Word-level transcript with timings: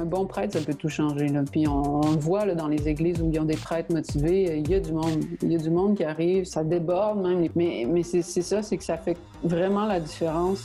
Un 0.00 0.04
bon 0.04 0.26
prêtre, 0.26 0.52
ça 0.52 0.64
peut 0.64 0.74
tout 0.74 0.88
changer. 0.88 1.26
Puis 1.50 1.66
on, 1.66 2.02
le 2.02 2.20
voit 2.20 2.44
là, 2.44 2.54
dans 2.54 2.68
les 2.68 2.86
églises 2.86 3.20
où 3.20 3.28
ils 3.32 3.40
ont 3.40 3.44
des 3.44 3.56
prêtres 3.56 3.92
motivés, 3.92 4.58
il 4.58 4.70
y 4.70 4.74
a 4.76 4.80
du 4.80 4.92
monde. 4.92 5.24
Il 5.42 5.50
y 5.50 5.56
a 5.56 5.58
du 5.58 5.70
monde 5.70 5.96
qui 5.96 6.04
arrive, 6.04 6.44
ça 6.44 6.62
déborde 6.62 7.20
même. 7.20 7.48
Mais, 7.56 7.84
mais 7.84 8.04
c'est 8.04 8.22
ça, 8.22 8.62
c'est 8.62 8.76
que 8.76 8.84
ça 8.84 8.96
fait 8.96 9.16
vraiment 9.42 9.86
la 9.86 9.98
différence. 9.98 10.62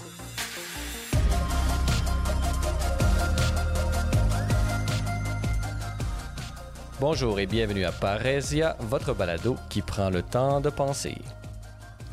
Bonjour 7.00 7.40
et 7.40 7.48
bienvenue 7.48 7.86
à 7.86 7.92
Parésia, 7.92 8.78
votre 8.82 9.16
balado 9.16 9.56
qui 9.70 9.82
prend 9.82 10.12
le 10.12 10.22
temps 10.22 10.62
de 10.62 10.70
penser. 10.70 11.16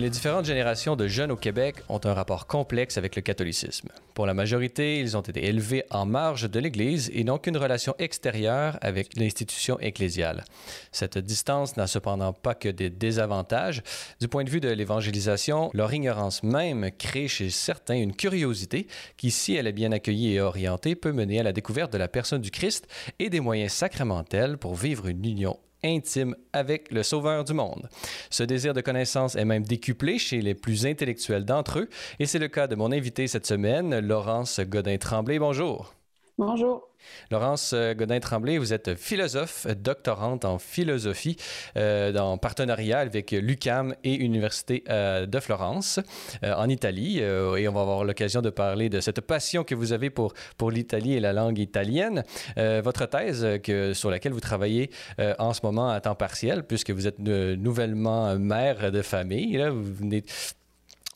Les 0.00 0.08
différentes 0.08 0.46
générations 0.46 0.96
de 0.96 1.06
jeunes 1.08 1.30
au 1.30 1.36
Québec 1.36 1.76
ont 1.90 2.00
un 2.04 2.14
rapport 2.14 2.46
complexe 2.46 2.96
avec 2.96 3.16
le 3.16 3.20
catholicisme. 3.20 3.90
Pour 4.14 4.24
la 4.24 4.32
majorité, 4.32 4.98
ils 4.98 5.14
ont 5.14 5.20
été 5.20 5.44
élevés 5.44 5.84
en 5.90 6.06
marge 6.06 6.50
de 6.50 6.58
l'Église 6.58 7.10
et 7.12 7.22
n'ont 7.22 7.36
qu'une 7.36 7.58
relation 7.58 7.94
extérieure 7.98 8.78
avec 8.80 9.14
l'institution 9.18 9.78
ecclésiale. 9.78 10.46
Cette 10.90 11.18
distance 11.18 11.76
n'a 11.76 11.86
cependant 11.86 12.32
pas 12.32 12.54
que 12.54 12.70
des 12.70 12.88
désavantages. 12.88 13.82
Du 14.22 14.28
point 14.28 14.44
de 14.44 14.48
vue 14.48 14.60
de 14.60 14.70
l'évangélisation, 14.70 15.68
leur 15.74 15.92
ignorance 15.92 16.42
même 16.42 16.90
crée 16.92 17.28
chez 17.28 17.50
certains 17.50 17.96
une 17.96 18.16
curiosité 18.16 18.86
qui, 19.18 19.30
si 19.30 19.54
elle 19.54 19.66
est 19.66 19.72
bien 19.72 19.92
accueillie 19.92 20.32
et 20.32 20.40
orientée, 20.40 20.94
peut 20.94 21.12
mener 21.12 21.40
à 21.40 21.42
la 21.42 21.52
découverte 21.52 21.92
de 21.92 21.98
la 21.98 22.08
personne 22.08 22.40
du 22.40 22.50
Christ 22.50 22.88
et 23.18 23.28
des 23.28 23.40
moyens 23.40 23.72
sacramentels 23.72 24.56
pour 24.56 24.76
vivre 24.76 25.08
une 25.08 25.26
union 25.26 25.58
intime 25.84 26.36
avec 26.52 26.90
le 26.92 27.02
Sauveur 27.02 27.44
du 27.44 27.54
monde. 27.54 27.88
Ce 28.30 28.42
désir 28.42 28.74
de 28.74 28.80
connaissance 28.80 29.36
est 29.36 29.44
même 29.44 29.64
décuplé 29.64 30.18
chez 30.18 30.40
les 30.40 30.54
plus 30.54 30.86
intellectuels 30.86 31.44
d'entre 31.44 31.80
eux, 31.80 31.88
et 32.18 32.26
c'est 32.26 32.38
le 32.38 32.48
cas 32.48 32.66
de 32.66 32.74
mon 32.74 32.92
invité 32.92 33.26
cette 33.26 33.46
semaine, 33.46 33.98
Laurence 34.00 34.60
Godin-Tremblay. 34.60 35.38
Bonjour. 35.38 35.94
Bonjour. 36.38 36.89
Laurence 37.30 37.72
euh, 37.74 37.94
Godin-Tremblay, 37.94 38.58
vous 38.58 38.72
êtes 38.72 38.94
philosophe, 38.94 39.66
doctorante 39.66 40.44
en 40.44 40.58
philosophie 40.58 41.36
euh, 41.76 42.16
en 42.16 42.38
partenariat 42.38 42.98
avec 42.98 43.30
l'UCAM 43.32 43.94
et 44.04 44.16
l'Université 44.16 44.84
euh, 44.88 45.26
de 45.26 45.40
Florence 45.40 46.00
en 46.42 46.68
Italie. 46.68 47.18
et 47.18 47.68
on 47.68 47.72
va 47.72 47.80
avoir 47.80 48.04
l'occasion 48.04 48.42
de 48.42 48.50
parler 48.50 48.88
de 48.88 49.00
cette 49.00 49.20
passion 49.20 49.64
que 49.64 49.74
vous 49.74 49.92
avez 49.92 50.10
pour, 50.10 50.34
pour 50.56 50.70
l'Italie 50.70 51.14
et 51.14 51.20
la 51.20 51.32
langue 51.32 51.58
italienne. 51.58 52.24
votre 52.56 53.06
thèse 53.06 53.60
sur 53.94 54.10
laquelle 54.10 54.32
vous 54.32 54.40
travaillez 54.40 54.90
en 55.38 55.52
ce 55.52 55.60
moment 55.62 55.90
à 55.90 56.00
temps 56.00 56.14
partiel, 56.14 56.64
puisque 56.64 56.90
vous 56.90 57.06
êtes 57.06 57.18
nouvellement 57.18 58.36
mère 58.38 58.92
de 58.92 59.02
famille, 59.02 59.58
vous 59.68 59.94
venez 59.94 60.24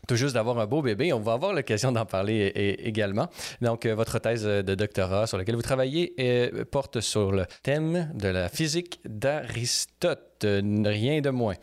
tout 0.06 0.16
juste 0.16 0.34
d'avoir 0.34 0.58
un 0.58 0.66
beau 0.66 0.82
bébé. 0.82 1.12
On 1.12 1.20
va 1.20 1.32
avoir 1.32 1.52
l'occasion 1.52 1.92
d'en 1.92 2.06
parler 2.06 2.52
également. 2.82 3.28
Donc, 3.60 3.86
euh, 3.86 3.94
votre 3.94 4.18
thèse 4.18 4.44
de 4.44 4.74
doctorat 4.74 5.26
sur 5.26 5.38
laquelle 5.38 5.56
vous 5.56 5.62
travaillez 5.62 6.14
euh, 6.18 6.64
porte 6.64 7.00
sur 7.00 7.32
le 7.32 7.46
thème 7.62 8.10
de 8.14 8.28
la 8.28 8.48
physique 8.48 9.00
d'Aristote 9.04 10.20
rien 10.44 11.22
de 11.22 11.30
moins. 11.30 11.54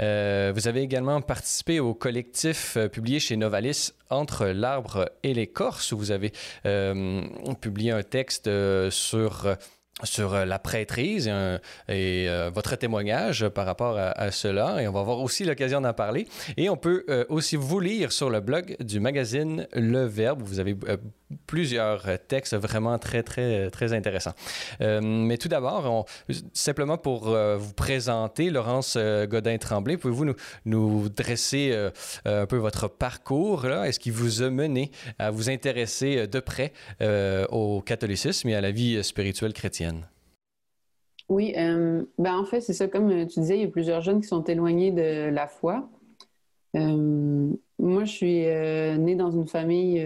Euh, 0.00 0.50
vous 0.54 0.66
avez 0.66 0.80
également 0.80 1.20
participé 1.20 1.78
au 1.78 1.92
collectif 1.92 2.78
publié 2.90 3.20
chez 3.20 3.36
Novalis 3.36 3.92
Entre 4.08 4.46
l'arbre 4.46 5.10
et 5.22 5.34
l'écorce, 5.34 5.92
où 5.92 5.98
vous 5.98 6.10
avez 6.10 6.32
publié 7.60 7.90
un 7.90 8.02
texte 8.02 8.48
sur 8.90 9.56
sur 10.04 10.34
euh, 10.34 10.44
la 10.44 10.58
prêtrise 10.58 11.28
et, 11.28 11.30
euh, 11.88 12.50
votre 12.52 12.76
témoignage 12.76 13.48
par 13.48 13.66
rapport 13.66 13.98
à, 13.98 14.30
cela. 14.30 14.82
Et 14.82 14.88
on 14.88 14.92
va 14.92 15.00
avoir 15.00 15.20
aussi 15.20 15.44
l'occasion 15.44 15.80
d'en 15.80 15.92
parler. 15.92 16.26
Et 16.56 16.68
on 16.68 16.76
peut 16.76 17.04
euh, 17.08 17.24
aussi 17.28 17.56
vous 17.56 17.80
lire 17.80 18.12
sur 18.12 18.30
le 18.30 18.40
blog 18.40 18.76
du 18.80 19.00
magazine 19.00 19.66
Le 19.72 20.04
Verbe. 20.04 20.42
Vous 20.42 20.58
avez 20.58 20.76
plusieurs 21.46 22.06
textes 22.28 22.56
vraiment 22.56 22.98
très, 22.98 23.22
très, 23.22 23.70
très 23.70 23.92
intéressants. 23.92 24.34
mais 24.80 25.36
tout 25.38 25.48
d'abord, 25.48 26.06
simplement 26.52 26.98
pour 26.98 27.30
vous 27.30 27.72
présenter, 27.72 28.50
Laurence 28.50 28.96
Godin-Tremblay, 28.96 29.96
pouvez-vous 29.96 30.34
nous, 30.64 31.08
dresser 31.08 31.90
un 32.24 32.46
peu 32.46 32.56
votre 32.56 32.88
parcours? 32.88 33.66
Est-ce 33.66 34.00
qui 34.00 34.10
vous 34.10 34.42
a 34.42 34.50
mené 34.50 34.90
à 35.18 35.30
vous 35.30 35.50
intéresser 35.50 36.26
de 36.26 36.40
près 36.40 36.72
au 37.50 37.80
catholicisme 37.80 38.48
et 38.48 38.54
à 38.56 38.60
la 38.60 38.72
vie 38.72 39.02
spirituelle 39.04 39.52
chrétienne? 39.52 39.89
Oui, 41.30 41.54
euh, 41.56 42.02
ben 42.18 42.36
en 42.36 42.44
fait, 42.44 42.60
c'est 42.60 42.72
ça, 42.72 42.88
comme 42.88 43.08
tu 43.28 43.38
disais, 43.38 43.56
il 43.56 43.62
y 43.62 43.64
a 43.64 43.68
plusieurs 43.68 44.00
jeunes 44.00 44.20
qui 44.20 44.26
sont 44.26 44.42
éloignés 44.42 44.90
de 44.90 45.30
la 45.30 45.46
foi. 45.46 45.88
Euh, 46.74 47.48
moi, 47.78 48.04
je 48.04 48.10
suis 48.12 48.46
euh, 48.46 48.96
née 48.96 49.14
dans 49.14 49.30
une 49.30 49.46
famille 49.46 50.04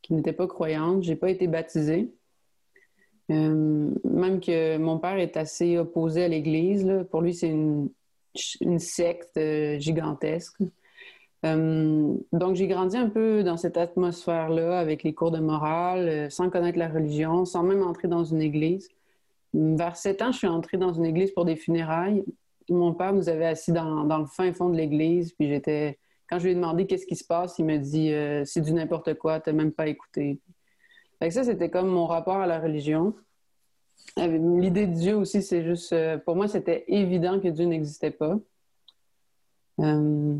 qui 0.00 0.14
n'était 0.14 0.32
pas 0.32 0.46
croyante. 0.46 1.02
J'ai 1.02 1.16
pas 1.16 1.28
été 1.28 1.48
baptisée. 1.48 2.12
même 3.28 4.40
que 4.40 4.76
mon 4.76 4.98
père 5.00 5.18
est 5.18 5.36
assez 5.36 5.76
opposé 5.76 6.22
à 6.24 6.28
l'Église. 6.28 6.88
Pour 7.10 7.20
lui, 7.20 7.34
c'est 7.34 7.48
une, 7.48 7.90
secte 8.78 9.40
gigantesque. 9.80 10.56
donc, 11.42 12.54
j'ai 12.54 12.68
grandi 12.68 12.96
un 12.96 13.08
peu 13.08 13.42
dans 13.42 13.56
cette 13.56 13.76
atmosphère-là, 13.76 14.78
avec 14.78 15.02
les 15.02 15.14
cours 15.14 15.32
de 15.32 15.40
morale, 15.40 16.30
sans 16.30 16.48
connaître 16.48 16.78
la 16.78 16.88
religion, 16.88 17.44
sans 17.44 17.64
même 17.64 17.82
entrer 17.82 18.06
dans 18.06 18.22
une 18.22 18.40
église. 18.40 18.88
Vers 19.52 19.96
7 19.96 20.22
ans, 20.22 20.32
je 20.32 20.38
suis 20.38 20.46
entrée 20.46 20.76
dans 20.76 20.92
une 20.92 21.04
église 21.04 21.32
pour 21.32 21.44
des 21.44 21.56
funérailles. 21.56 22.24
Mon 22.68 22.94
père 22.94 23.12
nous 23.12 23.28
avait 23.28 23.46
assis 23.46 23.72
dans, 23.72 24.04
le 24.04 24.26
fin 24.26 24.52
fond 24.52 24.68
de 24.68 24.76
l'église, 24.76 25.32
puis 25.32 25.48
j'étais... 25.48 25.98
Quand 26.28 26.38
je 26.38 26.44
lui 26.44 26.52
ai 26.52 26.54
demandé 26.54 26.86
qu'est-ce 26.86 27.06
qui 27.06 27.16
se 27.16 27.24
passe, 27.24 27.58
il 27.58 27.64
me 27.64 27.76
dit 27.76 28.12
euh, 28.12 28.44
c'est 28.44 28.60
du 28.60 28.72
n'importe 28.72 29.14
quoi, 29.14 29.40
t'as 29.40 29.52
même 29.52 29.72
pas 29.72 29.88
écouté. 29.88 30.40
Ça, 31.28 31.42
c'était 31.42 31.68
comme 31.68 31.88
mon 31.88 32.06
rapport 32.06 32.36
à 32.36 32.46
la 32.46 32.60
religion. 32.60 33.14
L'idée 34.16 34.86
de 34.86 34.94
Dieu 34.94 35.16
aussi, 35.16 35.42
c'est 35.42 35.64
juste... 35.64 35.92
Euh, 35.92 36.18
pour 36.18 36.36
moi, 36.36 36.46
c'était 36.46 36.84
évident 36.86 37.40
que 37.40 37.48
Dieu 37.48 37.64
n'existait 37.64 38.12
pas. 38.12 38.38
Euh, 39.80 40.36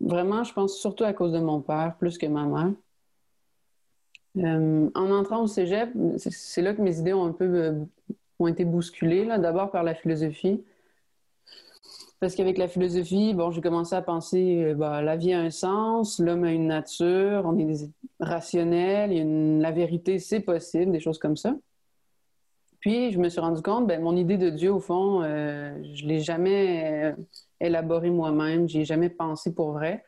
vraiment, 0.00 0.42
je 0.42 0.54
pense 0.54 0.78
surtout 0.78 1.04
à 1.04 1.12
cause 1.12 1.32
de 1.32 1.38
mon 1.38 1.60
père, 1.60 1.96
plus 1.98 2.16
que 2.16 2.26
ma 2.26 2.46
mère. 2.46 2.72
en 4.94 5.10
entrant 5.10 5.42
au 5.42 5.46
cégep, 5.46 5.90
c'est 6.16 6.62
là 6.62 6.72
que 6.72 6.80
mes 6.80 6.98
idées 6.98 7.12
ont 7.12 7.26
un 7.26 7.32
peu 7.32 7.86
ont 8.38 8.46
été 8.46 8.64
bousculés, 8.64 9.24
là, 9.24 9.38
d'abord 9.38 9.70
par 9.70 9.82
la 9.82 9.94
philosophie. 9.94 10.62
Parce 12.18 12.34
qu'avec 12.34 12.56
la 12.56 12.66
philosophie, 12.66 13.34
bon, 13.34 13.50
j'ai 13.50 13.60
commencé 13.60 13.94
à 13.94 14.00
penser, 14.00 14.64
euh, 14.64 14.74
bah, 14.74 15.02
la 15.02 15.16
vie 15.16 15.34
a 15.34 15.40
un 15.40 15.50
sens, 15.50 16.18
l'homme 16.18 16.44
a 16.44 16.52
une 16.52 16.66
nature, 16.66 17.42
on 17.44 17.58
est 17.58 17.90
rationnel, 18.20 19.60
la 19.60 19.70
vérité, 19.70 20.18
c'est 20.18 20.40
possible, 20.40 20.92
des 20.92 21.00
choses 21.00 21.18
comme 21.18 21.36
ça. 21.36 21.54
Puis, 22.80 23.12
je 23.12 23.18
me 23.18 23.28
suis 23.28 23.40
rendu 23.40 23.60
compte, 23.60 23.86
ben, 23.86 24.00
mon 24.00 24.16
idée 24.16 24.38
de 24.38 24.48
Dieu, 24.48 24.72
au 24.72 24.80
fond, 24.80 25.22
euh, 25.22 25.76
je 25.94 26.06
l'ai 26.06 26.20
jamais 26.20 27.12
euh, 27.12 27.22
élaborée 27.60 28.10
moi-même, 28.10 28.66
j'y 28.66 28.80
ai 28.80 28.84
jamais 28.86 29.10
pensé 29.10 29.54
pour 29.54 29.72
vrai. 29.72 30.04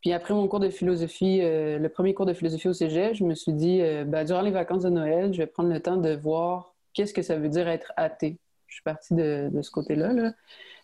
Puis 0.00 0.12
après 0.12 0.32
mon 0.32 0.48
cours 0.48 0.60
de 0.60 0.70
philosophie, 0.70 1.40
le 1.42 1.86
premier 1.88 2.14
cours 2.14 2.24
de 2.24 2.32
philosophie 2.32 2.68
au 2.68 2.72
cégep, 2.72 3.12
je 3.12 3.22
me 3.22 3.34
suis 3.34 3.52
dit, 3.52 3.82
ben, 4.06 4.24
durant 4.24 4.40
les 4.40 4.50
vacances 4.50 4.84
de 4.84 4.88
Noël, 4.88 5.34
je 5.34 5.38
vais 5.38 5.46
prendre 5.46 5.68
le 5.68 5.78
temps 5.78 5.98
de 5.98 6.14
voir 6.14 6.74
qu'est-ce 6.94 7.14
que 7.14 7.22
ça 7.22 7.36
veut 7.36 7.48
dire 7.48 7.68
être 7.68 7.92
athée? 7.96 8.38
Je 8.66 8.74
suis 8.74 8.82
partie 8.82 9.14
de, 9.14 9.50
ce 9.60 9.70
côté-là. 9.70 10.32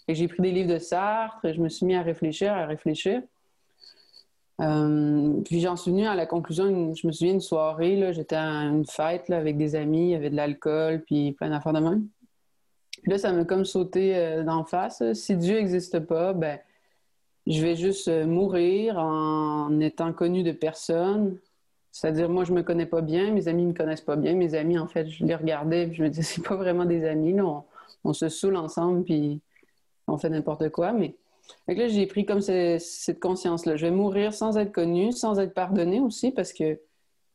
Et 0.08 0.14
j'ai 0.14 0.28
pris 0.28 0.42
des 0.42 0.52
livres 0.52 0.72
de 0.72 0.78
Sartre, 0.78 1.44
et 1.44 1.54
je 1.54 1.60
me 1.60 1.68
suis 1.68 1.86
mis 1.86 1.94
à 1.94 2.02
réfléchir, 2.02 2.52
à 2.52 2.66
réfléchir. 2.66 3.22
Euh, 4.60 5.40
puis 5.44 5.60
j'en 5.60 5.76
suis 5.76 5.90
venue 5.90 6.06
à 6.06 6.14
la 6.14 6.24
conclusion, 6.24 6.94
je 6.94 7.06
me 7.06 7.12
souviens 7.12 7.32
d'une 7.32 7.40
soirée, 7.40 8.12
j'étais 8.14 8.36
à 8.36 8.46
une 8.46 8.86
fête 8.86 9.28
avec 9.30 9.58
des 9.58 9.74
amis, 9.74 10.08
il 10.08 10.10
y 10.10 10.14
avait 10.14 10.30
de 10.30 10.36
l'alcool, 10.36 11.02
puis 11.04 11.32
plein 11.32 11.50
d'affaires 11.50 11.74
de 11.74 11.80
même. 11.80 12.08
Là, 13.04 13.18
ça 13.18 13.32
m'a 13.32 13.44
comme 13.44 13.64
sauté 13.64 14.16
euh, 14.16 14.42
d'en 14.42 14.64
face. 14.64 15.02
Si 15.12 15.36
Dieu 15.36 15.56
n'existe 15.56 16.00
pas, 16.00 16.32
ben, 16.32 16.58
je 17.46 17.62
vais 17.62 17.76
juste 17.76 18.08
euh, 18.08 18.26
mourir 18.26 18.98
en 18.98 19.78
étant 19.80 20.12
connu 20.12 20.42
de 20.42 20.52
personne, 20.52 21.38
c'est-à-dire, 21.96 22.28
moi, 22.28 22.44
je 22.44 22.52
me 22.52 22.62
connais 22.62 22.84
pas 22.84 23.00
bien, 23.00 23.32
mes 23.32 23.48
amis 23.48 23.64
me 23.64 23.72
connaissent 23.72 24.02
pas 24.02 24.16
bien. 24.16 24.34
Mes 24.34 24.54
amis, 24.54 24.78
en 24.78 24.86
fait, 24.86 25.08
je 25.08 25.24
les 25.24 25.34
regardais, 25.34 25.84
et 25.84 25.94
je 25.94 26.02
me 26.02 26.10
disais, 26.10 26.22
c'est 26.34 26.46
pas 26.46 26.54
vraiment 26.54 26.84
des 26.84 27.06
amis. 27.06 27.34
On, 28.04 28.12
se 28.12 28.28
saoule 28.28 28.56
ensemble, 28.56 29.02
puis 29.02 29.40
on 30.06 30.18
fait 30.18 30.28
n'importe 30.28 30.68
quoi. 30.68 30.92
Mais 30.92 31.16
là, 31.66 31.88
j'ai 31.88 32.06
pris 32.06 32.26
comme 32.26 32.42
cette 32.42 33.18
conscience-là. 33.18 33.76
Je 33.76 33.86
vais 33.86 33.92
mourir 33.92 34.34
sans 34.34 34.58
être 34.58 34.72
connu, 34.72 35.10
sans 35.10 35.40
être 35.40 35.54
pardonné 35.54 35.98
aussi, 36.00 36.32
parce 36.32 36.52
que 36.52 36.78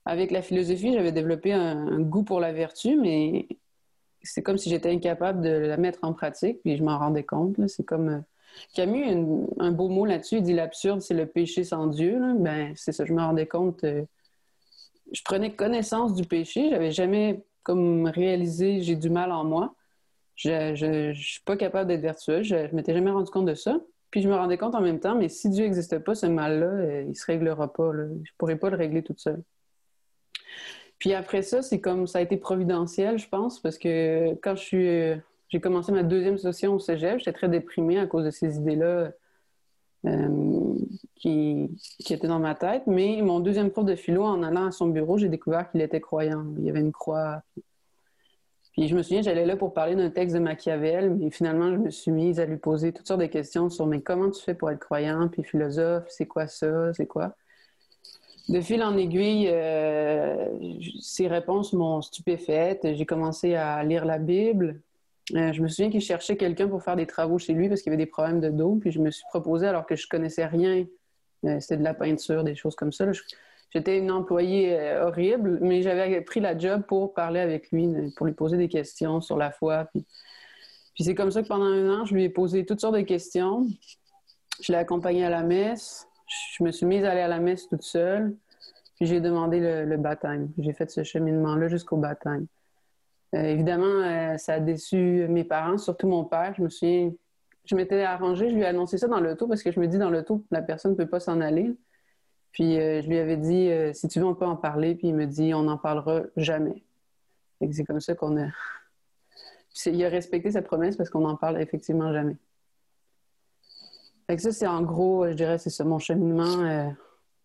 avec 0.05 0.29
la 0.29 0.43
philosophie, 0.43 0.93
j'avais 0.93 1.11
développé 1.11 1.53
un, 1.53 1.99
goût 1.99 2.23
pour 2.23 2.39
la 2.39 2.53
vertu, 2.53 2.97
mais 2.97 3.47
c'est 4.21 4.43
comme 4.43 4.59
si 4.59 4.69
j'étais 4.69 4.91
incapable 4.91 5.41
de 5.41 5.49
la 5.49 5.77
mettre 5.77 5.99
en 6.03 6.13
pratique, 6.13 6.61
puis 6.61 6.77
je 6.77 6.83
m'en 6.83 6.99
rendais 6.99 7.23
compte. 7.23 7.55
C'est 7.67 7.83
comme 7.83 8.09
euh, 8.09 8.19
Camus 8.75 9.05
a 9.05 9.63
un 9.63 9.71
beau 9.71 9.89
mot 9.89 10.05
là-dessus. 10.05 10.37
Il 10.37 10.43
dit 10.43 10.53
l'absurde, 10.53 11.01
c'est 11.01 11.15
le 11.15 11.25
péché 11.25 11.63
sans 11.63 11.87
Dieu. 11.87 12.19
Ben, 12.37 12.73
c'est 12.75 12.91
ça. 12.91 13.05
Je 13.05 13.13
me 13.13 13.21
rendais 13.21 13.47
compte. 13.47 13.83
Euh, 13.85 14.03
je 15.11 15.21
prenais 15.23 15.53
connaissance 15.53 16.13
du 16.13 16.23
péché. 16.23 16.69
J'avais 16.69 16.91
jamais 16.91 17.43
comme 17.63 18.07
réalisé 18.07 18.81
j'ai 18.81 18.95
du 18.95 19.09
mal 19.09 19.31
en 19.31 19.43
moi. 19.43 19.75
Je, 20.35 21.09
ne 21.09 21.13
suis 21.13 21.41
pas 21.41 21.57
capable 21.57 21.87
d'être 21.87 22.01
vertueux. 22.01 22.43
Je, 22.43 22.55
ne 22.55 22.75
m'étais 22.75 22.93
jamais 22.93 23.11
rendu 23.11 23.29
compte 23.29 23.45
de 23.45 23.53
ça. 23.53 23.79
Puis 24.09 24.21
je 24.21 24.27
me 24.27 24.35
rendais 24.35 24.57
compte 24.57 24.75
en 24.75 24.81
même 24.81 24.99
temps, 24.99 25.15
mais 25.15 25.29
si 25.29 25.49
Dieu 25.49 25.63
n'existe 25.63 25.99
pas, 25.99 26.15
ce 26.15 26.25
mal-là, 26.25 26.83
il 26.83 26.89
euh, 26.89 27.01
il 27.03 27.15
se 27.15 27.25
réglera 27.25 27.71
pas. 27.71 27.93
Là. 27.93 28.05
Je 28.23 28.31
pourrais 28.37 28.57
pas 28.57 28.69
le 28.69 28.75
régler 28.75 29.03
toute 29.03 29.19
seule. 29.19 29.41
Puis 30.99 31.13
après 31.13 31.41
ça, 31.41 31.61
c'est 31.61 31.79
comme 31.79 32.07
ça 32.07 32.19
a 32.19 32.21
été 32.21 32.37
providentiel, 32.37 33.17
je 33.17 33.27
pense, 33.27 33.59
parce 33.59 33.77
que 33.77 34.33
quand 34.35 34.55
je 34.55 34.61
suis, 34.61 35.21
j'ai 35.47 35.61
commencé 35.61 35.91
ma 35.91 36.03
deuxième 36.03 36.37
session 36.37 36.73
au 36.73 36.79
cégep, 36.79 37.19
j'étais 37.19 37.33
très 37.33 37.49
déprimée 37.49 37.99
à 37.99 38.05
cause 38.05 38.25
de 38.25 38.31
ces 38.31 38.57
idées-là 38.57 39.11
euh, 40.07 40.75
qui, 41.15 41.69
étaient 42.09 42.27
dans 42.27 42.39
ma 42.39 42.55
tête. 42.55 42.83
Mais 42.87 43.21
mon 43.21 43.39
deuxième 43.39 43.71
prof 43.71 43.85
de 43.85 43.95
philo, 43.95 44.23
en 44.23 44.43
allant 44.43 44.65
à 44.65 44.71
son 44.71 44.87
bureau, 44.87 45.17
j'ai 45.17 45.29
découvert 45.29 45.69
qu'il 45.69 45.81
était 45.81 46.01
croyant. 46.01 46.45
Il 46.57 46.65
y 46.65 46.69
avait 46.69 46.79
une 46.79 46.91
croix. 46.91 47.41
Puis 48.73 48.87
je 48.87 48.95
me 48.95 49.03
souviens, 49.03 49.21
j'allais 49.21 49.45
là 49.45 49.57
pour 49.57 49.73
parler 49.73 49.95
d'un 49.95 50.09
texte 50.09 50.35
de 50.35 50.39
Machiavel, 50.39 51.13
mais 51.15 51.29
finalement, 51.29 51.71
je 51.71 51.77
me 51.77 51.89
suis 51.89 52.11
mise 52.11 52.39
à 52.39 52.45
lui 52.45 52.57
poser 52.57 52.93
toutes 52.93 53.07
sortes 53.07 53.19
de 53.19 53.25
questions 53.25 53.69
sur 53.69 53.85
mais 53.85 54.01
comment 54.01 54.29
tu 54.31 54.41
fais 54.41 54.53
pour 54.53 54.71
être 54.71 54.79
croyant, 54.79 55.27
puis 55.27 55.43
philosophe, 55.43 56.05
c'est 56.07 56.25
quoi 56.25 56.47
ça, 56.47 56.93
c'est 56.93 57.05
quoi? 57.05 57.35
De 58.49 58.59
fil 58.59 58.81
en 58.81 58.97
aiguille, 58.97 59.49
euh, 59.49 60.47
ces 60.99 61.27
réponses 61.27 61.73
m'ont 61.73 62.01
stupéfaite. 62.01 62.95
J'ai 62.95 63.05
commencé 63.05 63.55
à 63.55 63.83
lire 63.83 64.03
la 64.03 64.17
Bible. 64.17 64.81
Euh, 65.35 65.53
je 65.53 65.61
me 65.61 65.67
souviens 65.67 65.89
qu'il 65.89 66.01
cherchait 66.01 66.35
quelqu'un 66.35 66.67
pour 66.67 66.83
faire 66.83 66.95
des 66.95 67.05
travaux 67.05 67.37
chez 67.37 67.53
lui 67.53 67.69
parce 67.69 67.81
qu'il 67.81 67.91
avait 67.91 68.03
des 68.03 68.09
problèmes 68.09 68.41
de 68.41 68.49
dos. 68.49 68.77
Puis 68.81 68.91
je 68.91 68.99
me 68.99 69.11
suis 69.11 69.23
proposé 69.29 69.67
alors 69.67 69.85
que 69.85 69.95
je 69.95 70.07
connaissais 70.07 70.45
rien. 70.45 70.85
Euh, 71.45 71.59
c'était 71.59 71.77
de 71.77 71.83
la 71.83 71.93
peinture, 71.93 72.43
des 72.43 72.55
choses 72.55 72.75
comme 72.75 72.91
ça. 72.91 73.05
J'étais 73.71 73.97
une 73.97 74.11
employée 74.11 74.77
euh, 74.77 75.07
horrible, 75.07 75.59
mais 75.61 75.81
j'avais 75.81 76.21
pris 76.21 76.39
la 76.39 76.57
job 76.57 76.83
pour 76.87 77.13
parler 77.13 77.39
avec 77.39 77.71
lui, 77.71 77.87
pour 78.17 78.25
lui 78.25 78.33
poser 78.33 78.57
des 78.57 78.67
questions 78.67 79.21
sur 79.21 79.37
la 79.37 79.51
foi. 79.51 79.85
Puis, 79.93 80.05
c'est 80.99 81.15
comme 81.15 81.31
ça 81.31 81.41
que 81.41 81.47
pendant 81.47 81.65
un 81.65 82.01
an, 82.01 82.05
je 82.05 82.13
lui 82.13 82.25
ai 82.25 82.29
posé 82.29 82.65
toutes 82.65 82.81
sortes 82.81 82.95
de 82.95 83.01
questions. 83.01 83.65
Je 84.61 84.71
l'ai 84.71 84.77
accompagné 84.77 85.25
à 85.25 85.29
la 85.29 85.41
messe. 85.41 86.07
Je 86.57 86.63
me 86.63 86.71
suis 86.71 86.85
mise 86.85 87.03
à 87.05 87.11
aller 87.11 87.21
à 87.21 87.27
la 87.27 87.39
messe 87.39 87.67
toute 87.67 87.81
seule. 87.81 88.35
Puis 88.97 89.07
j'ai 89.07 89.19
demandé 89.19 89.59
le, 89.59 89.97
baptême. 89.97 90.51
J'ai 90.59 90.73
fait 90.73 90.91
ce 90.91 91.03
cheminement-là 91.03 91.69
jusqu'au 91.69 91.97
baptême. 91.97 92.45
Euh, 93.33 93.43
évidemment, 93.43 94.37
ça 94.37 94.55
a 94.55 94.59
déçu 94.59 95.27
mes 95.29 95.43
parents, 95.43 95.77
surtout 95.77 96.07
mon 96.07 96.25
père. 96.25 96.53
Je 96.55 96.61
me 96.63 96.69
suis, 96.69 97.17
je 97.65 97.75
m'étais 97.75 98.01
arrangée, 98.03 98.49
je 98.49 98.55
lui 98.55 98.61
ai 98.61 98.65
annoncé 98.65 98.97
ça 98.97 99.07
dans 99.07 99.19
l'auto 99.19 99.47
parce 99.47 99.63
que 99.63 99.71
je 99.71 99.79
me 99.79 99.87
dis 99.87 99.97
dans 99.97 100.09
l'auto, 100.09 100.43
la 100.51 100.61
personne 100.61 100.91
ne 100.91 100.97
peut 100.97 101.07
pas 101.07 101.19
s'en 101.19 101.39
aller. 101.41 101.75
Puis 102.51 102.77
euh, 102.79 103.01
je 103.01 103.07
lui 103.07 103.17
avais 103.17 103.37
dit, 103.37 103.69
euh, 103.69 103.93
si 103.93 104.07
tu 104.07 104.19
veux, 104.19 104.25
on 104.25 104.35
peut 104.35 104.45
en 104.45 104.57
parler. 104.57 104.95
Puis 104.95 105.07
il 105.07 105.15
me 105.15 105.25
dit, 105.25 105.53
on 105.53 105.63
n'en 105.63 105.77
parlera 105.77 106.23
jamais. 106.35 106.83
c'est 107.71 107.85
comme 107.85 108.01
ça 108.01 108.15
qu'on 108.15 108.37
a. 108.37 108.47
il 109.85 110.03
a 110.03 110.09
respecté 110.09 110.51
sa 110.51 110.61
promesse 110.61 110.97
parce 110.97 111.09
qu'on 111.09 111.21
n'en 111.21 111.37
parle 111.37 111.61
effectivement 111.61 112.11
jamais. 112.11 112.37
Fait 114.27 114.37
ça, 114.37 114.51
c'est 114.51 114.67
en 114.67 114.81
gros, 114.81 115.27
je 115.27 115.33
dirais, 115.33 115.57
c'est 115.57 115.69
ça, 115.69 115.83
mon 115.83 115.99
cheminement 115.99 116.59
euh, 116.63 116.89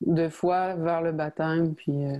de 0.00 0.28
foi 0.28 0.74
vers 0.74 1.02
le 1.02 1.12
baptême. 1.12 1.74
Puis 1.74 2.04
euh, 2.04 2.18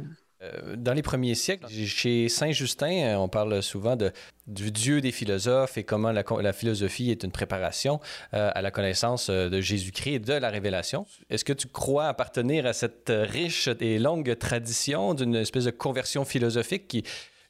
dans 0.76 0.92
les 0.92 1.02
premiers 1.02 1.34
siècles, 1.34 1.66
chez 1.68 2.28
Saint-Justin, 2.28 2.92
euh, 2.92 3.16
on 3.16 3.28
parle 3.28 3.62
souvent 3.62 3.96
de, 3.96 4.12
du 4.46 4.70
Dieu 4.70 5.00
des 5.00 5.10
philosophes 5.10 5.78
et 5.78 5.84
comment 5.84 6.12
la, 6.12 6.52
philosophie 6.52 7.10
est 7.10 7.22
une 7.24 7.30
préparation 7.30 8.00
euh, 8.34 8.50
à 8.54 8.60
la 8.60 8.70
connaissance 8.70 9.30
de 9.30 9.60
Jésus-Christ 9.60 10.14
et 10.14 10.18
de 10.18 10.34
la 10.34 10.50
révélation. 10.50 11.06
Est-ce 11.30 11.44
que 11.44 11.52
tu 11.52 11.68
crois 11.68 12.08
appartenir 12.08 12.66
à 12.66 12.74
cette 12.74 13.10
riche 13.10 13.68
et 13.80 13.98
longue 13.98 14.36
tradition 14.38 15.14
d'une 15.14 15.36
espèce 15.36 15.64
de 15.64 15.70
conversion 15.70 16.24
philosophique, 16.24 16.86
qui, 16.86 17.02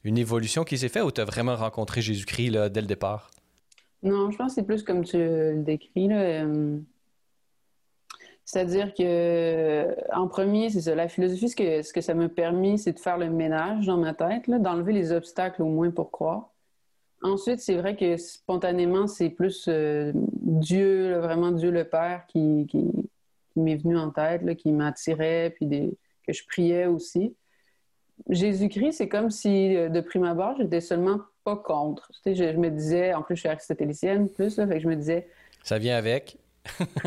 une 0.03 0.17
évolution 0.17 0.63
qui 0.63 0.77
s'est 0.77 0.89
faite, 0.89 1.03
ou 1.03 1.11
tu 1.11 1.21
as 1.21 1.25
vraiment 1.25 1.55
rencontré 1.55 2.01
Jésus-Christ 2.01 2.51
dès 2.69 2.81
le 2.81 2.87
départ? 2.87 3.31
Non, 4.01 4.31
je 4.31 4.37
pense 4.37 4.55
que 4.55 4.61
c'est 4.61 4.65
plus 4.65 4.83
comme 4.83 5.03
tu 5.03 5.17
le 5.17 5.63
décris. 5.63 6.07
Là. 6.07 6.45
C'est-à-dire 8.47 8.93
que, 8.93 9.93
en 10.15 10.29
premier, 10.29 10.69
c'est 10.69 10.79
ça. 10.79 10.95
La 10.95 11.09
philosophie, 11.09 11.49
ce 11.49 11.55
que, 11.57 11.81
ce 11.81 11.91
que 11.91 11.99
ça 11.99 12.13
m'a 12.13 12.29
permis, 12.29 12.79
c'est 12.79 12.93
de 12.93 12.99
faire 12.99 13.17
le 13.17 13.29
ménage 13.29 13.87
dans 13.87 13.97
ma 13.97 14.13
tête, 14.13 14.49
d'enlever 14.49 14.93
les 14.93 15.11
obstacles 15.11 15.61
au 15.61 15.65
moins 15.65 15.91
pour 15.91 16.11
croire. 16.11 16.49
Ensuite, 17.21 17.59
c'est 17.59 17.75
vrai 17.75 17.97
que 17.97 18.15
spontanément, 18.15 19.07
c'est 19.07 19.29
plus 19.29 19.65
euh, 19.67 20.13
Dieu, 20.15 21.17
vraiment 21.17 21.51
Dieu 21.51 21.71
le 21.71 21.83
Père, 21.83 22.25
qui, 22.29 22.69
m'est 23.57 23.75
venu 23.75 23.97
en 23.97 24.11
tête, 24.11 24.55
qui 24.55 24.71
m'attirait, 24.71 25.49
puis 25.49 25.97
que 26.25 26.31
je 26.31 26.45
priais 26.47 26.85
aussi. 26.85 27.35
Jésus-Christ, 28.29 28.93
c'est 28.93 29.09
comme 29.09 29.29
si, 29.29 29.75
euh, 29.75 29.89
de 29.89 29.99
prime 29.99 30.23
abord, 30.23 30.55
j'étais 30.57 30.79
seulement 30.79 31.19
pas 31.43 31.57
contre. 31.57 32.09
je, 32.25 32.33
je, 32.33 32.57
me 32.57 32.69
disais, 32.69 33.13
en 33.13 33.23
plus, 33.23 33.35
je 33.35 33.41
suis 33.41 33.49
aristotélicienne, 33.49 34.29
plus, 34.29 34.55
là, 34.55 34.65
fait 34.65 34.75
que 34.75 34.83
je 34.83 34.87
me 34.87 34.95
disais. 34.95 35.27
Ça 35.63 35.79
vient 35.79 35.97
avec. 35.97 36.37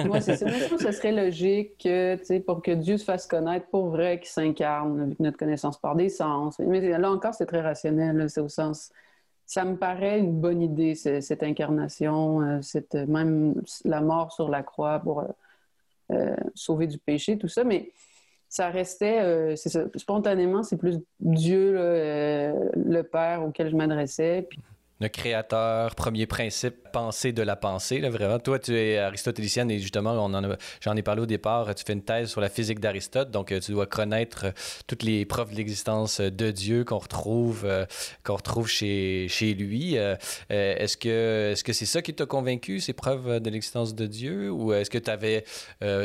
Moi, 0.04 0.20
c'est. 0.20 0.40
Moi, 0.42 0.58
je 0.58 0.64
trouve 0.66 0.78
que 0.78 0.84
ce 0.84 0.92
serait 0.92 1.12
logique 1.12 1.78
que, 1.78 2.38
pour 2.40 2.62
que 2.62 2.70
Dieu 2.72 2.98
se 2.98 3.04
fasse 3.04 3.26
connaître 3.26 3.66
pour 3.66 3.88
vrai 3.88 4.18
qu'il 4.18 4.28
s'incarne 4.28 5.00
avec 5.00 5.20
notre 5.20 5.36
connaissance 5.36 5.78
par 5.78 5.96
des 5.96 6.08
sens. 6.08 6.58
Mais 6.58 6.80
là 6.98 7.10
encore, 7.10 7.34
c'est 7.34 7.46
très 7.46 7.60
rationnel. 7.60 8.28
C'est 8.28 8.40
au 8.40 8.48
sens. 8.48 8.90
Ça 9.46 9.64
me 9.64 9.76
paraît 9.76 10.20
une 10.20 10.40
bonne 10.40 10.62
idée, 10.62 10.94
cette 10.94 11.42
incarnation, 11.42 12.40
euh, 12.40 12.62
cette, 12.62 12.94
même 12.94 13.60
la 13.84 14.00
mort 14.00 14.32
sur 14.32 14.48
la 14.48 14.62
croix 14.62 15.00
pour 15.00 15.20
euh, 15.20 15.24
euh, 16.12 16.36
sauver 16.54 16.86
du 16.86 16.98
péché, 16.98 17.36
tout 17.36 17.48
ça. 17.48 17.64
Mais 17.64 17.90
ça 18.48 18.68
restait, 18.68 19.54
spontanément, 19.96 20.62
c'est 20.62 20.76
plus 20.76 20.98
Dieu, 21.20 21.72
le 21.74 23.02
Père 23.02 23.44
auquel 23.44 23.70
je 23.70 23.76
m'adressais. 23.76 24.48
Le 25.00 25.08
créateur, 25.08 25.94
premier 25.94 26.26
principe, 26.26 26.90
pensée 26.92 27.32
de 27.32 27.42
la 27.42 27.56
pensée. 27.56 28.00
Là, 28.00 28.10
vraiment, 28.10 28.38
toi, 28.38 28.58
tu 28.58 28.76
es 28.76 28.98
aristotélicienne 28.98 29.70
et 29.70 29.78
justement, 29.78 30.30
j'en 30.80 30.96
ai 30.96 31.02
parlé 31.02 31.22
au 31.22 31.26
départ. 31.26 31.74
Tu 31.74 31.84
fais 31.84 31.94
une 31.94 32.02
thèse 32.02 32.30
sur 32.30 32.40
la 32.40 32.50
physique 32.50 32.80
d'Aristote, 32.80 33.30
donc 33.30 33.50
euh, 33.50 33.60
tu 33.60 33.72
dois 33.72 33.86
connaître 33.86 34.46
euh, 34.46 34.50
toutes 34.86 35.02
les 35.02 35.24
preuves 35.24 35.52
de 35.52 35.56
l'existence 35.56 36.20
de 36.20 36.50
Dieu 36.50 36.84
qu'on 36.84 36.98
retrouve, 36.98 37.64
euh, 37.64 37.86
qu'on 38.24 38.36
retrouve 38.36 38.68
chez, 38.68 39.28
lui. 39.58 39.96
est-ce 40.48 40.96
que 40.96 41.50
est-ce 41.52 41.64
que 41.64 41.72
c'est 41.72 41.86
ça 41.86 42.02
qui 42.02 42.14
t'a 42.14 42.26
convaincu, 42.26 42.80
ces 42.80 42.92
preuves 42.92 43.40
de 43.40 43.50
l'existence 43.50 43.94
de 43.94 44.06
Dieu, 44.06 44.50
ou 44.50 44.72
est-ce 44.72 44.90
que 44.90 44.98
tu 44.98 45.10
avais, 45.10 45.44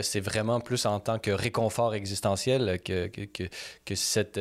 c'est 0.01 0.19
vraiment 0.19 0.59
plus 0.59 0.85
en 0.85 0.99
tant 0.99 1.19
que 1.19 1.31
réconfort 1.31 1.93
existentiel 1.93 2.79
que, 2.83 3.07
que, 3.07 3.43
que, 3.85 3.95
cette, 3.95 4.39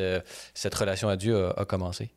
cette 0.53 0.75
relation 0.75 1.09
à 1.09 1.17
Dieu 1.17 1.49
a 1.57 1.65
commencé? 1.65 2.11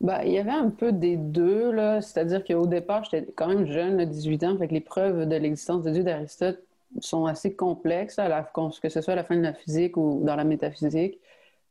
Ben, 0.00 0.22
il 0.24 0.32
y 0.32 0.38
avait 0.38 0.50
un 0.50 0.70
peu 0.70 0.92
des 0.92 1.16
deux, 1.16 1.70
là. 1.70 2.02
C'est-à-dire 2.02 2.44
qu'au 2.44 2.66
départ, 2.66 3.04
j'étais 3.04 3.32
quand 3.32 3.48
même 3.48 3.66
jeune, 3.66 4.04
18 4.04 4.44
ans, 4.44 4.58
fait 4.58 4.70
les 4.70 4.80
preuves 4.80 5.26
de 5.26 5.36
l'existence 5.36 5.82
de 5.82 5.90
Dieu 5.90 6.02
d'Aristote 6.04 6.62
sont 7.00 7.26
assez 7.26 7.54
complexes, 7.54 8.18
à 8.18 8.28
la, 8.28 8.42
que 8.42 8.88
ce 8.88 9.00
soit 9.00 9.14
à 9.14 9.16
la 9.16 9.24
fin 9.24 9.36
de 9.36 9.42
la 9.42 9.54
physique 9.54 9.96
ou 9.96 10.22
dans 10.24 10.36
la 10.36 10.44
métaphysique. 10.44 11.18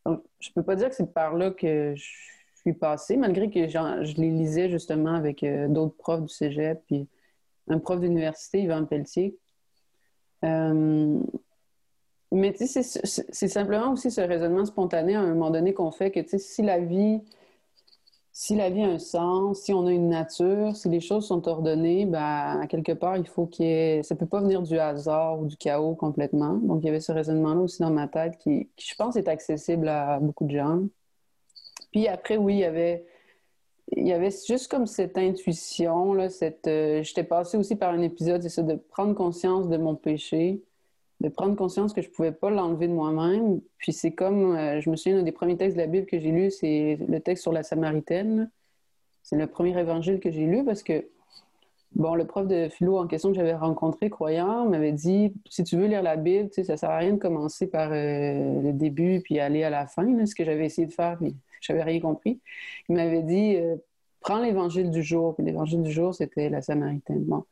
Donc, 0.06 0.22
je 0.39 0.50
peux 0.51 0.63
pas 0.63 0.75
dire 0.75 0.89
que 0.89 0.95
c'est 0.95 1.13
par 1.13 1.36
là 1.36 1.51
que 1.51 1.94
je 1.95 2.04
suis 2.56 2.73
passée, 2.73 3.18
malgré 3.18 3.50
que 3.50 3.68
je 3.68 4.21
les 4.21 4.30
lisais 4.30 4.69
justement 4.69 5.14
avec 5.14 5.44
euh, 5.44 5.68
d'autres 5.68 5.95
profs 5.95 6.21
du 6.21 6.30
cégep, 6.30 6.81
puis 6.88 7.07
un 7.68 7.80
prof 7.80 8.00
d'université, 8.00 8.61
Yvan 8.61 8.85
Pelletier. 8.85 9.35
Euh, 10.44 11.19
mais 12.31 12.54
tu 12.54 12.68
sais, 12.68 12.83
c'est 12.83 13.47
simplement 13.47 13.94
aussi 13.94 14.11
ce 14.11 14.21
raisonnement 14.21 14.66
spontané 14.66 15.16
à 15.16 15.21
un 15.21 15.28
moment 15.28 15.52
donné 15.52 15.73
qu'on 15.73 15.92
fait 15.92 16.11
que, 16.11 16.19
tu 16.19 16.30
sais, 16.30 16.38
si 16.38 16.61
la 16.61 16.80
vie 16.80 17.21
si 18.37 18.54
la 18.54 18.69
vie 18.69 18.83
a 18.83 18.89
un 18.89 18.99
sens, 18.99 19.61
si 19.61 19.73
on 19.73 19.87
a 19.87 19.94
une 19.94 20.09
nature, 20.09 20.75
si 20.75 20.89
les 20.89 20.99
choses 20.99 21.25
sont 21.25 21.47
ordonnées, 21.47 22.06
ben, 22.06 22.59
à 22.61 22.68
quelque 22.68 22.92
part, 22.92 23.15
il 23.15 23.25
faut 23.25 23.45
qu'il 23.45 23.65
y 23.65 23.69
ait... 23.69 24.04
Ça 24.04 24.13
peut 24.13 24.25
pas 24.25 24.42
venir 24.42 24.61
du 24.61 24.77
hasard 24.77 25.39
ou 25.39 25.45
du 25.45 25.56
chaos 25.56 25.95
complètement. 25.95 26.56
Donc, 26.56 26.81
il 26.83 26.87
y 26.87 26.89
avait 26.89 26.99
ce 26.99 27.13
raisonnement-là 27.13 27.61
aussi 27.61 27.81
dans 27.81 27.92
ma 27.92 28.09
tête 28.09 28.37
qui, 28.37 28.68
je 28.77 28.94
pense, 28.95 29.15
est 29.15 29.30
accessible 29.30 29.87
à 29.87 30.19
beaucoup 30.19 30.44
de 30.44 30.51
gens. 30.51 30.81
Puis 31.94 32.09
après, 32.09 32.35
oui, 32.35 32.56
il 32.56 32.59
y 32.59 32.65
avait... 32.65 33.06
Il 33.95 34.06
y 34.06 34.11
avait 34.11 34.31
juste 34.31 34.69
comme 34.69 34.85
cette 34.85 35.18
intuition, 35.18 36.13
là, 36.13 36.30
cette... 36.30 36.68
Euh, 36.68 37.04
j'étais 37.04 37.23
passée 37.23 37.56
aussi 37.56 37.77
par 37.77 37.94
un 37.94 38.01
épisode, 38.01 38.42
c'est 38.42 38.49
ça, 38.49 38.63
de 38.63 38.75
prendre 38.75 39.13
conscience 39.13 39.69
de 39.69 39.77
mon 39.77 39.95
péché, 39.95 40.61
de 41.22 41.30
prendre 41.30 41.56
conscience 41.56 41.94
que 41.94 42.02
je 42.02 42.10
pouvais 42.10 42.31
pas 42.31 42.50
l'enlever 42.50 42.88
de 42.88 42.94
moi-même. 42.94 43.62
Puis 43.78 43.94
c'est 43.94 44.12
comme, 44.12 44.56
euh, 44.56 44.81
je 44.81 44.90
me 44.90 44.95
souviens, 44.95 45.19
un 45.19 45.24
des 45.24 45.31
premiers 45.31 45.57
textes 45.57 45.78
de 45.78 45.81
la 45.81 45.88
Bible 45.88 46.06
que 46.06 46.19
j'ai 46.19 46.31
lu, 46.31 46.52
c'est 46.52 46.98
le 47.07 47.19
texte 47.19 47.44
sur 47.44 47.52
la 47.52 47.64
Samaritaine. 47.64 48.50
C'est 49.24 49.38
le 49.38 49.48
premier 49.48 49.78
évangile 49.80 50.19
que 50.19 50.30
j'ai 50.30 50.45
lu 50.45 50.64
parce 50.64 50.84
que, 50.84 51.07
bon, 51.95 52.16
le 52.16 52.26
prof 52.26 52.48
de 52.48 52.69
philo 52.69 52.98
en 52.98 53.07
question 53.07 53.30
que 53.30 53.36
j'avais 53.36 53.56
rencontré, 53.56 54.10
croyant, 54.10 54.69
m'avait 54.69 54.92
dit, 54.92 55.34
si 55.50 55.64
tu 55.64 55.78
veux 55.78 55.88
lire 55.88 56.04
la 56.04 56.18
Bible, 56.18 56.50
tu 56.50 56.56
sais, 56.56 56.64
ça 56.64 56.78
sert 56.78 56.90
à 56.90 56.98
rien 56.98 57.14
de 57.14 57.18
commencer 57.18 57.68
par 57.68 57.92
euh, 57.92 58.62
le 58.62 58.74
début 58.74 59.22
puis 59.22 59.40
aller 59.40 59.64
à 59.64 59.69
la 59.69 59.88
fin, 59.88 60.26
ce 60.26 60.36
que 60.36 60.44
j'avais 60.44 60.66
essayé 60.66 60.86
de 60.86 60.94
faire, 60.94 61.18
puis 61.18 61.36
j'avais 61.62 61.84
rien 61.84 62.00
compris. 62.00 62.40
Il 62.90 62.95
m'avait 62.95 63.24
dit, 63.24 63.56
euh, 63.56 63.78
prends 64.26 64.40
l'évangile 64.40 64.92
du 64.92 65.04
jour. 65.04 65.36
Puis 65.36 65.45
l'évangile 65.45 65.84
du 65.84 65.92
jour, 65.92 66.14
c'était 66.14 66.50
la 66.50 66.62
Samaritaine. 66.62 67.24
Bon. 67.24 67.45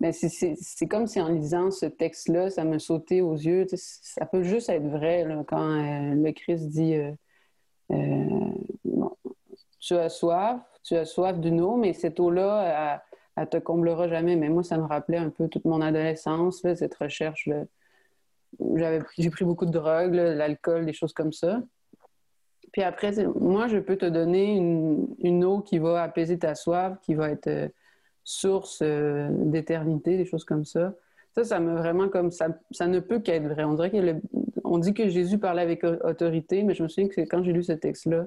Mais 0.00 0.12
c'est 0.12 0.88
comme 0.88 1.06
si 1.06 1.20
en 1.20 1.28
lisant 1.28 1.70
ce 1.70 1.86
texte-là, 1.86 2.50
ça 2.50 2.64
me 2.64 2.78
sautait 2.78 3.20
aux 3.20 3.34
yeux. 3.34 3.66
Ça 3.74 4.26
peut 4.26 4.42
juste 4.42 4.68
être 4.68 4.86
vrai 4.86 5.26
quand 5.46 5.70
euh, 5.70 6.14
le 6.14 6.32
Christ 6.32 6.68
dit 6.68 6.94
euh, 6.94 7.12
euh, 7.92 8.50
Tu 9.80 9.94
as 9.94 10.08
soif, 10.08 10.60
tu 10.82 10.96
as 10.96 11.04
soif 11.04 11.38
d'une 11.38 11.60
eau, 11.60 11.76
mais 11.76 11.92
cette 11.92 12.18
eau-là, 12.18 13.00
elle, 13.36 13.44
ne 13.44 13.48
te 13.48 13.56
comblera 13.58 14.08
jamais. 14.08 14.36
Mais 14.36 14.48
moi, 14.48 14.64
ça 14.64 14.78
me 14.78 14.84
rappelait 14.84 15.18
un 15.18 15.30
peu 15.30 15.48
toute 15.48 15.64
mon 15.64 15.80
adolescence, 15.80 16.60
cette 16.60 16.94
recherche. 16.96 17.48
J'ai 19.16 19.30
pris 19.30 19.44
beaucoup 19.44 19.66
de 19.66 19.72
drogue, 19.72 20.12
l'alcool, 20.12 20.86
des 20.86 20.92
choses 20.92 21.12
comme 21.12 21.32
ça. 21.32 21.62
Puis 22.72 22.82
après, 22.82 23.12
moi, 23.36 23.68
je 23.68 23.78
peux 23.78 23.96
te 23.96 24.06
donner 24.06 24.56
une, 24.56 25.44
eau 25.44 25.60
qui 25.60 25.78
va 25.78 26.02
apaiser 26.02 26.38
ta 26.40 26.56
soif, 26.56 26.98
qui 27.02 27.14
va 27.14 27.30
être 27.30 27.70
source 28.24 28.80
euh, 28.82 29.28
d'éternité, 29.30 30.16
des 30.16 30.24
choses 30.24 30.44
comme 30.44 30.64
ça. 30.64 30.94
Ça, 31.34 31.44
ça 31.44 31.60
me 31.60 31.76
vraiment 31.76 32.08
comme 32.08 32.30
ça, 32.30 32.48
ça 32.70 32.86
ne 32.86 33.00
peut 33.00 33.20
qu'être 33.20 33.44
vrai. 33.44 33.64
On 33.64 33.74
dirait 33.74 33.90
que 33.90 34.20
on 34.64 34.78
dit 34.78 34.94
que 34.94 35.08
Jésus 35.08 35.38
parlait 35.38 35.62
avec 35.62 35.84
autorité, 35.84 36.62
mais 36.62 36.74
je 36.74 36.82
me 36.82 36.88
souviens 36.88 37.08
que 37.08 37.20
quand 37.22 37.42
j'ai 37.42 37.52
lu 37.52 37.62
ce 37.62 37.72
texte-là, 37.72 38.26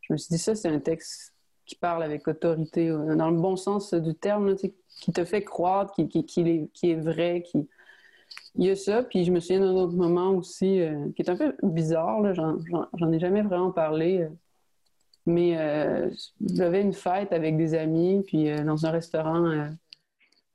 je 0.00 0.12
me 0.12 0.18
suis 0.18 0.28
dit 0.30 0.38
ça, 0.38 0.54
c'est 0.54 0.68
un 0.68 0.80
texte 0.80 1.34
qui 1.66 1.76
parle 1.76 2.02
avec 2.02 2.26
autorité, 2.28 2.88
euh, 2.88 3.16
dans 3.16 3.30
le 3.30 3.36
bon 3.36 3.56
sens 3.56 3.94
du 3.94 4.14
terme, 4.14 4.54
qui 4.56 5.12
te 5.12 5.24
fait 5.24 5.42
croire, 5.42 5.92
qui, 5.92 6.08
qui, 6.08 6.24
qui, 6.24 6.40
est, 6.42 6.68
qui 6.72 6.90
est 6.90 7.00
vrai, 7.00 7.42
qui, 7.42 7.68
il 8.56 8.66
y 8.66 8.70
a 8.70 8.76
ça, 8.76 9.02
puis 9.02 9.24
je 9.24 9.32
me 9.32 9.40
souviens 9.40 9.60
d'un 9.60 9.74
autre 9.74 9.94
moment 9.94 10.30
aussi 10.30 10.80
euh, 10.80 11.08
qui 11.16 11.22
est 11.22 11.30
un 11.30 11.36
peu 11.36 11.54
bizarre, 11.62 12.22
j'en 12.34 13.12
ai 13.12 13.18
jamais 13.18 13.42
vraiment 13.42 13.72
parlé, 13.72 14.28
mais 15.26 15.56
euh, 15.58 16.10
j'avais 16.54 16.80
une 16.80 16.92
fête 16.92 17.32
avec 17.32 17.56
des 17.56 17.74
amis, 17.74 18.22
puis 18.26 18.50
dans 18.62 18.86
un 18.86 18.90
restaurant 18.90 19.68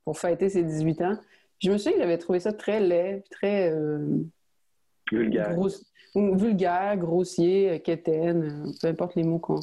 pour 0.04 0.18
fêter 0.18 0.48
ses 0.48 0.62
18 0.62 1.02
ans. 1.02 1.16
Je 1.58 1.70
me 1.70 1.76
souviens 1.76 1.92
que 1.92 1.98
j'avais 1.98 2.18
trouvé 2.18 2.40
ça 2.40 2.52
très 2.52 2.80
laid, 2.80 3.22
très... 3.30 3.74
vulgaire. 5.12 5.56
vulgaire, 6.14 6.96
grossier, 6.96 7.80
quétaine, 7.82 8.72
peu 8.80 8.88
importe 8.88 9.14
les 9.14 9.24
mots 9.24 9.38
qu'on... 9.38 9.60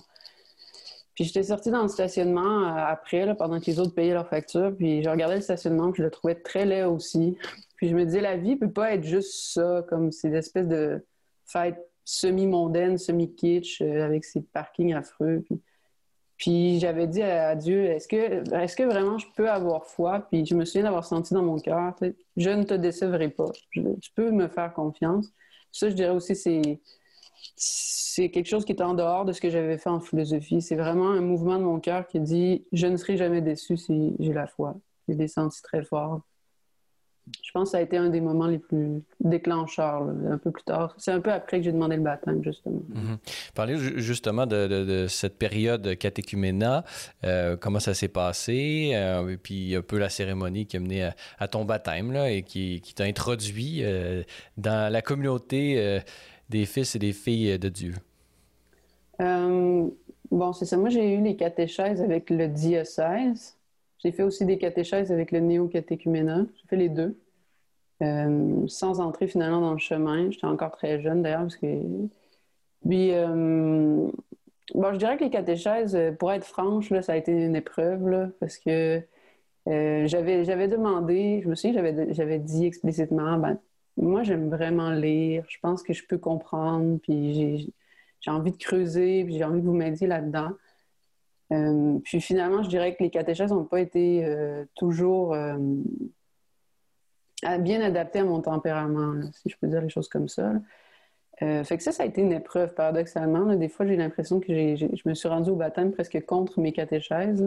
Puis 1.17 1.23
j'étais 1.23 1.41
sortie 1.41 1.71
dans 1.71 1.81
le 1.81 1.87
stationnement 1.87 2.75
après, 2.75 3.35
pendant 3.35 3.59
que 3.59 3.65
les 3.65 3.79
autres 3.79 3.95
payaient 3.95 4.13
leurs 4.13 4.29
factures, 4.29 4.71
puis 4.77 5.01
je 5.01 5.09
regardais 5.09 5.37
le 5.37 5.41
stationnement, 5.41 5.91
puis 5.91 6.03
je 6.03 6.05
le 6.05 6.11
trouvais 6.11 6.35
très 6.35 6.63
laid 6.63 6.83
aussi. 6.83 7.35
Puis 7.75 7.89
je 7.89 7.95
me 7.95 8.05
disais, 8.05 8.21
la 8.21 8.37
vie 8.37 8.55
peut 8.55 8.69
pas 8.69 8.93
être 8.93 9.03
juste 9.03 9.53
ça, 9.53 9.83
comme 9.89 10.11
ces 10.11 10.35
espèces 10.35 10.67
de 10.67 11.03
fêtes 11.45 11.86
semi-mondaines, 12.07 12.97
semi-kitsch, 12.97 13.81
euh, 13.81 14.05
avec 14.05 14.23
ces 14.23 14.41
parkings 14.41 14.93
affreux. 14.93 15.43
Puis, 16.37 16.79
j'avais 16.79 17.05
dit 17.05 17.21
à 17.21 17.53
Dieu, 17.55 17.83
est-ce 17.83 18.07
que, 18.07 18.15
est 18.15 18.75
que 18.75 18.83
vraiment 18.83 19.17
je 19.17 19.27
peux 19.35 19.49
avoir 19.49 19.85
foi? 19.85 20.25
Puis 20.31 20.45
je 20.45 20.55
me 20.55 20.63
souviens 20.63 20.83
d'avoir 20.83 21.03
senti 21.03 21.33
dans 21.33 21.43
mon 21.43 21.59
cœur, 21.59 21.93
je 22.37 22.49
ne 22.49 22.63
te 22.63 22.75
décevrai 22.75 23.27
pas. 23.27 23.51
tu 23.73 24.11
peux 24.15 24.31
me 24.31 24.47
faire 24.47 24.73
confiance. 24.73 25.27
Ça, 25.73 25.89
je 25.89 25.95
dirais 25.95 26.11
aussi, 26.11 26.35
c'est 26.35 26.79
c'est 27.55 28.29
quelque 28.29 28.47
chose 28.47 28.65
qui 28.65 28.71
est 28.71 28.81
en 28.81 28.93
dehors 28.93 29.25
de 29.25 29.31
ce 29.31 29.41
que 29.41 29.49
j'avais 29.49 29.77
fait 29.77 29.89
en 29.89 29.99
philosophie. 29.99 30.61
C'est 30.61 30.75
vraiment 30.75 31.09
un 31.09 31.21
mouvement 31.21 31.57
de 31.57 31.63
mon 31.63 31.79
cœur 31.79 32.07
qui 32.07 32.19
dit 32.19 32.65
je 32.71 32.87
ne 32.87 32.97
serai 32.97 33.17
jamais 33.17 33.41
déçu 33.41 33.77
si 33.77 34.15
j'ai 34.19 34.33
la 34.33 34.47
foi. 34.47 34.75
J'ai 35.07 35.15
des 35.15 35.27
sentis 35.27 35.61
très 35.61 35.83
forts 35.83 36.21
je 37.43 37.51
pense 37.51 37.69
que 37.69 37.71
ça 37.71 37.77
a 37.77 37.81
été 37.81 37.97
un 37.97 38.09
des 38.09 38.21
moments 38.21 38.47
les 38.47 38.59
plus 38.59 39.03
déclencheurs, 39.19 40.03
un 40.29 40.37
peu 40.37 40.51
plus 40.51 40.63
tard. 40.63 40.93
C'est 40.97 41.11
un 41.11 41.19
peu 41.19 41.31
après 41.31 41.57
que 41.57 41.63
j'ai 41.63 41.71
demandé 41.71 41.95
le 41.95 42.01
baptême, 42.01 42.43
justement. 42.43 42.81
Mhm. 42.89 43.17
Parlez 43.55 43.77
justement 43.77 44.45
de, 44.45 45.05
cette 45.09 45.37
période 45.37 45.97
catéchuménat, 45.97 46.83
euh, 47.23 47.57
comment 47.57 47.79
ça 47.79 47.93
s'est 47.93 48.07
passé, 48.07 48.91
euh, 48.93 49.29
et 49.29 49.37
puis 49.37 49.75
un 49.75 49.81
peu 49.81 49.97
la 49.97 50.09
cérémonie 50.09 50.65
qui 50.65 50.77
a 50.77 50.79
mené 50.79 51.09
à, 51.39 51.47
ton 51.47 51.65
baptême 51.65 52.11
là, 52.11 52.31
et 52.31 52.43
qui, 52.43 52.81
t'a 52.95 53.05
introduit 53.05 53.79
euh, 53.83 54.23
dans 54.57 54.91
la 54.91 55.01
communauté 55.01 56.01
des 56.49 56.65
fils 56.65 56.95
et 56.95 56.99
des 56.99 57.13
filles 57.13 57.59
de 57.59 57.69
Dieu. 57.69 57.93
bon, 59.19 60.53
c'est 60.53 60.65
ça. 60.65 60.77
Moi, 60.77 60.89
j'ai 60.89 61.13
eu 61.13 61.21
les 61.21 61.35
catéchèses 61.35 62.01
avec 62.01 62.29
le 62.29 62.47
diocèse. 62.47 63.56
J'ai 63.99 64.11
fait 64.11 64.23
aussi 64.23 64.45
des 64.45 64.57
catéchèses 64.57 65.11
avec 65.11 65.31
le 65.31 65.39
néo-catéchuménat. 65.39 66.45
J'ai 66.55 66.67
fait 66.67 66.75
les 66.75 66.89
deux. 66.89 67.17
Euh, 68.03 68.67
sans 68.67 68.99
entrer 68.99 69.27
finalement 69.27 69.61
dans 69.61 69.73
le 69.73 69.79
chemin. 69.79 70.29
J'étais 70.29 70.45
encore 70.45 70.71
très 70.71 71.01
jeune 71.01 71.23
d'ailleurs 71.23 71.47
que. 71.59 71.81
Puis, 72.87 73.11
euh, 73.11 74.07
bon, 74.75 74.93
je 74.93 74.97
dirais 74.97 75.17
que 75.17 75.23
les 75.23 75.31
catéchèses, 75.31 75.97
pour 76.19 76.31
être 76.31 76.45
franche, 76.45 76.89
ça 77.01 77.13
a 77.13 77.15
été 77.15 77.31
une 77.31 77.55
épreuve 77.55 78.31
parce 78.39 78.57
que 78.57 79.01
euh, 79.67 80.07
j'avais, 80.07 80.67
demandé, 80.67 81.41
je 81.43 81.49
me 81.49 81.55
souviens, 81.55 81.73
j'avais, 81.73 82.13
j'avais 82.13 82.39
dit 82.39 82.65
explicitement, 82.65 83.37
ben, 83.37 83.59
moi 83.97 84.23
j'aime 84.23 84.49
vraiment 84.49 84.91
lire, 84.91 85.43
je 85.49 85.57
pense 85.61 85.83
que 85.83 85.93
je 85.93 86.05
peux 86.07 86.17
comprendre, 86.17 86.99
puis 86.99 87.33
j'ai, 87.33 87.73
j'ai 88.21 88.31
envie 88.31 88.51
de 88.51 88.57
creuser, 88.57 89.25
puis 89.25 89.37
j'ai 89.37 89.43
envie 89.43 89.59
que 89.59 89.65
vous 89.65 89.73
m'aidiez 89.73 90.07
là-dedans. 90.07 90.51
Euh, 91.53 91.99
puis 92.03 92.19
finalement, 92.21 92.63
je 92.63 92.69
dirais 92.69 92.95
que 92.95 93.03
les 93.03 93.09
catéchèses 93.09 93.51
n'ont 93.51 93.65
pas 93.65 93.79
été 93.79 94.25
euh, 94.25 94.65
toujours 94.75 95.33
euh, 95.33 95.57
bien 97.59 97.81
adaptées 97.81 98.19
à 98.19 98.25
mon 98.25 98.41
tempérament, 98.41 99.21
si 99.33 99.49
je 99.49 99.55
peux 99.59 99.67
dire 99.67 99.81
les 99.81 99.89
choses 99.89 100.09
comme 100.09 100.27
ça. 100.27 100.53
fait 101.39 101.77
que 101.77 101.83
ça, 101.83 101.91
ça 101.91 102.03
a 102.03 102.05
été 102.05 102.21
une 102.21 102.33
épreuve, 102.33 102.73
paradoxalement. 102.73 103.55
Des 103.55 103.69
fois, 103.69 103.85
j'ai 103.85 103.95
l'impression 103.95 104.39
que 104.39 104.47
je 104.47 105.09
me 105.09 105.13
suis 105.13 105.29
rendue 105.29 105.51
au 105.51 105.55
baptême 105.55 105.91
presque 105.91 106.25
contre 106.25 106.59
mes 106.59 106.73
catéchèses. 106.73 107.45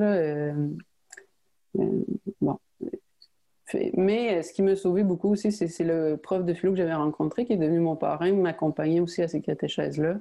bon. 2.40 2.58
Mais 3.94 4.42
ce 4.42 4.52
qui 4.52 4.62
m'a 4.62 4.74
sauvé 4.74 5.04
beaucoup 5.04 5.30
aussi, 5.30 5.52
c'est 5.52 5.84
le 5.84 6.16
prof 6.16 6.44
de 6.44 6.54
philo 6.54 6.72
que 6.72 6.78
j'avais 6.78 6.94
rencontré, 6.94 7.44
qui 7.44 7.52
est 7.52 7.56
devenu 7.56 7.80
mon 7.80 7.96
parrain, 7.96 8.32
m'accompagnait 8.32 9.00
aussi 9.00 9.22
à 9.22 9.28
ces 9.28 9.42
catéchèses-là 9.42 10.16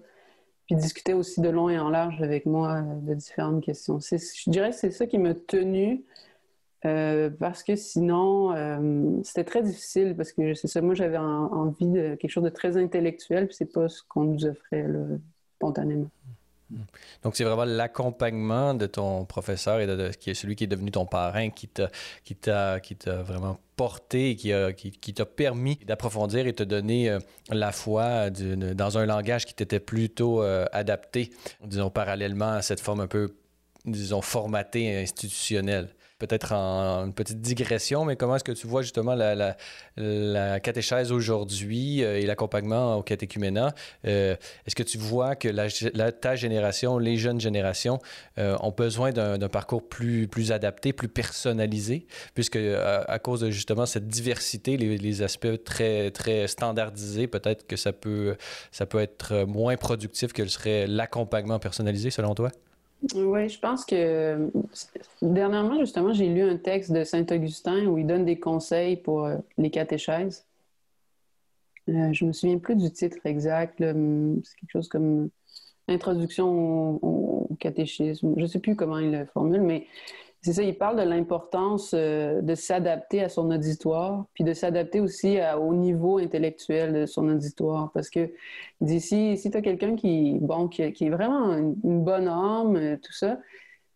puis 0.70 0.76
discuter 0.76 1.16
aussi 1.16 1.42
de 1.42 1.50
long 1.50 1.68
et 1.70 1.80
en 1.80 1.90
large 1.90 2.22
avec 2.22 2.46
moi 2.46 2.76
euh, 2.76 2.96
de 3.02 3.16
différentes 3.16 3.64
questions. 3.64 4.00
Je 4.00 4.50
dirais 4.52 4.70
que 4.70 4.76
c'est 4.76 4.92
ça 4.92 5.08
qui 5.08 5.18
m'a 5.18 5.34
tenu 5.34 6.04
euh, 6.86 7.32
parce 7.40 7.64
que 7.64 7.76
sinon, 7.76 8.56
euh, 8.56 9.20
c'était 9.24 9.44
très 9.44 9.64
difficile 9.64 10.16
parce 10.16 10.32
que 10.32 10.54
c'est 10.54 10.68
ça, 10.68 10.82
moi 10.82 10.94
j'avais 10.94 11.18
envie 11.18 11.88
de 11.88 12.16
quelque 12.16 12.30
chose 12.30 12.44
de 12.44 12.50
très 12.50 12.78
intellectuel, 12.78 13.48
puis 13.48 13.56
c'est 13.56 13.74
pas 13.74 13.90
ce 13.90 14.04
qu'on 14.08 14.26
nous 14.26 14.46
offrait 14.46 14.86
spontanément. 15.56 16.10
Donc, 17.24 17.36
c'est 17.36 17.44
vraiment 17.44 17.66
l'accompagnement 17.66 18.74
de 18.74 18.86
ton 18.86 19.26
professeur 19.26 19.80
et 19.80 19.88
de, 19.88 20.10
qui 20.10 20.30
est 20.30 20.34
celui 20.34 20.56
qui 20.56 20.66
est 20.66 20.68
devenu 20.68 20.92
ton 20.92 21.06
parrain 21.06 21.50
qui 21.50 21.68
t'a, 21.68 21.90
vraiment 23.24 23.60
porté, 23.76 24.36
qui 24.36 25.14
t'a 25.14 25.26
permis 25.26 25.78
d'approfondir 25.86 26.48
et 26.48 26.54
te 26.54 26.64
donner 26.64 27.10
euh, 27.10 27.20
la 27.50 27.72
foi 27.72 28.30
dans 28.30 28.98
un 28.98 29.06
langage 29.06 29.46
qui 29.46 29.54
t'était 29.54 29.80
plutôt 29.80 30.44
euh, 30.44 30.66
adapté, 30.72 31.32
disons, 31.64 31.90
parallèlement 31.90 32.52
à 32.52 32.62
cette 32.62 32.80
forme 32.80 33.02
un 33.02 33.08
peu, 33.08 33.36
disons, 33.86 34.22
formatée 34.22 34.98
institutionnelle 34.98 35.90
peut-être 36.20 36.52
en 36.52 37.06
une 37.06 37.14
petite 37.14 37.40
digression, 37.42 38.06
mais 38.06 38.16
comment 38.18 38.36
est-ce 38.36 38.44
que 38.44 38.52
tu 38.52 38.68
vois 38.68 38.82
justement 38.82 39.16
la, 39.16 39.56
la, 39.96 40.60
catéchèse 40.60 41.12
aujourd'hui 41.12 42.04
euh, 42.04 42.20
et 42.20 42.26
l'accompagnement 42.26 42.98
au 42.98 43.04
catéchuménat? 43.04 43.74
Euh, 44.06 44.36
est-ce 44.68 44.76
que 44.76 44.84
tu 44.84 44.98
vois 44.98 45.36
que 45.36 45.48
la, 45.48 46.12
ta 46.12 46.36
génération, 46.36 46.98
les 46.98 47.18
jeunes 47.18 47.40
générations, 47.40 48.00
euh, 48.38 48.58
ont 48.60 48.72
besoin 48.72 49.12
d'un 49.12 49.40
parcours 49.50 49.88
plus, 49.88 50.28
plus 50.28 50.52
adapté, 50.52 50.92
plus 50.92 51.08
personnalisé, 51.08 52.06
puisque 52.34 52.58
à, 52.58 53.20
cause 53.20 53.40
de 53.42 53.50
justement 53.50 53.86
cette 53.86 54.08
diversité, 54.08 54.76
les, 54.76 54.98
les 54.98 55.22
aspects 55.22 55.64
très, 55.64 56.12
très 56.12 56.48
standardisés, 56.48 57.28
peut-être 57.28 57.66
que 57.66 57.78
ça 57.78 57.94
peut, 57.94 58.36
ça 58.72 58.86
peut 58.86 59.00
être 59.00 59.46
moins 59.46 59.78
productif 59.78 60.34
que 60.34 60.46
serait 60.48 60.86
l'accompagnement 60.88 61.60
personnalisé 61.60 62.10
selon 62.10 62.36
toi? 62.36 62.52
Oui, 63.16 63.48
je 63.48 63.60
pense 63.60 63.86
que 63.86 64.52
dernièrement, 65.22 65.80
justement, 65.80 66.14
j'ai 66.14 66.28
lu 66.28 66.42
un 66.42 66.58
texte 66.58 66.92
de 66.92 67.04
Saint-Augustin 67.04 67.86
où 67.86 67.98
il 67.98 68.06
donne 68.06 68.26
des 68.26 68.40
conseils 68.40 68.98
pour 68.98 69.26
euh, 69.26 69.38
les 69.58 69.70
catéchèses. 69.70 70.46
Euh, 71.88 72.12
je 72.12 72.26
me 72.26 72.34
souviens 72.34 72.58
plus 72.58 72.76
du 72.76 72.92
titre 72.92 73.18
exact. 73.24 73.76
C'est 73.80 74.60
quelque 74.60 74.72
chose 74.72 74.90
comme 74.90 75.30
Introduction 75.88 77.00
au, 77.02 77.48
au 77.50 77.56
catéchisme. 77.56 78.34
Je 78.36 78.42
ne 78.42 78.48
sais 78.48 78.60
plus 78.60 78.76
comment 78.76 79.00
il 79.00 79.12
le 79.12 79.26
formule, 79.26 79.62
mais 79.62 79.88
c'est 80.42 80.54
ça, 80.54 80.64
il 80.64 80.78
parle 80.78 80.98
de 80.98 81.04
l'importance 81.04 81.92
euh, 81.94 82.42
de 82.42 82.56
s'adapter 82.56 83.22
à 83.22 83.30
son 83.30 83.52
auditoire, 83.52 84.26
puis 84.34 84.46
de 84.46 84.54
s'adapter 84.54 85.02
aussi 85.02 85.38
au 85.60 85.74
niveau 85.74 86.18
intellectuel 86.18 86.94
de 86.94 87.06
son 87.06 87.28
auditoire. 87.28 87.92
Parce 87.94 88.10
que 88.10 88.32
d'ici, 88.80 89.38
si 89.38 89.52
tu 89.52 89.58
as 89.58 89.62
quelqu'un 89.62 89.96
qui, 89.96 90.38
bon, 90.40 90.70
qui, 90.70 90.82
est 90.84 91.10
vraiment 91.10 91.58
une, 91.58 92.04
bonne 92.04 92.30
âme, 92.30 92.78
euh, 92.78 92.98
tout 93.02 93.12
ça, 93.12 93.38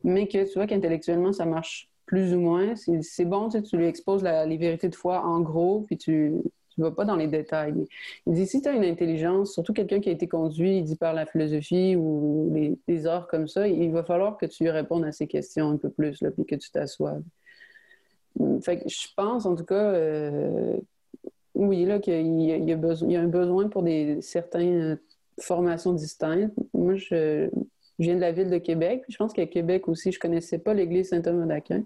mais 0.03 0.27
que 0.27 0.43
tu 0.43 0.53
vois 0.55 0.67
qu'intellectuellement 0.67 1.31
ça 1.31 1.45
marche 1.45 1.89
plus 2.05 2.33
ou 2.35 2.39
moins, 2.41 2.73
c'est 2.75 3.25
bon, 3.25 3.47
tu, 3.47 3.63
tu 3.63 3.77
lui 3.77 3.85
exposes 3.85 4.23
les 4.23 4.57
vérités 4.57 4.89
de 4.89 4.95
foi 4.95 5.25
en 5.25 5.39
gros, 5.39 5.85
puis 5.87 5.97
tu, 5.97 6.33
tu 6.73 6.81
ne 6.81 6.85
vas 6.85 6.91
pas 6.91 7.05
dans 7.05 7.15
les 7.15 7.27
détails. 7.27 7.85
Il 8.27 8.33
dit 8.33 8.47
si 8.47 8.61
tu 8.61 8.69
as 8.69 8.73
une 8.73 8.83
intelligence, 8.83 9.53
surtout 9.53 9.73
quelqu'un 9.73 9.99
qui 9.99 10.09
a 10.09 10.11
été 10.11 10.27
conduit, 10.27 10.77
il 10.77 10.83
dit 10.83 10.95
par 10.95 11.13
la 11.13 11.25
philosophie 11.25 11.95
ou 11.95 12.51
les, 12.87 13.07
arts 13.07 13.27
comme 13.27 13.47
ça, 13.47 13.67
il 13.67 13.91
va 13.91 14.03
falloir 14.03 14.37
que 14.37 14.45
tu 14.45 14.69
répondes 14.69 15.05
à 15.05 15.11
ces 15.11 15.27
questions 15.27 15.69
un 15.69 15.77
peu 15.77 15.89
plus, 15.89 16.23
puis 16.35 16.45
que 16.45 16.55
tu 16.55 16.71
t'assoies. 16.71 17.17
Fait 18.61 18.79
que 18.79 18.89
je 18.89 19.07
pense, 19.15 19.45
en 19.45 19.55
tout 19.55 19.65
cas, 19.65 19.75
euh, 19.75 20.75
oui, 21.53 21.85
là, 21.85 21.99
qu'il 21.99 22.13
y, 22.13 22.51
a, 22.51 22.57
il 22.57 22.67
y 22.67 23.15
a 23.15 23.21
un 23.21 23.27
besoin 23.27 23.67
pour 23.67 23.83
des 23.83 24.21
certaines 24.21 24.97
formations 25.39 25.93
distinctes. 25.93 26.53
Moi, 26.73 26.95
je, 26.95 27.49
viens 27.99 28.15
de 28.15 28.21
la 28.21 28.31
ville 28.31 28.49
de 28.49 28.57
Québec. 28.57 29.03
Je 29.07 29.17
pense 29.17 29.33
qu'à 29.33 29.45
Québec 29.45 29.87
aussi, 29.87 30.11
je 30.11 30.19
connaissais 30.19 30.57
pas 30.57 30.73
l'église 30.73 31.09
Saint-Thomas 31.09 31.45
d'Aquin. 31.45 31.83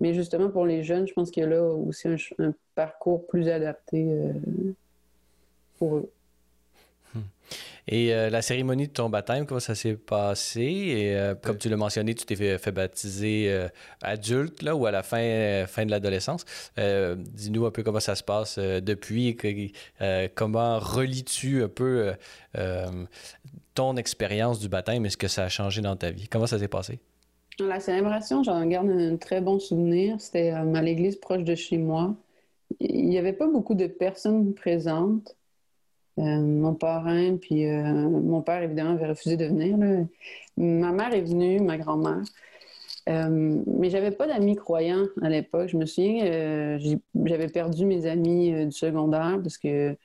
Mais 0.00 0.14
justement, 0.14 0.50
pour 0.50 0.66
les 0.66 0.82
jeunes, 0.82 1.06
je 1.06 1.12
pense 1.12 1.30
qu'il 1.30 1.42
y 1.42 1.46
a 1.46 1.48
là 1.48 1.62
aussi 1.62 2.08
un, 2.38 2.52
parcours 2.74 3.26
plus 3.26 3.48
adapté 3.48 4.04
euh, 4.04 4.32
pour 5.78 5.96
eux. 5.96 6.10
Hmm. 7.14 7.20
Et 7.86 8.14
euh, 8.14 8.30
la 8.30 8.40
cérémonie 8.40 8.88
de 8.88 8.92
ton 8.92 9.10
baptême, 9.10 9.46
comment 9.46 9.60
ça 9.60 9.74
s'est 9.74 9.94
passé? 9.94 10.62
Et 10.62 11.16
euh, 11.16 11.34
comme 11.34 11.58
tu 11.58 11.68
l'as 11.68 11.76
mentionné, 11.76 12.14
tu 12.14 12.24
t'es 12.24 12.36
fait, 12.36 12.72
baptiser 12.72 13.46
euh, 13.50 13.68
adulte 14.02 14.62
là, 14.62 14.74
ou 14.74 14.86
à 14.86 14.90
la 14.90 15.02
fin, 15.02 15.66
fin 15.66 15.84
de 15.84 15.90
l'adolescence. 15.90 16.44
Dis-nous 16.76 17.66
un 17.66 17.70
peu 17.70 17.82
comment 17.82 18.00
ça 18.00 18.14
se 18.14 18.22
passe 18.22 18.58
depuis. 18.58 19.36
comment 20.34 20.78
relis-tu 20.78 21.62
un 21.62 21.68
peu 21.68 22.14
ton 23.74 23.96
expérience 23.96 24.60
du 24.60 24.68
baptême 24.68 25.04
et 25.04 25.10
ce 25.10 25.16
que 25.16 25.28
ça 25.28 25.44
a 25.44 25.48
changé 25.48 25.82
dans 25.82 25.96
ta 25.96 26.10
vie? 26.10 26.28
Comment 26.28 26.46
ça 26.46 26.58
s'est 26.58 26.68
passé? 26.68 27.00
La 27.60 27.78
célébration, 27.78 28.42
j'en 28.42 28.66
garde 28.66 28.90
un 28.90 29.16
très 29.16 29.40
bon 29.40 29.60
souvenir. 29.60 30.20
C'était 30.20 30.50
à 30.50 30.64
l'église 30.82 31.16
proche 31.16 31.44
de 31.44 31.54
chez 31.54 31.78
moi. 31.78 32.16
Il 32.80 33.08
n'y 33.08 33.18
avait 33.18 33.32
pas 33.32 33.46
beaucoup 33.46 33.74
de 33.74 33.86
personnes 33.86 34.54
présentes. 34.54 35.36
Euh, 36.18 36.22
mon 36.22 36.74
parrain, 36.74 37.36
puis 37.36 37.66
euh, 37.66 37.82
mon 37.82 38.42
père, 38.42 38.62
évidemment, 38.62 38.92
avait 38.92 39.06
refusé 39.06 39.36
de 39.36 39.46
venir. 39.46 39.76
Ma 40.56 40.92
mère 40.92 41.14
est 41.14 41.22
venue, 41.22 41.60
ma 41.60 41.78
grand-mère. 41.78 42.22
Euh, 43.08 43.62
mais 43.66 43.90
j'avais 43.90 44.10
pas 44.10 44.26
d'amis 44.26 44.56
croyants 44.56 45.06
à 45.22 45.28
l'époque. 45.28 45.68
Je 45.68 45.76
me 45.76 45.86
souviens, 45.86 46.24
euh, 46.26 46.96
j'avais 47.24 47.48
perdu 47.48 47.84
mes 47.86 48.06
amis 48.06 48.52
du 48.66 48.72
secondaire 48.72 49.38
parce 49.42 49.58
que 49.58 49.96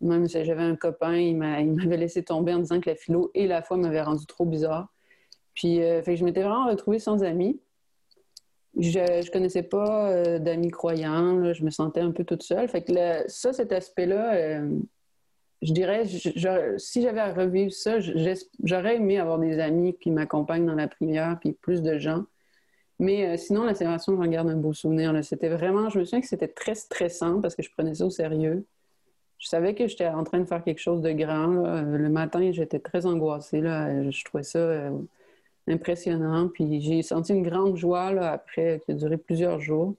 même 0.00 0.26
si 0.26 0.44
j'avais 0.44 0.62
un 0.62 0.74
copain, 0.74 1.14
il 1.16 1.36
m'avait 1.36 1.96
laissé 1.96 2.24
tomber 2.24 2.54
en 2.54 2.58
disant 2.58 2.80
que 2.80 2.90
la 2.90 2.96
philo 2.96 3.30
et 3.34 3.46
la 3.46 3.62
foi 3.62 3.76
m'avaient 3.76 4.02
rendu 4.02 4.26
trop 4.26 4.44
bizarre. 4.44 4.88
Puis, 5.58 5.78
fait 6.04 6.16
je 6.16 6.24
m'étais 6.24 6.44
vraiment 6.44 6.68
retrouvée 6.68 7.00
sans 7.00 7.24
amis. 7.24 7.58
Je 8.78 9.00
ne 9.00 9.30
connaissais 9.32 9.64
pas 9.64 10.10
euh, 10.10 10.38
d'amis 10.38 10.70
croyants, 10.70 11.52
je 11.52 11.64
me 11.64 11.70
sentais 11.70 12.00
un 12.00 12.12
peu 12.12 12.22
toute 12.22 12.44
seule. 12.44 12.68
Fait 12.68 12.82
que 12.82 12.92
ça, 13.26 13.52
cet 13.52 13.72
aspect-là, 13.72 14.34
euh, 14.34 14.78
je 15.62 15.72
dirais, 15.72 16.04
si 16.06 17.02
j'avais 17.02 17.20
à 17.20 17.32
revivre 17.32 17.72
ça, 17.72 17.98
j'aurais 18.62 18.96
aimé 18.96 19.18
avoir 19.18 19.40
des 19.40 19.58
amis 19.58 19.96
qui 19.98 20.12
m'accompagnent 20.12 20.66
dans 20.66 20.76
la 20.76 20.86
prière, 20.86 21.38
puis 21.40 21.54
plus 21.54 21.82
de 21.82 21.98
gens. 21.98 22.24
Mais 23.00 23.26
euh, 23.26 23.36
sinon, 23.36 23.64
la 23.64 23.74
célébration, 23.74 24.16
j'en 24.16 24.30
garde 24.30 24.48
un 24.48 24.56
beau 24.56 24.72
souvenir. 24.72 25.12
C'était 25.24 25.48
vraiment, 25.48 25.88
je 25.88 25.98
me 25.98 26.04
souviens 26.04 26.20
que 26.20 26.28
c'était 26.28 26.46
très 26.46 26.76
stressant 26.76 27.40
parce 27.40 27.56
que 27.56 27.64
je 27.64 27.72
prenais 27.72 27.96
ça 27.96 28.06
au 28.06 28.10
sérieux. 28.10 28.64
Je 29.38 29.48
savais 29.48 29.74
que 29.74 29.88
j'étais 29.88 30.06
en 30.06 30.22
train 30.22 30.38
de 30.38 30.44
faire 30.44 30.62
quelque 30.62 30.80
chose 30.80 31.00
de 31.00 31.10
grand. 31.10 31.82
Le 31.82 32.08
matin, 32.08 32.50
j'étais 32.52 32.80
très 32.80 33.06
angoissée. 33.06 33.60
Je 33.60 34.24
trouvais 34.24 34.42
ça 34.42 34.90
impressionnant. 35.68 36.48
Puis 36.48 36.80
j'ai 36.80 37.02
senti 37.02 37.32
une 37.32 37.42
grande 37.42 37.76
joie 37.76 38.12
là, 38.12 38.32
après, 38.32 38.82
qui 38.84 38.92
a 38.92 38.94
duré 38.94 39.16
plusieurs 39.18 39.60
jours. 39.60 39.94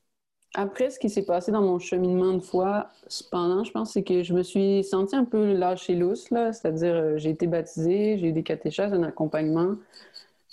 Après, 0.55 0.89
ce 0.89 0.99
qui 0.99 1.09
s'est 1.09 1.25
passé 1.25 1.51
dans 1.51 1.61
mon 1.61 1.77
cheminement 1.79 2.33
de 2.33 2.39
foi, 2.39 2.91
cependant, 3.07 3.63
je 3.63 3.71
pense, 3.71 3.93
c'est 3.93 4.03
que 4.03 4.23
je 4.23 4.33
me 4.33 4.41
suis 4.43 4.83
sentie 4.83 5.15
un 5.15 5.25
peu 5.25 5.53
lâchée 5.53 5.95
lousse, 5.95 6.27
c'est-à-dire 6.29 6.95
euh, 6.95 7.17
j'ai 7.17 7.29
été 7.29 7.45
baptisée, 7.47 8.17
j'ai 8.17 8.29
eu 8.29 8.31
des 8.33 8.43
catéchèses, 8.43 8.91
un 8.93 9.03
accompagnement. 9.03 9.75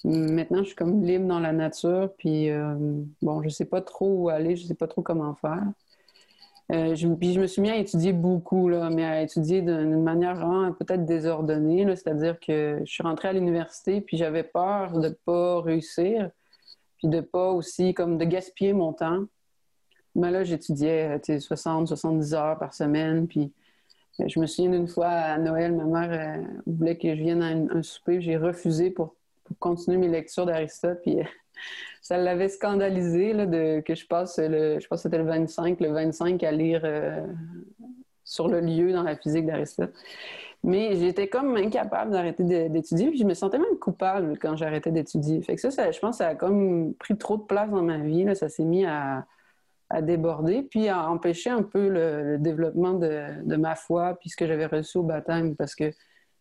Maintenant, 0.04 0.60
je 0.60 0.68
suis 0.68 0.76
comme 0.76 1.02
libre 1.04 1.26
dans 1.26 1.40
la 1.40 1.52
nature, 1.52 2.12
puis 2.18 2.50
euh, 2.50 2.74
bon, 3.22 3.42
je 3.42 3.48
sais 3.48 3.64
pas 3.66 3.82
trop 3.82 4.24
où 4.24 4.28
aller, 4.28 4.56
je 4.56 4.66
sais 4.66 4.74
pas 4.74 4.88
trop 4.88 5.02
comment 5.02 5.34
faire. 5.34 5.64
Euh, 6.72 6.96
je, 6.96 7.06
puis 7.08 7.32
je 7.32 7.40
me 7.40 7.46
suis 7.46 7.62
mis 7.62 7.70
à 7.70 7.76
étudier 7.76 8.12
beaucoup, 8.12 8.68
là, 8.68 8.90
mais 8.90 9.04
à 9.04 9.22
étudier 9.22 9.62
d'une 9.62 10.02
manière 10.02 10.38
peut-être 10.78 11.04
désordonnée. 11.04 11.86
C'est-à-dire 11.94 12.40
que 12.40 12.80
je 12.84 12.90
suis 12.90 13.02
rentrée 13.02 13.28
à 13.28 13.32
l'université, 13.32 14.00
puis 14.00 14.16
j'avais 14.16 14.42
peur 14.42 14.92
de 14.98 15.08
ne 15.08 15.14
pas 15.14 15.60
réussir, 15.60 16.30
puis 16.98 17.08
de 17.08 17.20
pas 17.20 17.50
aussi, 17.50 17.94
comme 17.94 18.18
de 18.18 18.24
gaspiller 18.24 18.72
mon 18.72 18.92
temps. 18.92 19.24
Mais 20.16 20.30
là, 20.30 20.44
j'étudiais 20.44 21.20
60, 21.38 21.88
70 21.88 22.34
heures 22.34 22.58
par 22.58 22.74
semaine, 22.74 23.28
puis 23.28 23.52
euh, 24.20 24.24
je 24.26 24.40
me 24.40 24.46
souviens 24.46 24.70
d'une 24.70 24.88
fois 24.88 25.08
à 25.08 25.38
Noël, 25.38 25.72
ma 25.72 25.84
mère 25.84 26.40
euh, 26.40 26.60
voulait 26.66 26.96
que 26.96 27.14
je 27.14 27.22
vienne 27.22 27.42
à 27.42 27.76
un, 27.76 27.82
souper, 27.82 28.20
j'ai 28.20 28.36
refusé 28.36 28.90
pour, 28.90 29.14
pour, 29.44 29.58
continuer 29.58 29.98
mes 29.98 30.08
lectures 30.08 30.46
d'Aristote, 30.46 31.00
puis 31.02 31.18
ça 32.06 32.18
l'avait 32.18 32.48
scandalisé 32.48 33.34
de, 33.34 33.80
que 33.80 33.96
je 33.96 34.06
passe, 34.06 34.38
le, 34.38 34.78
je 34.78 34.86
pense 34.86 35.00
que 35.00 35.08
c'était 35.08 35.18
le 35.18 35.24
25, 35.24 35.80
le 35.80 35.90
25 35.90 36.40
à 36.44 36.52
lire 36.52 36.82
euh, 36.84 37.26
sur 38.22 38.46
le 38.46 38.60
lieu 38.60 38.92
dans 38.92 39.02
la 39.02 39.16
physique 39.16 39.44
d'Aristote. 39.44 39.92
Mais 40.62 40.94
j'étais 40.94 41.26
comme 41.26 41.56
incapable 41.56 42.12
d'arrêter 42.12 42.44
d'étudier, 42.68 43.08
puis 43.08 43.18
je 43.18 43.24
me 43.24 43.34
sentais 43.34 43.58
même 43.58 43.76
coupable 43.80 44.38
quand 44.38 44.54
j'arrêtais 44.54 44.92
d'étudier. 44.92 45.42
Fait 45.42 45.56
que 45.56 45.68
ça, 45.68 45.90
je 45.90 45.98
pense 45.98 46.18
que 46.18 46.24
ça 46.24 46.28
a 46.28 46.34
comme 46.36 46.94
pris 46.94 47.18
trop 47.18 47.38
de 47.38 47.42
place 47.42 47.70
dans 47.70 47.82
ma 47.82 47.98
vie. 47.98 48.24
Ça 48.36 48.48
s'est 48.48 48.64
mis 48.64 48.86
à, 48.86 49.26
à, 49.90 50.00
déborder, 50.00 50.62
puis 50.62 50.88
à 50.88 51.10
empêcher 51.10 51.50
un 51.50 51.64
peu 51.64 51.88
le, 51.88 52.38
développement 52.38 52.92
de, 52.92 53.42
de, 53.42 53.56
ma 53.56 53.74
foi, 53.74 54.14
puis 54.20 54.30
ce 54.30 54.36
que 54.36 54.46
j'avais 54.46 54.66
reçu 54.66 54.98
au 54.98 55.02
baptême, 55.02 55.56
parce 55.56 55.74
que 55.74 55.90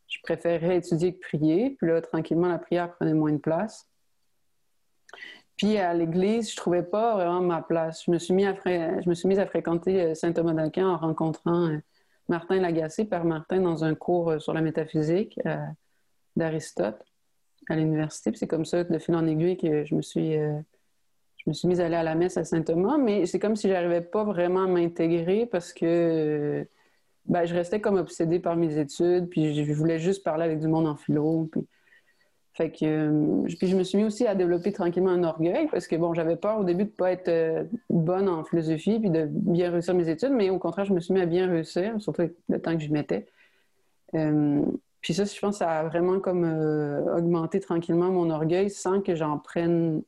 je 0.07 0.19
préférais 0.21 0.77
étudier 0.77 1.15
que 1.15 1.21
prier. 1.21 1.75
Puis 1.79 1.87
là, 1.87 2.01
tranquillement, 2.01 2.49
la 2.49 2.59
prière 2.59 2.91
prenait 2.91 3.15
moins 3.15 3.33
de 3.33 3.39
place. 3.39 3.89
Puis 5.57 5.77
à 5.77 5.93
l'église, 5.93 6.51
je 6.51 6.55
trouvais 6.57 6.83
pas 6.83 7.15
vraiment 7.15 7.41
ma 7.41 7.61
place. 7.61 8.03
Je 8.05 8.11
me 8.11 8.17
suis 8.19 8.33
mis 8.33 8.45
à, 8.45 8.53
je 8.65 9.09
me 9.09 9.13
suis 9.13 9.27
mise 9.27 9.39
à 9.39 9.45
fréquenter 9.45 10.01
euh, 10.01 10.15
Saint 10.15 10.33
Thomas 10.33 10.53
d'Aquin 10.53 10.87
en 10.87 10.97
rencontrant 10.97 11.69
euh, 11.69 11.77
Martin 12.27 12.59
Lagacé, 12.59 13.05
Père 13.05 13.23
Martin, 13.23 13.61
dans 13.61 13.83
un 13.83 13.95
cours 13.95 14.31
euh, 14.31 14.39
sur 14.39 14.53
la 14.53 14.61
métaphysique 14.61 15.39
d'Aristote 16.35 17.01
à 17.69 17.75
l'université. 17.77 18.31
Puis 18.31 18.39
c'est 18.39 18.47
comme 18.47 18.65
ça, 18.65 18.83
de 18.83 18.99
fil 18.99 19.15
en 19.15 19.25
aiguille, 19.25 19.57
que 19.57 19.85
je 19.85 19.95
me 19.95 20.01
suis, 20.01 20.33
je 20.33 21.43
me 21.47 21.53
suis 21.53 21.67
mise 21.67 21.79
à 21.79 21.85
aller 21.85 21.95
à 21.95 22.03
la 22.03 22.13
messe 22.13 22.35
à 22.35 22.43
Saint 22.43 22.61
Thomas. 22.61 22.97
Mais 22.97 23.25
c'est 23.25 23.39
comme 23.39 23.55
si 23.55 23.69
j'arrivais 23.69 24.01
pas 24.01 24.25
vraiment 24.25 24.63
à 24.63 24.67
m'intégrer 24.67 25.45
parce 25.45 25.71
que 25.71 26.67
ben, 27.25 27.45
je 27.45 27.55
restais 27.55 27.79
comme 27.79 27.95
obsédée 27.95 28.39
par 28.39 28.57
mes 28.57 28.77
études. 28.77 29.29
Puis 29.29 29.65
je 29.65 29.73
voulais 29.73 29.97
juste 29.97 30.23
parler 30.23 30.43
avec 30.43 30.59
du 30.59 30.67
monde 30.67 30.87
en 30.87 30.95
philo. 30.95 31.47
Puis 31.51 31.65
fait 32.55 32.71
que, 32.71 32.85
euh, 32.85 33.47
puis 33.59 33.67
je 33.67 33.75
me 33.75 33.83
suis 33.83 33.97
mis 33.97 34.05
aussi 34.05 34.25
à 34.25 34.33
développer 34.33 34.71
tranquillement 34.71 35.09
un 35.09 35.25
orgueil 35.25 35.67
parce 35.69 35.87
que 35.87 35.97
bon, 35.97 36.13
j'avais 36.13 36.37
peur 36.37 36.57
au 36.57 36.63
début 36.63 36.85
de 36.85 36.89
pas 36.89 37.11
être 37.11 37.27
euh, 37.27 37.65
bonne 37.89 38.29
en 38.29 38.45
philosophie 38.45 38.97
puis 38.97 39.09
de 39.09 39.27
bien 39.29 39.71
réussir 39.71 39.93
mes 39.93 40.07
études, 40.07 40.31
mais 40.31 40.49
au 40.49 40.57
contraire, 40.57 40.85
je 40.85 40.93
me 40.93 41.01
suis 41.01 41.13
mis 41.13 41.19
à 41.19 41.25
bien 41.25 41.47
réussir, 41.47 41.99
surtout 41.99 42.29
le 42.47 42.61
temps 42.61 42.77
que 42.77 42.81
je 42.81 42.93
mettais. 42.93 43.25
Euh, 44.13 44.63
puis 45.01 45.13
ça, 45.13 45.25
je 45.25 45.37
pense, 45.37 45.57
ça 45.57 45.79
a 45.79 45.83
vraiment 45.83 46.21
comme 46.21 46.45
augmenté 47.13 47.59
tranquillement 47.59 48.09
mon 48.09 48.29
orgueil 48.29 48.69
sans 48.69 49.01
que 49.01 49.15
j'en 49.15 49.37
prenne 49.37 50.01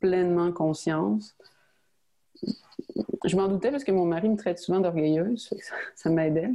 pleinement 0.00 0.50
conscience 0.50 1.36
je 3.24 3.36
m'en 3.36 3.48
doutais 3.48 3.70
parce 3.70 3.84
que 3.84 3.92
mon 3.92 4.04
mari 4.04 4.28
me 4.28 4.36
traite 4.36 4.58
souvent 4.58 4.80
d'orgueilleuse, 4.80 5.50
ça, 5.94 6.10
m'aidait. 6.10 6.50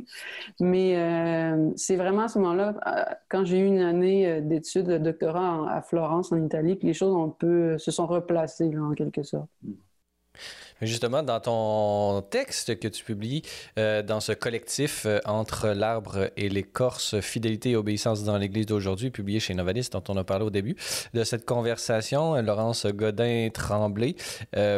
Mais 0.59 0.97
euh, 0.97 1.71
c'est 1.75 1.95
vraiment 1.95 2.23
à 2.23 2.27
ce 2.27 2.39
moment-là, 2.39 2.75
euh, 2.87 3.15
quand 3.29 3.45
j'ai 3.45 3.59
eu 3.59 3.65
une 3.65 3.79
année 3.79 4.27
euh, 4.27 4.41
d'études 4.41 4.87
de 4.87 4.97
doctorat 4.97 5.71
à 5.71 5.81
Florence, 5.81 6.31
en 6.31 6.43
Italie, 6.43 6.77
que 6.77 6.85
les 6.85 6.93
choses 6.93 7.13
ont 7.13 7.29
peu, 7.29 7.77
se 7.77 7.91
sont 7.91 8.07
replacées, 8.07 8.77
en 8.77 8.93
quelque 8.93 9.23
sorte. 9.23 9.49
Justement, 10.81 11.23
dans 11.23 11.39
ton 11.39 12.21
texte 12.21 12.79
que 12.79 12.87
tu 12.87 13.03
publies 13.03 13.41
euh, 13.77 14.01
dans 14.01 14.19
ce 14.19 14.31
collectif 14.31 15.05
euh, 15.05 15.19
Entre 15.25 15.69
l'arbre 15.69 16.29
et 16.37 16.47
l'écorce, 16.47 17.19
fidélité 17.19 17.71
et 17.71 17.75
obéissance 17.75 18.23
dans 18.23 18.37
l'Église 18.37 18.65
d'aujourd'hui, 18.65 19.09
publié 19.11 19.39
chez 19.39 19.53
Novalis, 19.53 19.89
dont 19.91 20.03
on 20.07 20.15
a 20.15 20.23
parlé 20.23 20.45
au 20.45 20.49
début 20.49 20.75
de 21.13 21.23
cette 21.23 21.45
conversation, 21.45 22.35
euh, 22.35 22.41
Laurence 22.41 22.85
Godin-Tremblay, 22.85 24.15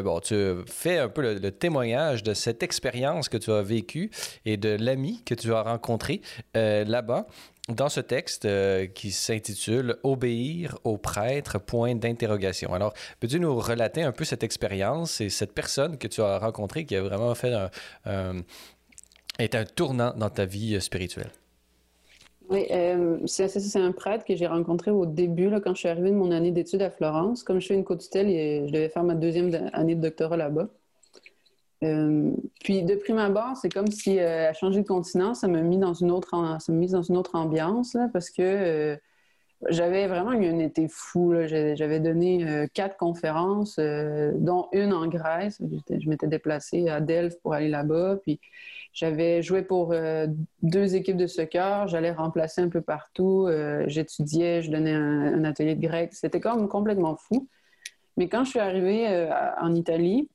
bon, 0.03 0.19
tu 0.19 0.55
fais 0.65 0.97
un 0.97 1.09
peu 1.09 1.21
le, 1.21 1.51
témoignage 1.51 2.23
de 2.23 2.33
cette 2.33 2.63
expérience 2.63 3.29
que 3.29 3.37
tu 3.37 3.51
as 3.51 3.61
vécue 3.61 4.09
et 4.45 4.57
de 4.57 4.69
l'ami 4.69 5.21
que 5.25 5.35
tu 5.35 5.53
as 5.53 5.61
rencontré 5.61 6.21
là-bas 6.53 7.27
dans 7.69 7.89
ce 7.89 7.99
texte 7.99 8.45
euh, 8.45 8.87
qui 8.87 9.11
s'intitule 9.11 9.97
Obéir 10.03 10.77
au 10.83 10.97
prêtre, 10.97 11.59
point 11.59 11.95
d'interrogation. 11.95 12.73
Alors, 12.73 12.93
peux-tu 13.19 13.39
nous 13.39 13.57
relater 13.59 14.03
un 14.03 14.11
peu 14.11 14.25
cette 14.25 14.43
expérience 14.43 15.21
et 15.21 15.29
cette 15.29 15.53
personne 15.53 15.97
que 15.97 16.07
tu 16.07 16.21
as 16.21 16.39
rencontrée 16.39 16.85
qui 16.85 16.95
a 16.95 17.01
vraiment 17.01 17.33
fait 17.35 17.53
un, 18.05 18.37
est 19.39 19.55
un 19.55 19.65
tournant 19.65 20.13
dans 20.15 20.29
ta 20.29 20.45
vie 20.45 20.79
spirituelle? 20.81 21.31
Oui, 22.49 22.65
euh, 22.71 23.25
c'est 23.27 23.75
un 23.77 23.91
prêtre 23.93 24.25
que 24.25 24.35
j'ai 24.35 24.45
rencontré 24.47 24.91
au 24.91 25.05
début, 25.05 25.49
là, 25.49 25.61
quand 25.61 25.73
je 25.73 25.79
suis 25.79 25.87
arrivée 25.89 26.09
de 26.11 26.15
mon 26.15 26.31
année 26.31 26.51
d'études 26.51 26.81
à 26.81 26.89
Florence. 26.91 27.43
Comme 27.43 27.61
je 27.61 27.67
fais 27.67 27.75
une 27.75 27.85
co-tutelle, 27.85 28.27
je 28.67 28.71
devais 28.73 28.89
faire 28.89 29.03
ma 29.03 29.15
deuxième 29.15 29.69
année 29.73 29.95
de 29.95 30.01
doctorat 30.01 30.35
là-bas. 30.37 30.67
Euh, 31.83 32.31
puis 32.63 32.83
de 32.83 32.95
prime 32.95 33.17
abord, 33.17 33.57
c'est 33.57 33.69
comme 33.69 33.87
si 33.87 34.19
euh, 34.19 34.49
a 34.49 34.53
changé 34.53 34.81
de 34.81 34.87
continent, 34.87 35.33
ça 35.33 35.47
m'a 35.47 35.61
mis 35.61 35.77
dans 35.79 35.95
une 35.95 36.11
autre, 36.11 36.29
ça 36.59 36.71
mis 36.71 36.91
dans 36.91 37.01
une 37.01 37.17
autre 37.17 37.35
ambiance 37.35 37.97
parce 38.13 38.29
que 38.29 38.41
euh, 38.41 38.95
j'avais 39.69 40.07
vraiment 40.07 40.33
eu 40.33 40.45
un 40.47 40.59
été 40.59 40.87
fou. 40.87 41.33
J'avais 41.45 41.99
donné 41.99 42.67
quatre 42.73 42.97
conférences, 42.97 43.77
dont 43.77 44.67
une 44.71 44.91
en 44.91 45.05
Grèce. 45.05 45.61
Je 45.87 46.09
m'étais 46.09 46.25
déplacée 46.25 46.89
à 46.89 46.99
Delphes 46.99 47.39
pour 47.43 47.53
aller 47.53 47.69
là-bas. 47.69 48.17
Puis 48.23 48.39
j'avais 48.91 49.43
joué 49.43 49.61
pour 49.61 49.93
deux 50.63 50.95
équipes 50.95 51.17
de 51.17 51.27
soccer. 51.27 51.87
J'allais 51.87 52.09
remplacer 52.11 52.61
un 52.61 52.69
peu 52.69 52.81
partout. 52.81 53.47
J'étudiais, 53.85 54.63
je 54.63 54.71
donnais 54.71 54.93
un, 54.93 55.35
un, 55.35 55.43
atelier 55.43 55.75
de 55.75 55.87
grec. 55.87 56.09
C'était 56.13 56.39
comme 56.39 56.67
complètement 56.67 57.15
fou. 57.15 57.47
Mais 58.17 58.29
quand 58.29 58.43
je 58.43 58.49
suis 58.49 58.59
arrivée 58.59 59.29
en 59.61 59.75
Italie, 59.75 60.27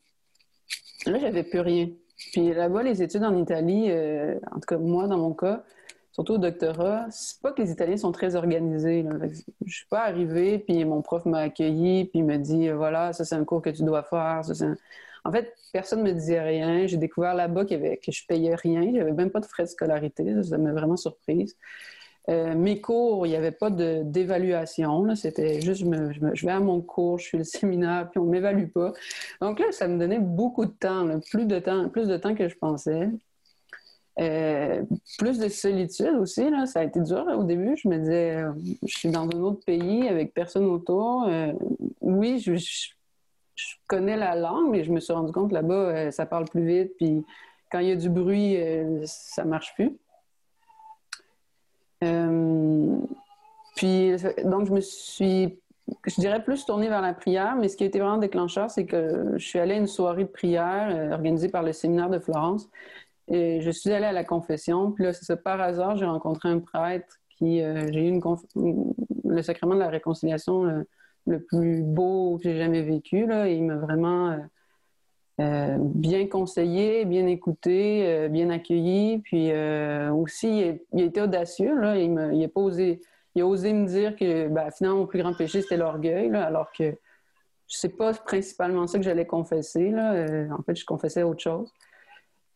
Là, 1.06 1.18
j'avais 1.18 1.42
plus 1.42 1.60
rien. 1.60 1.90
Puis 2.32 2.52
là-bas, 2.52 2.82
les 2.82 3.02
études 3.02 3.24
en 3.24 3.36
Italie, 3.36 3.86
euh, 3.90 4.38
en 4.50 4.56
tout 4.56 4.66
cas 4.66 4.78
moi, 4.78 5.06
dans 5.06 5.18
mon 5.18 5.34
cas, 5.34 5.64
surtout 6.12 6.34
au 6.34 6.38
doctorat, 6.38 7.06
c'est 7.10 7.40
pas 7.42 7.52
que 7.52 7.60
les 7.60 7.70
Italiens 7.70 7.98
sont 7.98 8.12
très 8.12 8.36
organisés. 8.36 9.02
Là. 9.02 9.12
Je 9.64 9.74
suis 9.74 9.86
pas 9.88 10.04
arrivée, 10.04 10.58
puis 10.58 10.84
mon 10.84 11.02
prof 11.02 11.26
m'a 11.26 11.40
accueilli, 11.40 12.06
puis 12.06 12.20
il 12.20 12.24
me 12.24 12.38
dit 12.38 12.70
voilà, 12.70 13.12
ça 13.12 13.24
c'est 13.24 13.34
un 13.34 13.44
cours 13.44 13.62
que 13.62 13.70
tu 13.70 13.82
dois 13.82 14.02
faire. 14.02 14.40
En 15.24 15.32
fait, 15.32 15.52
personne 15.72 16.02
ne 16.02 16.08
me 16.08 16.12
disait 16.12 16.40
rien. 16.40 16.86
J'ai 16.86 16.96
découvert 16.96 17.34
là-bas 17.34 17.64
que 17.66 17.74
je 17.74 18.26
payais 18.26 18.54
rien. 18.54 18.92
J'avais 18.94 19.12
même 19.12 19.30
pas 19.30 19.40
de 19.40 19.46
frais 19.46 19.64
de 19.64 19.68
scolarité. 19.68 20.42
Ça 20.42 20.56
m'a 20.56 20.72
vraiment 20.72 20.96
surprise. 20.96 21.56
Euh, 22.28 22.54
mes 22.56 22.80
cours, 22.80 23.26
il 23.26 23.30
n'y 23.30 23.36
avait 23.36 23.52
pas 23.52 23.70
d'évaluation. 23.70 25.14
C'était 25.14 25.60
juste, 25.60 25.84
je, 25.84 26.46
vais 26.46 26.52
à 26.52 26.60
mon 26.60 26.80
cours, 26.80 27.18
je 27.18 27.26
suis 27.26 27.38
le 27.38 27.44
séminaire, 27.44 28.08
puis 28.10 28.18
on 28.18 28.24
ne 28.24 28.30
m'évalue 28.30 28.68
pas. 28.68 28.92
Donc 29.40 29.60
là, 29.60 29.66
ça 29.70 29.86
me 29.86 29.98
donnait 29.98 30.18
beaucoup 30.18 30.66
de 30.66 30.72
temps, 30.72 31.20
plus 31.30 31.46
de 31.46 31.58
temps, 31.58 31.88
plus 31.88 32.08
de 32.08 32.16
temps 32.16 32.34
que 32.34 32.48
je 32.48 32.56
pensais. 32.56 33.08
Euh, 34.18 34.82
plus 35.18 35.38
de 35.38 35.48
solitude 35.48 36.14
aussi, 36.18 36.48
ça 36.66 36.80
a 36.80 36.84
été 36.84 37.00
dur 37.00 37.26
au 37.38 37.44
début. 37.44 37.76
Je 37.76 37.86
me 37.88 37.98
disais, 37.98 38.36
euh, 38.36 38.52
je 38.82 38.96
suis 38.96 39.10
dans 39.10 39.24
un 39.24 39.40
autre 39.40 39.64
pays 39.64 40.08
avec 40.08 40.34
personne 40.34 40.64
autour. 40.64 41.28
oui, 42.00 42.38
je, 42.40 42.54
connais 43.86 44.16
la 44.16 44.34
langue, 44.34 44.70
mais 44.70 44.84
je 44.84 44.92
me 44.92 45.00
suis 45.00 45.12
rendu 45.12 45.32
compte 45.32 45.52
là-bas, 45.52 46.10
ça 46.10 46.26
parle 46.26 46.46
plus 46.46 46.66
vite. 46.66 46.92
Puis 46.96 47.24
quand 47.70 47.78
il 47.78 47.88
y 47.88 47.92
a 47.92 47.96
du 47.96 48.10
bruit, 48.10 48.56
ça 49.04 49.44
marche 49.44 49.74
plus. 49.74 49.96
Euh, 52.04 52.98
puis, 53.76 54.12
donc, 54.44 54.66
je 54.66 54.72
me 54.72 54.80
suis, 54.80 55.58
je 56.06 56.20
dirais, 56.20 56.42
plus 56.42 56.64
tournée 56.64 56.88
vers 56.88 57.02
la 57.02 57.14
prière, 57.14 57.56
mais 57.56 57.68
ce 57.68 57.76
qui 57.76 57.84
a 57.84 57.86
été 57.86 57.98
vraiment 57.98 58.18
déclencheur, 58.18 58.70
c'est 58.70 58.86
que 58.86 59.32
je 59.36 59.46
suis 59.46 59.58
allée 59.58 59.74
à 59.74 59.78
une 59.78 59.86
soirée 59.86 60.24
de 60.24 60.28
prière 60.28 60.88
euh, 60.90 61.12
organisée 61.12 61.48
par 61.48 61.62
le 61.62 61.72
séminaire 61.72 62.10
de 62.10 62.18
Florence. 62.18 62.68
Et 63.28 63.60
je 63.60 63.70
suis 63.70 63.90
allée 63.90 64.06
à 64.06 64.12
la 64.12 64.24
confession. 64.24 64.92
Puis 64.92 65.04
là, 65.04 65.12
c'est 65.12 65.24
ça, 65.24 65.36
par 65.36 65.60
hasard, 65.60 65.96
j'ai 65.96 66.06
rencontré 66.06 66.48
un 66.48 66.60
prêtre 66.60 67.16
qui, 67.38 67.62
euh, 67.62 67.90
j'ai 67.92 68.08
eu 68.08 68.20
le 69.24 69.42
sacrement 69.42 69.74
de 69.74 69.80
la 69.80 69.88
réconciliation 69.88 70.84
le 71.26 71.42
plus 71.42 71.82
beau 71.82 72.38
que 72.38 72.44
j'ai 72.44 72.56
jamais 72.56 72.82
vécu. 72.82 73.26
Là, 73.26 73.48
il 73.48 73.64
m'a 73.64 73.76
vraiment 73.76 74.38
euh, 75.38 75.76
bien 75.78 76.26
conseillé, 76.28 77.04
bien 77.04 77.26
écouté, 77.26 78.06
euh, 78.06 78.28
bien 78.28 78.48
accueilli. 78.48 79.18
Puis 79.18 79.50
euh, 79.52 80.10
aussi, 80.10 80.78
il, 80.92 81.02
a 81.02 81.04
été 81.04 81.20
audacieux. 81.20 81.74
Il, 81.96 82.10
me, 82.10 82.34
il, 82.34 82.44
a 82.44 82.48
osé, 82.54 83.00
il 83.34 83.42
a 83.42 83.46
osé 83.46 83.74
me 83.74 83.86
dire 83.86 84.16
que 84.16 84.48
ben, 84.48 84.70
finalement, 84.70 85.00
mon 85.00 85.06
plus 85.06 85.18
grand 85.18 85.34
péché, 85.34 85.60
c'était 85.60 85.76
l'orgueil, 85.76 86.34
alors 86.34 86.72
que 86.72 86.96
sais 87.68 87.90
pas 87.90 88.14
principalement 88.14 88.86
ça 88.86 88.98
que 88.98 89.04
j'allais 89.04 89.26
confesser. 89.26 89.92
En 89.94 90.62
fait, 90.62 90.76
je 90.76 90.86
confessais 90.86 91.22
autre 91.22 91.42
chose. 91.42 91.70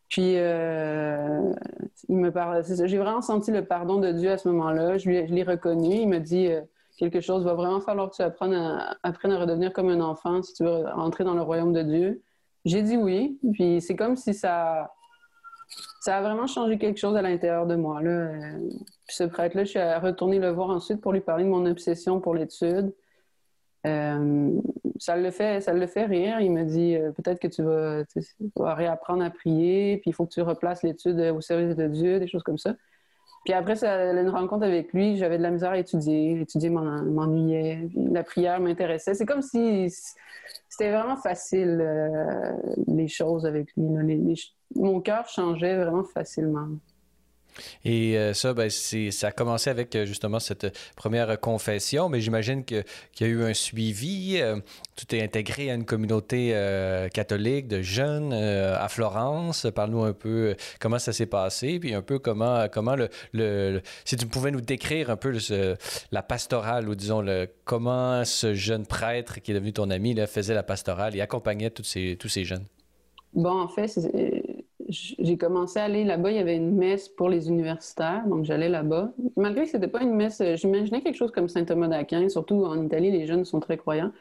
Puis, 0.09 0.33
il 0.33 2.17
me 2.17 2.29
parle. 2.31 2.63
J'ai 2.85 2.97
vraiment 2.97 3.21
senti 3.21 3.51
le 3.51 3.63
pardon 3.63 3.99
de 3.99 4.11
Dieu 4.11 4.31
à 4.31 4.37
ce 4.37 4.47
moment-là. 4.49 4.97
Je, 4.97 5.09
l'ai 5.09 5.43
reconnu. 5.43 5.95
Il 5.95 6.09
me 6.09 6.19
dit 6.19 6.49
quelque 6.97 7.21
chose 7.21 7.43
va 7.43 7.53
vraiment 7.53 7.81
falloir 7.81 8.09
que 8.09 8.15
tu 8.15 8.21
apprennes 8.21 8.53
à, 8.53 8.97
apprennes 9.03 9.33
redevenir 9.33 9.73
comme 9.73 9.89
un 9.89 10.01
enfant 10.01 10.41
si 10.41 10.53
tu 10.53 10.63
veux 10.63 10.85
rentrer 10.93 11.23
dans 11.23 11.33
le 11.33 11.41
royaume 11.41 11.73
de 11.73 11.81
Dieu. 11.81 12.21
J'ai 12.65 12.81
dit 12.83 12.97
oui, 12.97 13.39
puis 13.53 13.81
c'est 13.81 13.95
comme 13.95 14.15
si 14.15 14.33
ça, 14.33 14.91
ça 16.01 16.17
a 16.17 16.21
vraiment 16.21 16.47
changé 16.47 16.77
quelque 16.77 16.99
chose 16.99 17.15
à 17.15 17.21
l'intérieur 17.21 17.65
de 17.65 17.75
moi. 17.75 18.01
Là. 18.01 18.31
Puis 19.07 19.15
ce 19.15 19.23
prêtre-là, 19.23 19.63
je 19.63 19.69
suis 19.69 19.79
retournée 19.79 20.39
le 20.39 20.49
voir 20.49 20.69
ensuite 20.69 21.01
pour 21.01 21.13
lui 21.13 21.21
parler 21.21 21.43
de 21.43 21.49
mon 21.49 21.65
obsession 21.65 22.19
pour 22.19 22.35
l'étude. 22.35 22.93
Euh, 23.87 24.51
ça 24.99 25.17
le 25.17 25.31
fait, 25.31 25.61
ça 25.61 25.73
le 25.73 25.87
fait 25.87 26.05
rire. 26.05 26.39
Il 26.39 26.51
me 26.51 26.63
dit 26.63 26.95
euh, 26.95 27.11
peut-être 27.11 27.39
que 27.39 27.47
tu 27.47 27.63
vas, 27.63 28.05
tu 28.05 28.21
vas, 28.55 28.75
réapprendre 28.75 29.23
à 29.23 29.31
prier, 29.31 29.97
puis 29.97 30.11
il 30.11 30.13
faut 30.13 30.25
que 30.25 30.33
tu 30.33 30.41
replaces 30.41 30.83
l'étude 30.83 31.19
au 31.19 31.41
service 31.41 31.75
de 31.75 31.87
Dieu, 31.87 32.19
des 32.19 32.27
choses 32.27 32.43
comme 32.43 32.59
ça. 32.59 32.75
Puis 33.43 33.53
après, 33.53 33.75
ça, 33.75 34.11
une 34.11 34.29
rencontre 34.29 34.65
avec 34.65 34.93
lui, 34.93 35.17
j'avais 35.17 35.37
de 35.37 35.43
la 35.43 35.49
misère 35.49 35.71
à 35.71 35.77
étudier. 35.77 36.41
Étudier 36.41 36.69
m'ennuyait. 36.69 37.89
La 37.95 38.23
prière 38.23 38.59
m'intéressait. 38.59 39.15
C'est 39.15 39.25
comme 39.25 39.41
si 39.41 39.89
c'était 40.69 40.91
vraiment 40.91 41.17
facile, 41.17 41.79
euh, 41.81 42.53
les 42.87 43.07
choses 43.07 43.45
avec 43.45 43.69
lui. 43.75 44.51
mon 44.75 45.01
cœur 45.01 45.27
changeait 45.27 45.75
vraiment 45.75 46.03
facilement. 46.03 46.67
Et 47.85 48.17
euh, 48.17 48.33
ça, 48.33 48.53
ben, 48.53 48.69
ça 48.69 49.27
a 49.27 49.31
commencé 49.31 49.69
avec 49.69 49.95
euh, 49.95 50.05
justement 50.05 50.39
cette 50.39 50.77
première 50.95 51.39
confession, 51.39 52.09
mais 52.09 52.21
j'imagine 52.21 52.63
qu'il 52.63 52.83
y 53.19 53.23
a 53.23 53.27
eu 53.27 53.43
un 53.43 53.53
suivi. 53.53 54.37
Euh, 54.39 54.57
tu 54.95 55.05
t'es 55.05 55.21
intégré 55.21 55.71
à 55.71 55.73
une 55.73 55.85
communauté 55.85 56.51
catholique 57.13 57.67
de 57.67 57.81
jeunes 57.81 58.33
à 58.33 58.87
Florence. 58.87 59.65
Parle-nous 59.73 60.03
un 60.03 60.13
peu 60.13 60.55
comment 60.79 60.99
ça 60.99 61.11
s'est 61.11 61.25
passé, 61.25 61.79
puis 61.79 61.93
un 61.93 62.01
peu 62.01 62.19
comment, 62.19 62.67
comment 62.71 62.95
le, 63.33 63.81
Si 64.05 64.15
tu 64.15 64.27
pouvais 64.27 64.51
nous 64.51 64.61
décrire 64.61 65.09
un 65.09 65.17
peu 65.17 65.35
la 66.11 66.21
pastorale, 66.21 66.87
ou 66.87 66.95
disons 66.95 67.21
le, 67.21 67.47
comment 67.65 68.23
ce 68.25 68.53
jeune 68.53 68.85
prêtre 68.85 69.41
qui 69.41 69.51
est 69.51 69.55
devenu 69.55 69.73
ton 69.73 69.89
ami 69.89 70.13
là, 70.13 70.27
faisait 70.27 70.53
la 70.53 70.63
pastorale 70.63 71.15
et 71.15 71.21
accompagnait 71.21 71.71
tous 71.71 71.83
ces, 71.83 72.15
tous 72.19 72.29
ces 72.29 72.43
jeunes. 72.43 72.65
Bon, 73.33 73.61
en 73.61 73.67
fait, 73.69 73.87
j'ai 74.91 75.37
commencé 75.37 75.79
à 75.79 75.85
aller 75.85 76.03
là-bas. 76.03 76.31
Il 76.31 76.37
y 76.37 76.39
avait 76.39 76.57
une 76.57 76.75
messe 76.75 77.09
pour 77.09 77.29
les 77.29 77.47
universitaires, 77.47 78.25
donc 78.27 78.45
j'allais 78.45 78.69
là-bas. 78.69 79.13
Malgré 79.37 79.63
que 79.63 79.69
c'était 79.69 79.87
pas 79.87 80.01
une 80.01 80.15
messe, 80.15 80.41
euh, 80.41 80.55
j'imaginais 80.55 81.01
quelque 81.01 81.15
chose 81.15 81.31
comme 81.31 81.47
Saint 81.47 81.65
Thomas 81.65 81.87
d'Aquin. 81.87 82.27
Surtout 82.29 82.65
en 82.65 82.81
Italie, 82.83 83.11
les 83.11 83.25
jeunes 83.25 83.45
sont 83.45 83.59
très 83.59 83.77
croyants. 83.77 84.11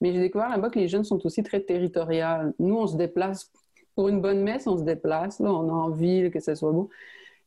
Mais 0.00 0.12
j'ai 0.12 0.20
découvert 0.20 0.48
là-bas 0.48 0.70
que 0.70 0.78
les 0.78 0.88
jeunes 0.88 1.04
sont 1.04 1.24
aussi 1.24 1.42
très 1.42 1.60
territoriaux. 1.60 2.52
Nous, 2.58 2.76
on 2.76 2.86
se 2.86 2.96
déplace 2.96 3.50
pour 3.94 4.08
une 4.08 4.20
bonne 4.20 4.42
messe, 4.42 4.66
on 4.66 4.76
se 4.76 4.82
déplace. 4.82 5.40
Là, 5.40 5.50
on 5.52 5.68
a 5.68 5.72
envie 5.72 6.30
que 6.30 6.40
ça 6.40 6.54
soit 6.54 6.72
beau. 6.72 6.90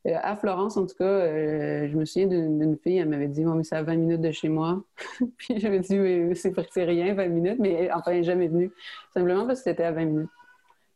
Euh, 0.08 0.14
à 0.22 0.36
Florence, 0.38 0.78
en 0.78 0.86
tout 0.86 0.96
cas, 0.96 1.04
euh, 1.04 1.88
je 1.90 1.98
me 1.98 2.06
souviens 2.06 2.28
d'une 2.28 2.78
fille, 2.78 2.98
elle 2.98 3.10
m'avait 3.10 3.28
dit, 3.28 3.44
bon, 3.44 3.56
mais 3.56 3.64
c'est 3.64 3.76
à 3.76 3.84
20 3.84 3.96
minutes 3.98 4.22
de 4.22 4.32
chez 4.32 4.50
moi. 4.50 4.84
Puis 5.38 5.60
j'avais 5.60 5.80
dit, 5.80 6.00
c'est 6.36 6.84
rien, 6.86 7.14
20 7.14 7.28
minutes, 7.28 7.60
mais 7.60 7.92
enfin, 7.92 8.12
elle 8.12 8.20
n'est 8.20 8.24
jamais 8.24 8.48
venue. 8.48 8.72
Simplement 9.14 9.46
parce 9.46 9.60
que 9.60 9.70
c'était 9.70 9.84
à 9.84 9.92
20 9.92 10.06
minutes. 10.06 10.30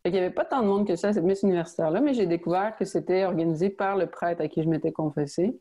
Il 0.05 0.11
n'y 0.11 0.17
avait 0.17 0.31
pas 0.31 0.43
tant 0.43 0.61
de 0.61 0.67
monde 0.67 0.85
que 0.85 0.97
ça 0.97 1.13
cette 1.13 1.23
universitaire-là, 1.23 2.01
mais 2.01 2.13
j'ai 2.13 2.25
découvert 2.25 2.75
que 2.75 2.83
c'était 2.83 3.23
organisé 3.23 3.69
par 3.69 3.95
le 3.95 4.07
prêtre 4.07 4.41
à 4.41 4.49
qui 4.49 4.61
je 4.61 4.67
m'étais 4.67 4.91
confessé, 4.91 5.57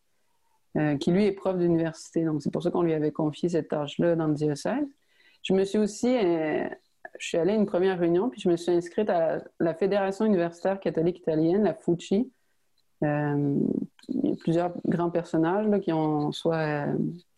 euh, 0.76 0.96
qui 0.96 1.12
lui 1.12 1.26
est 1.26 1.32
prof 1.32 1.56
d'université. 1.56 2.24
Donc, 2.24 2.42
c'est 2.42 2.50
pour 2.50 2.60
ça 2.60 2.72
qu'on 2.72 2.82
lui 2.82 2.92
avait 2.92 3.12
confié 3.12 3.48
cette 3.48 3.68
tâche-là 3.68 4.16
dans 4.16 4.26
le 4.26 4.34
diocèse. 4.34 4.84
Je 5.44 5.52
me 5.54 5.62
suis 5.62 5.78
aussi, 5.78 6.16
euh, 6.16 6.68
je 7.20 7.28
suis 7.28 7.38
allée 7.38 7.52
à 7.52 7.54
une 7.54 7.66
première 7.66 8.00
réunion, 8.00 8.30
puis 8.30 8.40
je 8.40 8.48
me 8.48 8.56
suis 8.56 8.72
inscrite 8.72 9.08
à 9.10 9.44
la 9.60 9.74
Fédération 9.74 10.24
universitaire 10.24 10.80
catholique 10.80 11.18
italienne, 11.18 11.62
la 11.62 11.74
FUCI. 11.74 12.32
Euh, 13.04 13.60
il 14.08 14.28
y 14.28 14.32
a 14.32 14.36
plusieurs 14.36 14.72
grands 14.86 15.10
personnages 15.10 15.68
là, 15.68 15.78
qui 15.78 15.92
ont 15.92 16.32
soit 16.32 16.86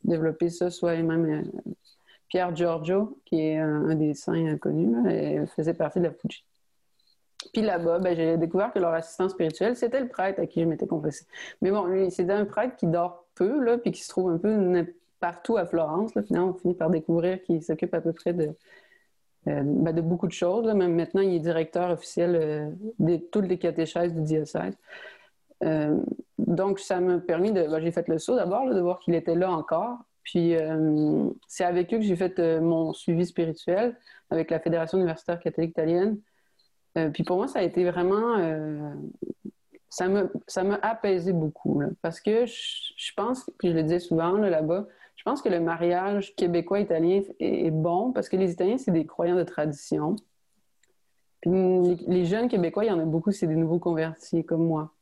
développé 0.04 0.48
ça, 0.48 0.70
soit 0.70 0.96
même 0.96 1.50
Pierre 2.28 2.56
Giorgio, 2.56 3.18
qui 3.26 3.40
est 3.40 3.58
un, 3.58 3.94
des 3.94 4.14
saints 4.14 4.56
connus, 4.56 4.94
faisait 5.48 5.74
partie 5.74 5.98
de 5.98 6.04
la 6.04 6.12
FUCI. 6.12 6.44
Puis 7.52 7.62
là-bas, 7.62 7.98
ben, 7.98 8.16
j'ai 8.16 8.37
découvert 8.37 8.72
que 8.72 8.78
leur 8.78 8.94
assistant 8.94 9.28
spirituel, 9.28 9.76
c'était 9.76 10.00
le 10.00 10.09
prêtre 10.09 10.40
à 10.40 10.46
qui 10.46 10.61
je 10.61 10.66
m'étais 10.66 10.87
confessée. 10.87 11.26
Mais 11.62 11.70
bon, 11.70 11.85
lui, 11.85 12.11
c'était 12.11 12.33
un 12.33 12.44
prêtre 12.44 12.76
qui 12.76 12.87
dort 12.87 13.26
peu, 13.35 13.62
là, 13.62 13.78
puis 13.78 13.92
qui 13.92 14.02
se 14.02 14.09
trouve 14.09 14.30
un 14.30 14.38
peu 14.38 14.87
partout 15.20 15.57
à 15.57 15.66
Florence. 15.66 16.12
Finalement, 16.26 16.50
on 16.50 16.54
finit 16.54 16.74
par 16.74 16.90
découvrir 16.90 17.42
qu'il 17.42 17.62
s'occupe 17.62 17.94
à 17.94 18.00
peu 18.00 18.12
près 18.12 18.33
de, 18.33 18.54
euh, 19.48 19.62
ben, 19.64 20.00
beaucoup 20.00 20.26
de 20.26 20.33
choses. 20.33 20.66
Même 20.72 20.94
maintenant, 20.94 21.20
il 21.20 21.35
est 21.35 21.40
directeur 21.40 21.90
officiel 21.90 22.35
euh, 22.35 22.70
de 22.98 23.16
toutes 23.16 23.46
les 23.46 23.59
catéchèses 23.59 24.14
du 24.14 24.22
diocèse. 24.22 24.74
Euh, 25.62 25.98
donc, 26.38 26.78
ça 26.78 27.00
m'a 27.00 27.18
permis 27.18 27.52
de. 27.52 27.62
Ben, 27.62 27.80
j'ai 27.80 27.90
fait 27.90 28.09
le 28.09 28.18
saut 28.18 28.37
d'abord, 28.37 28.68
de 28.68 28.80
voir 28.80 29.00
qu'il 29.00 29.14
était 29.14 29.35
là 29.35 29.50
encore. 29.50 29.98
Puis, 30.22 30.54
c'est 31.46 31.64
avec 31.64 31.92
eux 31.92 31.98
que 31.98 32.02
j'ai 32.02 32.16
fait 32.16 32.38
mon 32.59 32.94
suivi 32.94 33.26
spirituel 33.26 33.94
avec 34.30 34.50
la 34.50 34.59
Fédération 34.59 34.96
universitaire 34.96 35.38
catholique 35.38 35.72
italienne. 35.72 36.18
Euh, 36.96 37.11
puis 37.11 37.24
pour 37.24 37.37
moi, 37.37 37.48
ça 37.48 37.61
a 37.61 37.62
été 37.62 37.85
vraiment. 37.85 38.38
Euh, 38.38 38.94
ça 39.88 40.09
m'a 40.09 40.24
ça 40.46 40.62
apaisé 40.83 41.33
beaucoup. 41.33 41.83
parce 42.02 42.20
que 42.20 42.46
je, 42.46 43.12
pense, 43.16 43.48
puis 43.59 43.68
je 43.68 43.74
le 43.74 43.83
disais 43.85 44.00
souvent 44.00 44.33
là-bas, 44.33 44.87
je 45.14 45.22
pense 45.22 45.40
que 45.40 45.48
le 45.48 45.61
mariage 45.61 46.35
québécois-italien 46.35 47.22
est, 47.38 47.70
bon 47.70 48.12
parce 48.12 48.28
que 48.28 48.37
les 48.37 48.50
Italiens, 48.50 48.76
c'est 48.76 48.90
des 48.90 49.07
croyants 49.07 49.37
de 49.37 49.44
tradition. 49.44 50.16
Puis 51.40 51.52
les, 52.09 52.24
jeunes 52.24 52.48
Québécois, 52.48 52.85
il 52.85 52.88
y 52.88 52.90
en 52.90 52.98
a 52.98 53.04
beaucoup, 53.04 53.30
c'est 53.30 53.46
des 53.46 53.54
nouveaux 53.54 53.78
convertis 53.78 54.44
comme 54.44 54.66
moi. 54.66 54.92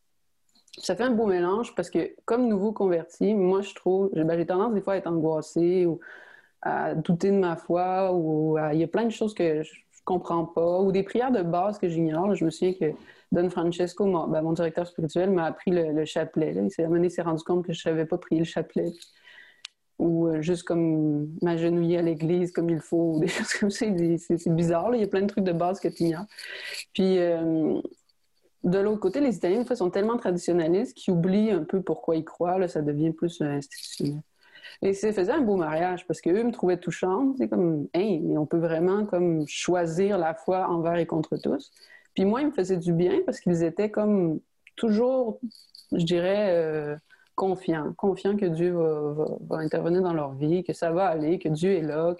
Ça 0.78 0.94
fait 0.94 1.04
un 1.04 1.10
beau 1.10 1.26
mélange 1.26 1.74
parce 1.74 1.88
que, 1.88 2.14
comme 2.24 2.48
nouveau 2.48 2.72
converti, 2.72 3.34
moi, 3.34 3.62
je 3.62 3.74
trouve, 3.74 4.10
ben, 4.12 4.36
j'ai 4.36 4.46
tendance 4.46 4.74
des 4.74 4.80
fois 4.82 4.94
à 4.94 4.96
être 4.96 5.06
angoissée 5.06 5.86
ou 5.86 6.00
à 6.60 6.94
douter 6.94 7.30
de 7.30 7.38
ma 7.38 7.56
foi 7.56 8.12
ou 8.12 8.58
il 8.72 8.78
y 8.78 8.84
a 8.84 8.88
plein 8.88 9.04
de 9.04 9.10
choses 9.10 9.34
que 9.34 9.62
je, 9.62 9.72
comprends 10.04 10.44
pas, 10.44 10.80
ou 10.80 10.92
des 10.92 11.02
prières 11.02 11.32
de 11.32 11.42
base 11.42 11.78
que 11.78 11.88
j'ignore. 11.88 12.34
Je 12.34 12.44
me 12.44 12.50
souviens 12.50 12.74
que 12.74 12.94
Don 13.30 13.48
Francesco, 13.50 14.04
mon, 14.04 14.26
ben, 14.28 14.52
directeur 14.52 14.86
spirituel, 14.86 15.30
m'a 15.30 15.44
appris 15.44 15.70
le, 15.70 16.04
chapelet. 16.04 16.54
Il 16.54 17.10
s'est 17.10 17.22
rendu 17.22 17.42
compte 17.44 17.64
que 17.66 17.72
je 17.72 17.80
savais 17.80 18.04
pas 18.04 18.18
prier 18.18 18.40
le 18.40 18.46
chapelet. 18.46 18.92
Ou 19.98 20.26
euh, 20.26 20.40
juste 20.40 20.64
comme 20.64 21.28
m'agenouiller 21.42 21.98
à 21.98 22.02
l'église 22.02 22.50
comme 22.50 22.70
il 22.70 22.80
faut, 22.80 23.14
ou 23.14 23.20
des 23.20 23.28
choses 23.28 23.52
comme 23.54 23.70
ça. 23.70 23.86
C'est 24.18 24.54
bizarre, 24.54 24.94
il 24.94 25.00
y 25.00 25.04
a 25.04 25.08
plein 25.08 25.22
de 25.22 25.26
trucs 25.26 25.44
de 25.44 25.52
base 25.52 25.80
que 25.80 25.88
tu 25.88 26.04
ignores. 26.04 26.26
Puis, 26.92 27.18
euh, 27.18 27.80
de 28.64 28.78
l'autre 28.78 29.00
côté, 29.00 29.20
les 29.20 29.36
Italiens, 29.36 29.58
des 29.58 29.64
fois, 29.64 29.76
sont 29.76 29.90
tellement 29.90 30.16
traditionnalistes 30.16 30.96
qu'ils 30.96 31.14
oublient 31.14 31.50
un 31.50 31.64
peu 31.64 31.82
pourquoi 31.82 32.16
ils 32.16 32.24
croient. 32.24 32.66
Ça 32.68 32.82
devient 32.82 33.12
plus 33.12 33.40
institutionnel. 33.40 34.22
Et 34.80 34.94
ça 34.94 35.12
faisait 35.12 35.32
un 35.32 35.40
beau 35.40 35.56
mariage 35.56 36.06
parce 36.06 36.20
qu'eux 36.20 36.42
me 36.42 36.52
trouvaient 36.52 36.78
touchante. 36.78 37.36
C'est 37.38 37.48
comme, 37.48 37.88
hey, 37.94 38.20
mais 38.20 38.38
on 38.38 38.46
peut 38.46 38.58
vraiment 38.58 39.04
comme 39.04 39.46
choisir 39.46 40.18
la 40.18 40.34
foi 40.34 40.68
envers 40.68 40.96
et 40.96 41.06
contre 41.06 41.36
tous. 41.36 41.70
Puis 42.14 42.24
moi, 42.24 42.40
ils 42.42 42.48
me 42.48 42.52
faisaient 42.52 42.76
du 42.76 42.92
bien 42.92 43.20
parce 43.26 43.40
qu'ils 43.40 43.62
étaient 43.62 43.90
comme 43.90 44.40
toujours, 44.76 45.40
je 45.92 46.04
dirais, 46.04 46.50
euh, 46.50 46.96
confiants. 47.34 47.92
Confiants 47.96 48.36
que 48.36 48.46
Dieu 48.46 48.72
va, 48.72 49.56
intervenir 49.58 50.02
dans 50.02 50.12
leur 50.12 50.32
vie, 50.32 50.64
que 50.64 50.72
ça 50.72 50.90
va 50.90 51.06
aller, 51.06 51.38
que 51.38 51.48
Dieu 51.48 51.72
est 51.72 51.82
là, 51.82 52.14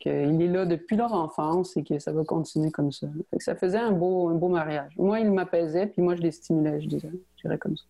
qu'il 0.00 0.12
est 0.12 0.48
là 0.48 0.66
depuis 0.66 0.96
leur 0.96 1.12
enfance 1.12 1.76
et 1.76 1.82
que 1.82 1.98
ça 1.98 2.12
va 2.12 2.24
continuer 2.24 2.70
comme 2.70 2.92
ça. 2.92 3.06
ça 3.38 3.54
faisait 3.54 3.78
un 3.78 3.92
beau, 3.92 4.28
un 4.28 4.34
beau 4.34 4.48
mariage. 4.48 4.92
Moi, 4.96 5.20
il 5.20 5.30
m'apaisait, 5.30 5.86
puis 5.86 6.02
moi, 6.02 6.14
je 6.16 6.22
les 6.22 6.30
stimulais, 6.30 6.80
je 6.80 6.88
dirais, 6.88 7.12
je 7.36 7.42
dirais 7.42 7.58
comme 7.58 7.76
ça. 7.76 7.84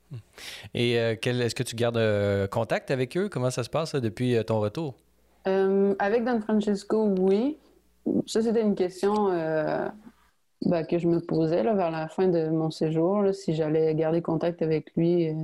Et 0.75 0.99
euh, 0.99 1.15
est-ce 1.23 1.55
que 1.55 1.63
tu 1.63 1.77
gardes 1.77 1.97
euh, 1.97 2.47
contact 2.47 2.91
avec 2.91 3.17
eux? 3.17 3.29
Comment 3.29 3.51
ça 3.51 3.65
se 3.65 3.71
passe 3.71 3.95
depuis 3.95 4.37
ton 4.47 4.61
retour? 4.61 4.95
avec 5.99 6.25
Don 6.25 6.43
Francesco, 6.43 7.07
oui. 7.21 7.57
Ça, 8.27 8.43
c'était 8.43 8.61
une 8.61 8.75
question 8.75 9.31
bah, 10.63 10.85
que 10.85 10.99
je 10.99 11.07
me 11.07 11.21
posais 11.21 11.63
là, 11.63 11.75
vers 11.75 11.91
la 11.91 12.09
fin 12.09 12.29
de 12.29 12.49
mon 12.49 12.71
séjour, 12.71 13.25
si 13.33 13.55
j'allais 13.55 13.95
garder 13.95 14.23
contact 14.23 14.61
avec 14.63 14.93
lui. 14.97 15.29
Euh. 15.29 15.35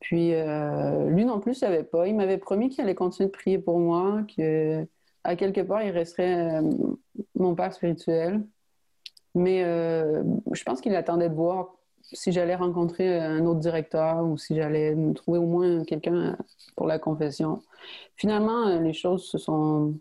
Puis 0.00 0.34
euh, 0.34 1.08
lui 1.10 1.24
non 1.24 1.40
plus 1.40 1.50
ne 1.50 1.56
savait 1.56 1.84
pas. 1.84 2.06
Il 2.06 2.16
m'avait 2.16 2.38
promis 2.38 2.68
qu'il 2.68 2.82
allait 2.82 2.94
continuer 2.94 3.28
de 3.28 3.32
prier 3.32 3.58
pour 3.58 3.78
moi, 3.78 4.22
que 4.36 4.86
à 5.24 5.36
quelque 5.36 5.60
part 5.60 5.82
il 5.82 5.90
resterait 5.90 6.60
euh, 6.60 6.70
mon 7.34 7.54
père 7.54 7.72
spirituel. 7.72 8.44
Mais 9.34 9.60
je 9.60 10.64
pense 10.64 10.80
qu'il 10.80 10.96
attendait 10.96 11.28
de 11.28 11.34
voir 11.34 11.74
si 12.02 12.32
j'allais 12.32 12.56
rencontrer 12.56 13.20
un 13.20 13.44
autre 13.46 13.60
directeur 13.60 14.24
ou 14.24 14.36
si 14.36 14.56
j'allais 14.56 14.96
trouver 15.14 15.38
au 15.38 15.46
moins 15.46 15.84
quelqu'un 15.84 16.36
pour 16.74 16.86
la 16.86 16.98
confession. 16.98 17.62
Finalement, 18.16 18.80
les 18.80 18.94
choses 18.94 19.26
se 19.26 19.38
sont 19.38 19.94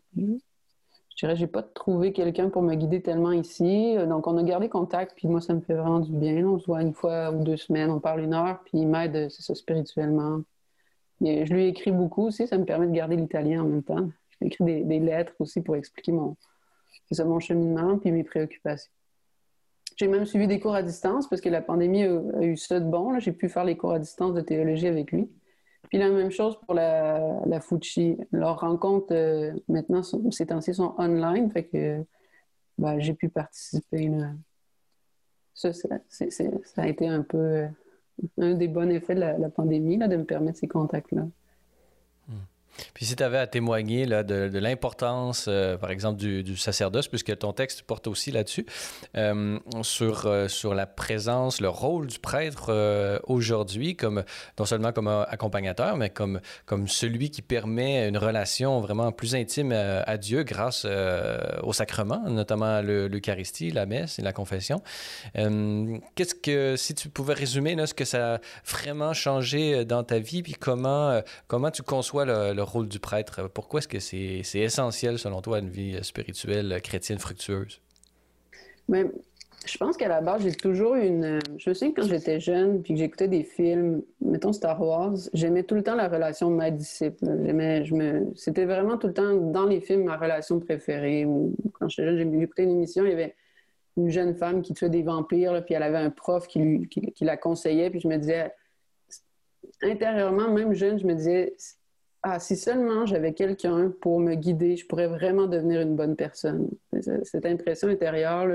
je 1.17 1.25
dirais, 1.25 1.35
j'ai 1.35 1.47
pas 1.47 1.63
trouvé 1.63 2.13
quelqu'un 2.13 2.49
pour 2.49 2.61
me 2.61 2.75
guider 2.75 3.01
tellement 3.01 3.31
ici. 3.31 3.95
Donc, 4.07 4.27
on 4.27 4.37
a 4.37 4.43
gardé 4.43 4.69
contact, 4.69 5.13
puis 5.15 5.27
moi, 5.27 5.41
ça 5.41 5.55
me 5.55 5.61
fait 5.61 5.73
vraiment 5.73 5.99
du 5.99 6.11
bien. 6.11 6.47
On 6.47 6.59
se 6.59 6.67
voit 6.67 6.83
une 6.83 6.93
fois 6.93 7.31
ou 7.31 7.43
deux 7.43 7.57
semaines, 7.57 7.89
on 7.89 7.99
parle 7.99 8.21
une 8.21 8.35
heure, 8.35 8.59
puis 8.63 8.77
il 8.77 8.87
m'aide, 8.87 9.27
c'est 9.31 9.41
ça, 9.41 9.55
spirituellement. 9.55 10.41
Et 11.25 11.47
je 11.47 11.53
lui 11.55 11.63
ai 11.63 11.67
écrit 11.69 11.91
beaucoup 11.91 12.27
aussi, 12.27 12.45
ça 12.45 12.59
me 12.59 12.65
permet 12.65 12.85
de 12.85 12.91
garder 12.91 13.15
l'italien 13.15 13.63
en 13.63 13.65
même 13.65 13.81
temps. 13.81 14.07
Je 14.29 14.37
lui 14.39 14.45
ai 14.45 14.47
écrit 14.47 14.85
des, 14.85 14.99
lettres 14.99 15.33
aussi 15.39 15.61
pour 15.61 15.75
expliquer 15.75 16.11
mon, 16.11 16.37
ça, 17.11 17.25
mon 17.25 17.39
cheminement, 17.39 17.97
puis 17.97 18.11
mes 18.11 18.23
préoccupations. 18.23 18.91
J'ai 19.95 20.07
même 20.07 20.27
suivi 20.27 20.45
des 20.45 20.59
cours 20.59 20.75
à 20.75 20.83
distance 20.83 21.27
parce 21.27 21.41
que 21.41 21.49
la 21.49 21.63
pandémie 21.63 22.03
a, 22.03 22.43
eu 22.43 22.57
ça 22.57 22.79
de 22.79 22.85
bon. 22.85 23.17
J'ai 23.17 23.31
pu 23.31 23.49
faire 23.49 23.63
les 23.63 23.75
cours 23.75 23.93
à 23.93 23.97
distance 23.97 24.35
de 24.35 24.41
théologie 24.41 24.85
avec 24.85 25.11
lui. 25.11 25.27
Puis 25.89 25.97
la 25.97 26.09
même 26.09 26.31
chose 26.31 26.59
pour 26.65 26.73
la, 26.73 27.41
la 27.45 27.61
Fuji. 27.61 28.17
Leurs 28.31 28.59
rencontres, 28.59 29.13
euh, 29.13 29.53
maintenant, 29.67 30.01
ces 30.03 30.45
temps-ci, 30.45 30.73
sont 30.73 30.93
online. 30.97 31.49
Fait 31.51 31.65
que 31.65 32.03
ben, 32.77 32.99
j'ai 32.99 33.13
pu 33.13 33.29
participer. 33.29 34.11
Ça, 35.53 35.71
ça, 35.73 35.87
a 36.77 36.87
été 36.87 37.07
un 37.07 37.23
peu 37.23 37.37
euh, 37.37 37.67
un 38.37 38.53
des 38.53 38.67
bons 38.67 38.89
effets 38.89 39.15
de 39.15 39.21
la, 39.21 39.37
la 39.37 39.49
pandémie, 39.49 39.97
là, 39.97 40.07
de 40.07 40.17
me 40.17 40.25
permettre 40.25 40.59
ces 40.59 40.67
contacts-là. 40.67 41.25
Puis 42.93 43.05
si 43.05 43.15
tu 43.15 43.23
avais 43.23 43.37
à 43.37 43.47
témoigner 43.47 44.05
là, 44.05 44.23
de, 44.23 44.57
l'importance, 44.59 45.45
euh, 45.47 45.77
par 45.77 45.91
exemple, 45.91 46.17
du, 46.17 46.57
sacerdoce, 46.57 47.07
puisque 47.07 47.37
ton 47.37 47.53
texte 47.53 47.83
porte 47.83 48.07
aussi 48.07 48.31
là-dessus, 48.31 48.65
euh, 49.15 49.59
sur, 49.81 50.25
euh, 50.25 50.47
sur 50.47 50.73
la 50.73 50.85
présence, 50.85 51.61
le 51.61 51.69
rôle 51.69 52.07
du 52.07 52.19
prêtre 52.19 52.71
aujourd'hui, 53.27 53.95
comme 53.95 54.23
non 54.59 54.65
seulement 54.65 54.91
comme 54.91 55.07
accompagnateur, 55.07 55.97
mais 55.97 56.09
comme, 56.09 56.39
comme 56.65 56.87
celui 56.87 57.29
qui 57.29 57.41
permet 57.41 58.07
une 58.07 58.17
relation 58.17 58.79
vraiment 58.79 59.11
plus 59.11 59.35
intime 59.35 59.71
à, 59.71 60.17
Dieu 60.17 60.43
grâce 60.43 60.85
au 61.63 61.73
sacrement, 61.73 62.29
notamment 62.29 62.81
l'Eucharistie, 62.81 63.71
la 63.71 63.85
messe 63.85 64.19
et 64.19 64.21
la 64.21 64.33
confession. 64.33 64.81
Qu'est-ce 65.35 66.35
que, 66.35 66.75
si 66.75 66.95
tu 66.95 67.09
pouvais 67.09 67.33
résumer 67.33 67.75
là, 67.75 67.87
ce 67.87 67.93
que 67.93 68.05
ça 68.05 68.35
a 68.35 68.39
vraiment 68.65 69.13
changé 69.13 69.85
dans 69.85 70.03
ta 70.03 70.19
vie, 70.19 70.43
puis 70.43 70.53
comment, 70.53 71.21
comment 71.47 71.71
tu 71.71 71.83
conçois 71.83 72.25
le, 72.25 72.53
le 72.53 72.63
rôle 72.67 72.87
du 72.87 72.99
prêtre? 72.99 73.49
Pourquoi 73.53 73.79
est-ce 73.79 73.87
que 73.87 73.99
c'est 73.99 74.59
essentiel, 74.59 75.17
selon 75.19 75.41
toi, 75.41 75.57
à 75.57 75.59
une 75.59 75.69
vie 75.69 75.97
spirituelle 76.03 76.79
chrétienne 76.83 77.19
fructueuse? 77.19 77.81
Mais 78.87 79.05
je 79.65 79.77
pense 79.77 79.97
qu'à 79.97 80.07
la 80.07 80.21
base, 80.21 80.43
j'ai 80.43 80.53
toujours 80.53 80.95
une. 80.95 81.39
Je 81.57 81.69
me 81.69 81.73
souviens 81.73 81.93
que 81.93 82.01
quand 82.01 82.07
j'étais 82.07 82.39
jeune, 82.39 82.81
puis 82.81 82.93
que 82.93 82.99
j'écoutais 82.99 83.27
des 83.27 83.43
films, 83.43 84.01
mettons 84.21 84.53
Star 84.53 84.81
Wars, 84.81 85.15
j'aimais 85.33 85.63
tout 85.63 85.75
le 85.75 85.83
temps 85.83 85.95
la 85.95 86.07
relation 86.07 86.49
maître-disciple. 86.49 87.17
J'aimais, 87.43 87.83
je 87.83 87.93
me... 87.93 88.31
C'était 88.35 88.65
vraiment 88.65 88.97
tout 88.97 89.07
le 89.07 89.13
temps 89.13 89.35
dans 89.35 89.65
les 89.65 89.81
films 89.81 90.05
ma 90.05 90.15
relation 90.15 90.59
préférée. 90.59 91.27
Quand 91.73 91.89
j'étais 91.89 92.17
jeune, 92.17 92.39
j'écoutais 92.39 92.63
une 92.63 92.71
émission, 92.71 93.03
il 93.05 93.09
y 93.09 93.13
avait 93.13 93.35
une 93.97 94.09
jeune 94.09 94.35
femme 94.35 94.61
qui 94.61 94.73
tuait 94.73 94.89
des 94.89 95.03
vampires, 95.03 95.65
puis 95.65 95.73
elle 95.73 95.83
avait 95.83 95.97
un 95.97 96.11
prof 96.11 96.47
qui, 96.47 96.59
lui, 96.59 96.87
qui 96.87 97.25
la 97.25 97.35
conseillait, 97.35 97.89
puis 97.89 97.99
je 97.99 98.07
me 98.07 98.17
disais, 98.17 98.51
intérieurement, 99.81 100.49
même 100.49 100.73
jeune, 100.73 100.99
je 100.99 101.05
me 101.05 101.15
disais, 101.15 101.55
ah, 102.29 102.39
si 102.39 102.57
seulement 102.57 103.05
j'avais 103.05 103.33
quelqu'un 103.33 103.91
pour 104.01 104.19
me 104.19 104.35
guider, 104.35 104.75
je 104.75 104.85
pourrais 104.85 105.07
vraiment 105.07 105.47
devenir 105.47 105.81
une 105.81 105.95
bonne 105.95 106.15
personne. 106.15 106.69
Cette 107.23 107.45
impression 107.45 107.87
intérieure, 107.87 108.47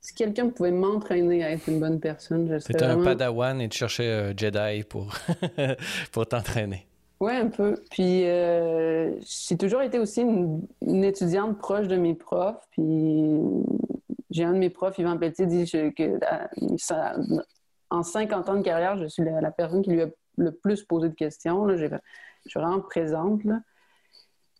si 0.00 0.14
quelqu'un 0.14 0.48
pouvait 0.48 0.72
m'entraîner 0.72 1.44
à 1.44 1.50
être 1.50 1.68
une 1.68 1.78
bonne 1.78 2.00
personne, 2.00 2.48
je 2.48 2.58
serais. 2.58 2.72
C'était 2.72 2.84
un 2.84 3.02
padawan 3.02 3.60
et 3.60 3.68
tu 3.68 3.78
cherchais 3.78 4.10
un 4.10 4.36
Jedi 4.36 4.82
pour, 4.84 5.14
pour 6.12 6.26
t'entraîner. 6.26 6.86
Oui, 7.20 7.32
un 7.32 7.48
peu. 7.48 7.76
Puis 7.90 8.26
euh, 8.26 9.12
j'ai 9.20 9.56
toujours 9.56 9.82
été 9.82 9.98
aussi 9.98 10.22
une, 10.22 11.04
étudiante 11.04 11.58
proche 11.58 11.86
de 11.86 11.96
mes 11.96 12.14
profs. 12.14 12.66
Puis 12.72 13.40
j'ai 14.30 14.42
un 14.42 14.54
de 14.54 14.58
mes 14.58 14.70
profs, 14.70 14.98
Yvan 14.98 15.16
Pelletier, 15.16 15.46
dit 15.46 15.70
que 15.70 16.18
en 17.90 18.02
50 18.02 18.48
ans 18.48 18.56
de 18.56 18.62
carrière, 18.62 18.96
je 18.96 19.06
suis 19.06 19.22
la, 19.22 19.50
personne 19.50 19.82
qui 19.82 19.90
lui 19.90 20.02
a 20.02 20.08
le 20.38 20.52
plus 20.52 20.82
posé 20.82 21.08
de 21.08 21.14
questions. 21.14 21.66
Là 21.66 21.76
je 22.44 22.50
suis 22.50 22.60
vraiment 22.60 22.80
présente. 22.80 23.44
Là. 23.44 23.60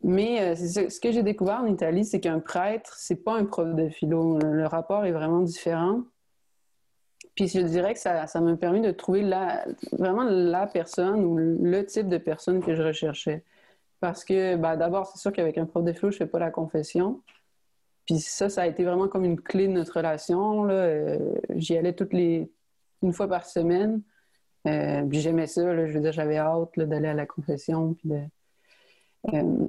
Mais 0.03 0.41
euh, 0.41 0.57
ce 0.57 1.01
que 1.01 1.13
j'ai 1.13 1.23
découvert 1.23 1.61
en 1.61 1.67
Italie, 1.67 2.05
c'est 2.05 2.21
qu'un 2.21 2.41
prêtre, 2.41 2.95
c'est 2.97 3.23
pas 3.23 3.35
un 3.35 3.45
prof 3.45 3.75
de 3.75 3.89
philo. 3.89 4.39
Le, 4.39 4.67
rapport 4.67 5.05
est 5.05 5.13
vraiment 5.13 5.41
différent. 5.41 6.03
Puis 7.35 7.49
je 7.49 7.61
dirais 7.61 7.95
que 7.95 8.01
ça, 8.01 8.27
ça 8.27 8.41
m'a 8.41 8.57
permis 8.57 8.81
de 8.81 8.91
trouver 8.91 9.23
la, 9.23 9.65
vraiment 9.93 10.25
la 10.25 10.67
personne 10.67 11.25
ou 11.25 11.37
le 11.37 11.85
type 11.85 12.09
de 12.09 12.19
personne 12.19 12.63
que 12.63 12.75
je 12.75 12.83
recherchais. 12.83 13.45
Parce 14.01 14.25
que 14.25 14.57
ben, 14.57 14.77
d'abord, 14.77 15.07
c'est 15.07 15.19
sûr 15.19 15.33
qu'avec 15.33 15.59
un 15.59 15.67
prof 15.67 15.85
de 15.85 15.93
philo, 15.93 16.11
je 16.11 16.17
fais 16.17 16.27
pas 16.27 16.39
la 16.39 16.51
confession. 16.51 17.21
Puis 18.07 18.19
ça, 18.19 18.49
ça 18.49 18.63
a 18.63 18.67
été 18.67 18.85
vraiment 18.85 19.07
comme 19.07 19.25
une 19.25 19.41
clé 19.41 19.69
de 19.69 19.73
notre 19.73 19.99
relation. 19.99 20.69
Euh, 20.71 21.19
j'y 21.51 21.77
allais 21.77 21.93
toutes 21.93 22.15
les 22.15 22.51
une 23.03 23.13
fois 23.13 23.29
par 23.29 23.45
semaine. 23.47 24.03
Euh, 24.67 25.03
puis 25.07 25.21
j'aimais 25.21 25.47
ça, 25.47 25.87
je 25.87 25.93
veux 25.93 26.01
dire, 26.01 26.13
j'avais 26.13 26.37
hâte 26.37 26.79
d'aller 26.79 27.09
à 27.09 27.15
la 27.15 27.27
confession. 27.27 27.95
Puis 27.95 28.09
de, 28.09 28.21
euh, 29.35 29.67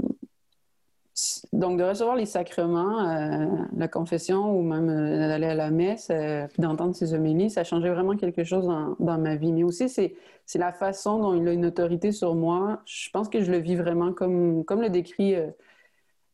donc, 1.53 1.77
de 1.77 1.83
recevoir 1.83 2.15
les 2.15 2.25
sacrements, 2.25 3.07
euh, 3.07 3.45
la 3.75 3.87
confession 3.87 4.57
ou 4.57 4.63
même 4.63 4.87
d'aller 4.87 5.47
à 5.47 5.55
la 5.55 5.69
messe, 5.69 6.11
puis 6.51 6.61
d'entendre 6.61 6.95
ces 6.95 7.13
homélies, 7.13 7.49
ça 7.49 7.63
changeait 7.63 7.91
vraiment 7.91 8.15
quelque 8.15 8.43
chose 8.43 8.65
dans, 8.65 9.17
ma 9.17 9.35
vie. 9.35 9.53
Mais 9.53 9.63
aussi, 9.63 9.87
c'est 9.89 10.15
la 10.55 10.71
façon 10.73 11.19
dont 11.19 11.33
il 11.33 11.47
a 11.47 11.53
une 11.53 11.65
autorité 11.65 12.11
sur 12.11 12.35
moi. 12.35 12.81
Je 12.85 13.09
pense 13.11 13.29
que 13.29 13.41
je 13.41 13.51
le 13.51 13.57
vis 13.59 13.75
vraiment 13.75 14.13
comme, 14.13 14.65
comme 14.65 14.81
le 14.81 14.89
décrit, 14.89 15.35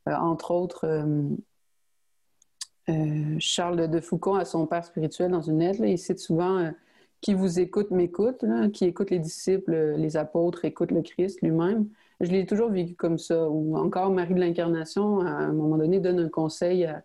entre 0.06 0.52
autres, 0.52 0.88
Charles 3.40 3.90
de 3.90 4.00
Foucault 4.00 4.36
à 4.36 4.46
son 4.46 4.66
père 4.68 4.86
spirituel 4.86 5.32
dans 5.32 5.42
une 5.42 5.60
lettre. 5.60 5.84
il 5.84 5.98
cite 5.98 6.20
souvent 6.20 6.72
qui 7.22 7.34
vous 7.34 7.60
écoute 7.60 7.92
m'écoute, 7.92 8.46
qui 8.74 8.86
écoute 8.86 9.10
les 9.10 9.20
disciples, 9.20 9.96
les 9.98 10.18
apôtres, 10.18 10.66
écoute 10.66 10.92
le 10.92 11.02
Christ 11.02 11.42
lui-même. 11.42 11.88
Je 12.20 12.32
l'ai 12.32 12.46
toujours 12.46 12.70
vécu 12.70 12.96
comme 12.96 13.18
ça. 13.18 13.48
Ou 13.48 13.78
encore 13.78 14.10
Marie 14.10 14.34
de 14.34 14.40
l'Incarnation, 14.40 15.20
à 15.22 15.30
un 15.30 15.54
moment 15.54 15.78
donné, 15.78 16.00
donne 16.00 16.20
un 16.20 16.30
conseil 16.30 16.86
à, 16.86 17.04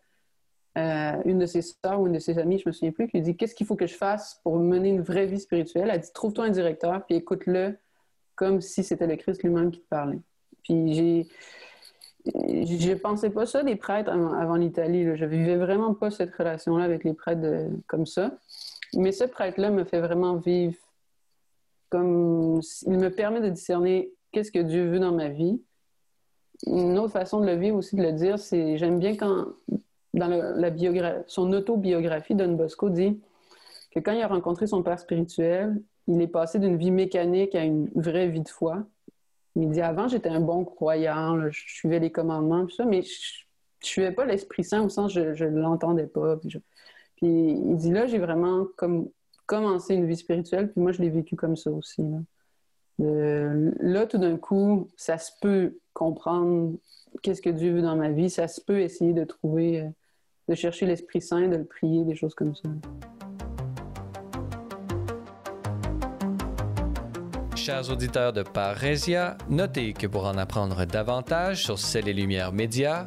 une 1.27 1.38
de 1.38 1.46
ses 1.46 1.61
sœurs 1.61 2.01
ou 2.01 2.07
une 2.07 2.14
de 2.14 2.18
ses 2.18 2.38
amies, 2.38 2.59
je 2.59 2.66
me 2.66 2.72
souviens 2.72 2.92
plus, 2.92 3.07
qui 3.07 3.18
lui 3.18 3.22
dit 3.22 3.37
Qu'est-ce 3.37 3.55
qu'il 3.55 3.66
faut 3.66 3.77
que 3.77 3.87
je 3.87 3.94
fasse 3.94 4.40
pour 4.42 4.59
mener 4.59 4.88
une 4.88 5.03
vraie 5.03 5.27
vie 5.27 5.40
spirituelle? 5.40 5.90
Elle 5.92 6.01
dit 6.01 6.12
Trouve-toi 6.14 6.46
un 6.46 6.51
directeur, 6.51 7.05
puis 7.05 7.16
écoute-le 7.16 7.77
comme 8.35 8.62
si 8.62 8.83
c'était 8.83 9.07
le 9.07 9.16
Christ 9.16 9.42
lui-même 9.42 9.70
qui 9.70 9.81
te 9.81 9.88
parlait. 9.88 10.20
Puis 10.62 10.94
j'ai. 10.94 11.29
Je 12.25 12.94
pensais 12.94 13.31
pas 13.31 13.46
ça 13.46 13.64
des 13.64 13.75
prêtres 13.75 14.11
avant, 14.11 14.55
l'Italie. 14.55 15.16
Je 15.16 15.25
vivais 15.25 15.57
vraiment 15.57 15.92
pas 15.92 16.11
cette 16.11 16.33
relation-là 16.35 16.85
avec 16.85 17.03
les 17.03 17.14
prêtres 17.14 17.68
comme 17.88 18.07
ça. 18.07 18.31
Mais 18.96 19.12
ce 19.12 19.24
prêtre-là 19.24 19.70
me 19.70 19.85
fait 19.85 20.00
vraiment 20.00 20.37
vivre 20.37 20.76
comme 21.88 22.61
il 22.87 22.98
me 22.98 23.11
permet 23.11 23.40
de 23.40 23.50
discerner 23.50 24.12
qu'est-ce 24.33 24.50
que 24.50 24.59
Dieu 24.59 24.88
veut 24.88 24.98
dans 24.98 25.12
ma 25.12 25.28
vie. 25.28 25.61
Une 26.66 26.98
autre 26.98 27.12
façon 27.12 27.40
de 27.40 27.46
le 27.46 27.57
vivre 27.57 27.76
aussi, 27.76 27.96
de 27.96 28.02
le 28.02 28.12
dire, 28.12 28.38
c'est 28.38 28.78
j'aime 28.78 28.98
bien 28.98 29.14
quand 29.14 29.46
dans 30.14 30.28
la 30.28 30.70
biographie, 30.70 31.24
son 31.26 31.52
autobiographie, 31.52 32.35
Don 32.35 32.52
Bosco 32.52 32.88
dit 32.90 33.20
que 33.90 34.00
quand 34.00 34.12
il 34.12 34.22
a 34.22 34.28
rencontré 34.28 34.66
son 34.66 34.83
père 34.83 34.98
spirituel, 34.98 35.81
il 36.07 36.20
est 36.20 36.28
passé 36.28 36.59
d'une 36.59 36.76
vie 36.76 36.90
mécanique 36.90 37.55
à 37.55 37.64
une 37.64 37.90
vraie 37.94 38.28
vie 38.28 38.40
de 38.40 38.48
foi. 38.48 38.85
Il 39.55 39.70
dit 39.70 39.83
avant, 39.83 40.09
j'étais 40.09 40.28
un 40.28 40.40
bon 40.40 40.64
croyant, 40.64 41.50
je 41.50 41.61
suivais 41.66 41.98
les 41.98 42.11
commandements, 42.11 42.64
tout 42.66 42.74
ça, 42.74 42.85
mais 42.85 43.02
je 43.02 43.09
ne 43.09 43.87
suivais 43.87 44.12
pas 44.12 44.24
l'Esprit 44.24 44.64
Saint 44.64 44.83
au 44.83 44.88
sens 44.88 45.12
je 45.12 45.44
ne 45.44 45.61
l'entendais 45.61 46.07
pas. 46.07 46.38
Il 47.23 47.77
dit 47.77 47.91
là, 47.91 48.07
j'ai 48.07 48.19
vraiment 48.19 48.67
comme 48.77 49.09
commencé 49.47 49.95
une 49.95 50.07
vie 50.07 50.17
spirituelle, 50.17 50.71
puis 50.71 50.81
moi, 50.81 50.93
je 50.93 51.03
l'ai 51.03 51.11
vécu 51.11 51.37
comme 51.37 51.57
ça 51.57 51.71
aussi. 51.71 52.03
là 52.99 54.07
tout 54.07 54.19
d'un 54.19 54.37
coup, 54.37 54.89
ça 54.97 55.19
se 55.19 55.33
peut 55.41 55.77
comprendre 55.93 56.75
qu'est-ce 57.23 57.43
que 57.43 57.51
Dieu 57.51 57.75
veut 57.75 57.83
dans 57.83 57.97
ma 57.97 58.11
vie, 58.11 58.31
ça 58.31 58.49
se 58.49 58.61
peut 58.61 58.81
essayer 58.81 59.13
de 59.13 59.25
trouver, 59.25 59.81
euh, 59.81 59.89
de 60.49 60.55
chercher 60.55 60.87
l'Esprit 60.87 61.21
Saint, 61.21 61.49
de 61.49 61.57
le 61.57 61.65
prier, 61.65 62.05
des 62.05 62.15
choses 62.15 62.35
comme 62.35 62.55
ça. 62.55 62.69
Chers 67.55 67.91
auditeurs 67.91 68.33
de 68.33 68.43
Parésia, 68.43 69.37
notez 69.49 69.93
que 69.93 70.07
pour 70.07 70.25
en 70.25 70.37
apprendre 70.37 70.85
davantage 70.85 71.65
sur 71.65 71.79
Celles 71.79 72.09
et 72.09 72.13
Lumières 72.13 72.53
Médias, 72.53 73.07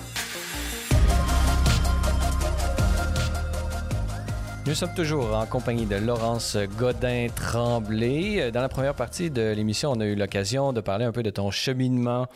Nous 4.67 4.75
sommes 4.75 4.93
toujours 4.93 5.35
en 5.35 5.47
compagnie 5.47 5.87
de 5.87 5.95
Laurence 5.95 6.55
Godin-Tremblay. 6.77 8.51
Dans 8.51 8.61
la 8.61 8.69
première 8.69 8.93
partie 8.93 9.31
de 9.31 9.53
l'émission, 9.53 9.91
on 9.91 9.99
a 9.99 10.05
eu 10.05 10.13
l'occasion 10.13 10.71
de 10.71 10.81
parler 10.81 11.03
un 11.03 11.11
peu 11.11 11.23
de 11.23 11.31
ton 11.31 11.49
cheminement 11.49 12.27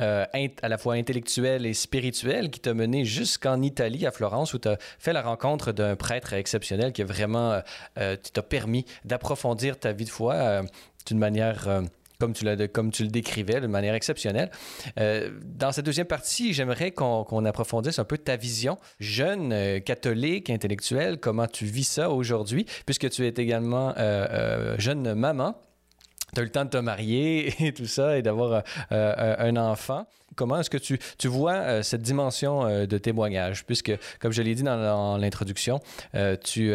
euh, 0.00 0.24
à 0.62 0.68
la 0.68 0.78
fois 0.78 0.94
intellectuel 0.94 1.66
et 1.66 1.74
spirituel 1.74 2.50
qui 2.50 2.58
t'a 2.60 2.72
mené 2.72 3.04
jusqu'en 3.04 3.60
Italie, 3.60 4.06
à 4.06 4.12
Florence, 4.12 4.54
où 4.54 4.58
tu 4.58 4.68
as 4.68 4.78
fait 4.98 5.12
la 5.12 5.20
rencontre 5.20 5.72
d'un 5.72 5.94
prêtre 5.94 6.32
exceptionnel 6.32 6.94
qui 6.94 7.02
a 7.02 7.04
vraiment 7.04 7.52
euh, 7.52 7.60
euh, 7.98 8.16
t'a 8.16 8.42
permis 8.42 8.86
d'approfondir 9.04 9.78
ta 9.78 9.92
vie 9.92 10.06
de 10.06 10.10
foi 10.10 10.62
d'une 11.06 11.18
manière 11.18 11.68
comme 12.72 12.90
tu, 12.90 13.02
le 13.02 13.08
décrivais 13.10 13.60
de 13.60 13.66
manière 13.66 13.94
exceptionnelle. 13.94 14.50
Euh, 14.98 15.30
dans 15.44 15.72
cette 15.72 15.84
deuxième 15.84 16.06
partie, 16.06 16.52
j'aimerais 16.52 16.92
qu'on 16.92 17.44
approfondisse 17.44 17.98
un 17.98 18.04
peu 18.04 18.18
ta 18.18 18.36
vision 18.36 18.78
jeune, 19.00 19.52
euh, 19.52 19.80
catholique, 19.80 20.50
intellectuelle, 20.50 21.18
comment 21.18 21.46
tu 21.46 21.66
vis 21.66 21.84
ça 21.84 22.10
aujourd'hui, 22.10 22.66
puisque 22.86 23.10
tu 23.10 23.26
es 23.26 23.34
également 23.36 23.94
euh, 23.98 24.76
jeune 24.78 25.14
maman. 25.14 25.56
Tu 26.34 26.40
as 26.40 26.42
eu 26.42 26.46
le 26.46 26.52
temps 26.52 26.64
de 26.64 26.70
te 26.70 26.78
marier 26.78 27.54
et 27.64 27.72
tout 27.72 27.86
ça 27.86 28.18
et 28.18 28.22
d'avoir 28.22 28.64
un 28.90 29.56
enfant. 29.56 30.06
Comment 30.36 30.60
est-ce 30.60 30.70
que 30.70 30.78
tu, 30.78 31.28
vois 31.28 31.54
euh, 31.54 31.82
cette 31.82 32.02
dimension 32.02 32.66
euh, 32.66 32.86
de 32.86 32.98
témoignage? 32.98 33.64
Puisque, 33.64 33.92
comme 34.20 34.32
je 34.32 34.42
l'ai 34.42 34.54
dit 34.54 34.62
dans, 34.62 35.16
l'introduction, 35.18 35.80
euh, 36.14 36.36
tu, 36.42 36.72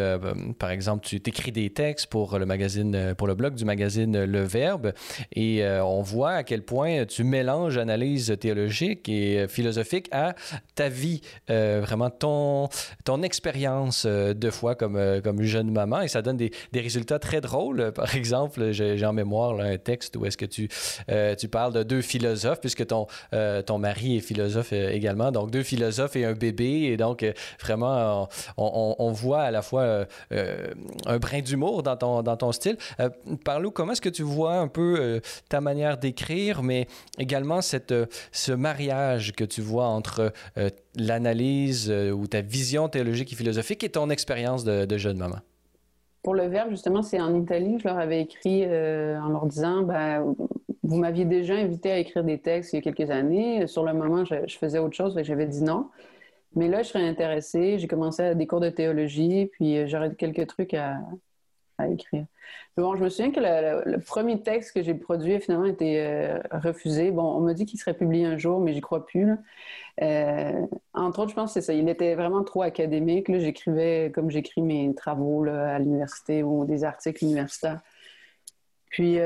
par 0.58 0.72
exemple, 0.72 1.06
tu 1.06 1.18
écris 1.18 1.52
des 1.52 1.70
textes 1.70 2.08
pour 2.08 2.38
le 2.38 2.46
magazine, 2.46 3.14
pour 3.18 3.28
le 3.28 3.36
blog 3.36 3.56
du 3.56 3.66
magazine 3.66 4.24
Le 4.24 4.42
Verbe, 4.42 4.94
et 5.36 5.64
on 5.66 6.02
voit 6.02 6.32
à 6.32 6.44
quel 6.44 6.64
point 6.64 7.06
tu 7.06 7.24
mélanges 7.24 7.78
analyse 7.78 8.36
théologique 8.40 9.08
et 9.10 9.48
philosophique 9.48 10.08
à 10.12 10.34
ta 10.76 10.90
vie, 10.90 11.22
vraiment 11.48 12.10
ton, 12.10 12.70
ton 13.04 13.22
expérience 13.24 14.06
de 14.06 14.50
foi 14.50 14.76
comme, 14.76 15.42
jeune 15.42 15.72
maman, 15.72 16.02
et 16.02 16.08
ça 16.08 16.22
donne 16.22 16.38
des, 16.38 16.52
des 16.72 16.82
résultats 16.82 17.20
très 17.20 17.42
drôles. 17.42 17.92
Par 17.92 18.16
exemple, 18.16 18.72
j'ai 18.72 19.06
en 19.06 19.14
mémoire 19.14 19.60
un 19.60 19.78
texte 19.78 20.16
où 20.16 20.26
est-ce 20.26 20.38
que 20.38 20.46
tu, 20.46 20.70
parles 21.50 21.74
de 21.74 21.84
deux 21.84 22.02
philosophes, 22.02 22.62
puisque 22.62 22.88
ton 22.88 23.08
ton 23.62 23.78
mari 23.78 24.18
est 24.18 24.22
philosophe 24.22 24.74
euh, 24.74 24.90
également. 24.90 25.32
Donc, 25.32 25.52
deux 25.52 25.64
philosophes 25.64 26.16
et 26.16 26.26
un 26.26 26.34
bébé. 26.34 26.84
Et 26.84 26.98
donc, 26.98 27.24
euh, 27.24 27.34
vraiment, 27.62 28.28
on, 28.58 29.12
voit 29.12 29.42
à 29.42 29.52
la 29.52 29.62
fois 29.62 30.06
un 30.32 31.18
brin 31.20 31.42
d'humour 31.42 31.84
dans 31.84 31.98
ton, 31.98 32.22
dans 32.22 32.38
ton 32.38 32.52
style. 32.52 32.78
Parle-nous, 33.44 33.72
comment 33.72 33.94
est-ce 33.94 34.02
que 34.02 34.10
tu 34.10 34.24
vois 34.24 34.56
un 34.56 34.68
peu 34.68 35.20
ta 35.50 35.62
manière 35.62 35.98
d'écrire, 35.98 36.62
mais 36.62 36.88
également 37.18 37.62
cette, 37.62 37.94
ce 38.32 38.52
mariage 38.52 39.34
que 39.34 39.44
tu 39.44 39.62
vois 39.62 39.88
entre 39.88 40.32
l'analyse 40.96 41.92
ou 41.92 42.28
ta 42.28 42.42
vision 42.42 42.88
théologique 42.88 43.34
et 43.34 43.36
philosophique 43.36 43.84
et 43.84 43.90
ton 43.90 44.10
expérience 44.10 44.64
de, 44.64 44.98
jeune 44.98 45.18
maman? 45.18 45.38
Pour 46.24 46.36
le 46.36 46.48
verbe, 46.48 46.70
justement, 46.70 47.02
c'est 47.02 47.20
en 47.20 47.36
Italie. 47.36 47.78
Je 47.80 47.88
leur 47.88 47.98
avais 47.98 48.22
écrit 48.22 48.66
en 48.66 49.30
leur 49.30 49.46
disant 49.48 49.82
ben, 49.82 50.36
vous 50.84 50.98
m'aviez 50.98 51.26
déjà 51.26 51.56
invité 51.56 51.92
à 51.92 51.98
écrire 51.98 52.24
des 52.24 52.40
textes 52.40 52.74
il 52.74 52.78
y 52.78 52.80
a 52.80 52.82
quelques 52.82 53.12
années. 53.12 53.68
Sur 53.68 53.84
le 53.84 53.94
moment, 53.94 54.24
je, 54.26 54.58
faisais 54.58 54.80
autre 54.80 54.96
chose, 54.96 55.18
j'avais 55.22 55.46
dit 55.46 55.64
non. 55.64 55.90
Mais 56.56 56.68
là, 56.68 56.82
je 56.82 56.90
serais 56.90 57.08
intéressée. 57.08 57.78
J'ai 57.80 57.88
commencé 57.88 58.24
à 58.24 58.34
des 58.34 58.48
cours 58.48 58.60
de 58.60 58.70
théologie, 58.70 59.50
puis 59.52 59.78
euh, 59.78 59.88
j'aurais 59.88 60.16
quelques 60.16 60.48
trucs 60.48 60.74
à, 60.74 61.00
écrire. 61.92 62.26
bon, 62.76 62.96
je 62.98 63.04
me 63.04 63.10
souviens 63.10 63.32
que 63.32 63.40
le, 63.40 64.00
premier 64.00 64.42
texte 64.42 64.74
que 64.74 64.84
j'ai 64.84 64.94
produit 64.94 65.36
a 65.36 65.40
finalement 65.40 65.66
été 65.66 66.02
euh, 66.02 66.40
refusé. 66.52 67.12
Bon, 67.12 67.24
on 67.24 67.40
m'a 67.40 67.54
dit 67.54 67.66
qu'il 67.66 67.80
serait 67.80 67.94
publié 67.94 68.26
un 68.26 68.38
jour, 68.38 68.60
mais 68.60 68.74
j'y 68.74 68.82
crois 68.82 69.06
plus. 69.06 69.36
Euh, 70.02 70.66
entre 70.94 71.20
autres, 71.20 71.30
je 71.30 71.36
pense 71.36 71.54
que 71.54 71.62
c'est 71.62 71.66
ça. 71.66 71.74
Il 71.74 71.88
était 71.88 72.16
vraiment 72.16 72.44
trop 72.44 72.64
académique. 72.64 73.28
J'écrivais 73.34 74.12
comme 74.14 74.30
j'écris 74.30 74.62
mes 74.62 74.94
travaux 74.94 75.46
à 75.46 75.80
l'université 75.80 76.44
ou 76.44 76.66
des 76.66 76.84
articles 76.84 77.24
universitaires. 77.24 77.80
Puis, 78.90 79.20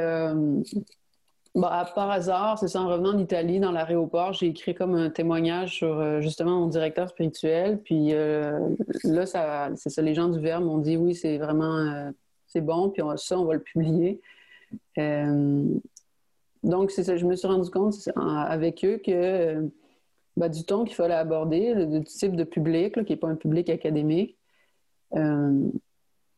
bah, 1.56 1.88
par 1.94 2.10
hasard, 2.10 2.58
c'est 2.58 2.68
ça, 2.68 2.82
en 2.82 2.88
revenant 2.88 3.14
d'Italie, 3.14 3.60
dans 3.60 3.72
l'aéroport, 3.72 4.34
j'ai 4.34 4.48
écrit 4.48 4.74
comme 4.74 4.96
un 4.96 5.12
témoignage 5.12 5.76
sur 5.76 6.00
euh, 6.00 6.20
justement 6.20 6.62
mon 6.62 6.68
directeur 6.68 7.10
spirituel. 7.10 7.80
Puis 7.84 8.14
euh, 8.14 8.70
là, 9.04 9.28
ça, 9.28 9.70
c'est 9.76 9.92
ça, 9.92 10.02
les 10.02 10.16
gens 10.16 10.30
du 10.30 10.40
Verbe 10.40 10.66
m'ont 10.66 10.80
dit 10.80 10.98
oui, 10.98 11.14
c'est 11.14 11.38
vraiment, 11.38 11.78
euh, 11.78 12.10
c'est 12.48 12.62
bon, 12.62 12.90
puis 12.90 13.04
ça, 13.18 13.40
on 13.40 13.46
va 13.46 13.54
le 13.54 13.60
publier. 13.60 14.20
donc, 16.64 16.90
c'est 16.90 17.04
ça, 17.04 17.18
je 17.18 17.26
me 17.26 17.36
suis 17.36 17.48
rendu 17.48 17.70
compte 17.70 17.94
avec 18.16 18.84
eux 18.84 18.98
que 18.98 19.70
bah, 20.36 20.50
du 20.50 20.64
ton 20.66 20.86
qu'il 20.86 20.96
fallait 20.96 21.14
aborder, 21.14 21.76
le, 21.76 22.04
type 22.04 22.36
de 22.36 22.44
public, 22.44 23.06
qui 23.06 23.14
n'est 23.14 23.18
pas 23.18 23.28
un 23.28 23.36
public 23.36 23.70
académique 23.70 24.38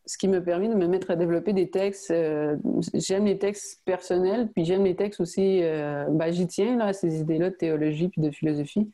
ce 0.05 0.17
qui 0.17 0.27
m'a 0.27 0.41
permis 0.41 0.69
de 0.69 0.75
me 0.75 0.87
mettre 0.87 1.11
à 1.11 1.15
développer 1.15 1.53
des 1.53 1.69
textes. 1.69 2.11
Euh, 2.11 2.57
j'aime 2.93 3.25
les 3.25 3.39
textes 3.39 3.81
personnels, 3.85 4.49
puis 4.53 4.63
j'aime 4.63 4.83
les 4.83 4.95
textes 4.95 5.19
aussi. 5.19 5.63
Euh, 5.63 6.05
ben, 6.09 6.31
j'y 6.31 6.47
tiens 6.47 6.77
là, 6.77 6.87
à 6.87 6.93
ces 6.93 7.19
idées-là 7.19 7.49
de 7.49 7.55
théologie 7.55 8.10
puis 8.10 8.21
de 8.21 8.29
philosophie. 8.29 8.89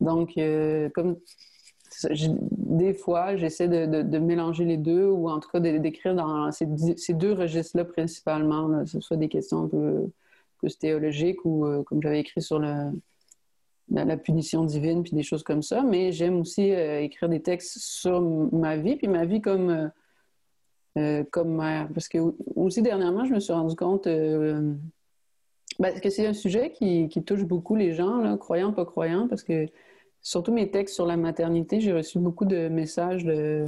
Donc, 0.00 0.38
euh, 0.38 0.88
comme 0.90 1.16
des 2.52 2.94
fois, 2.94 3.36
j'essaie 3.36 3.66
de, 3.66 4.18
mélanger 4.18 4.64
les 4.64 4.76
deux, 4.76 5.06
ou 5.06 5.28
en 5.28 5.40
tout 5.40 5.48
cas 5.50 5.58
d'écrire 5.58 6.14
dans 6.14 6.52
ces, 6.52 6.66
deux 7.14 7.32
registres-là 7.32 7.84
principalement, 7.84 8.84
que 8.84 8.86
ce 8.86 9.00
soit 9.00 9.16
des 9.16 9.28
questions 9.28 9.64
un 9.64 9.68
peu 9.68 10.10
plus 10.58 10.78
théologiques 10.78 11.44
ou 11.44 11.66
comme 11.84 12.02
j'avais 12.02 12.20
écrit 12.20 12.42
sur 12.42 12.60
la, 12.60 14.16
punition 14.18 14.64
divine, 14.64 15.02
puis 15.02 15.16
des 15.16 15.22
choses 15.22 15.42
comme 15.42 15.62
ça. 15.62 15.82
Mais 15.82 16.12
j'aime 16.12 16.38
aussi 16.40 16.64
écrire 16.70 17.30
des 17.30 17.40
textes 17.40 17.78
sur 17.78 18.20
ma 18.20 18.76
vie, 18.76 18.96
puis 18.96 19.08
ma 19.08 19.24
vie 19.24 19.40
comme 19.40 19.90
comme 21.30 21.56
mère. 21.56 21.88
Parce 21.92 22.08
que 22.08 22.18
aussi 22.54 22.82
dernièrement, 22.82 23.24
je 23.24 23.34
me 23.34 23.40
suis 23.40 23.52
rendu 23.52 23.76
compte 23.76 24.06
euh, 24.06 24.74
ben, 25.78 25.98
que 26.00 26.10
c'est 26.10 26.26
un 26.26 26.32
sujet 26.32 26.72
qui, 26.72 27.08
touche 27.24 27.44
beaucoup 27.44 27.76
les 27.76 27.92
gens, 27.92 28.18
là, 28.18 28.36
croyants, 28.36 28.72
pas 28.72 28.84
croyants, 28.84 29.28
parce 29.28 29.42
que 29.42 29.66
surtout 30.22 30.52
mes 30.52 30.70
textes 30.70 30.94
sur 30.94 31.06
la 31.06 31.16
maternité, 31.16 31.80
j'ai 31.80 31.92
reçu 31.92 32.18
beaucoup 32.18 32.44
de 32.44 32.68
messages 32.68 33.24
de, 33.24 33.66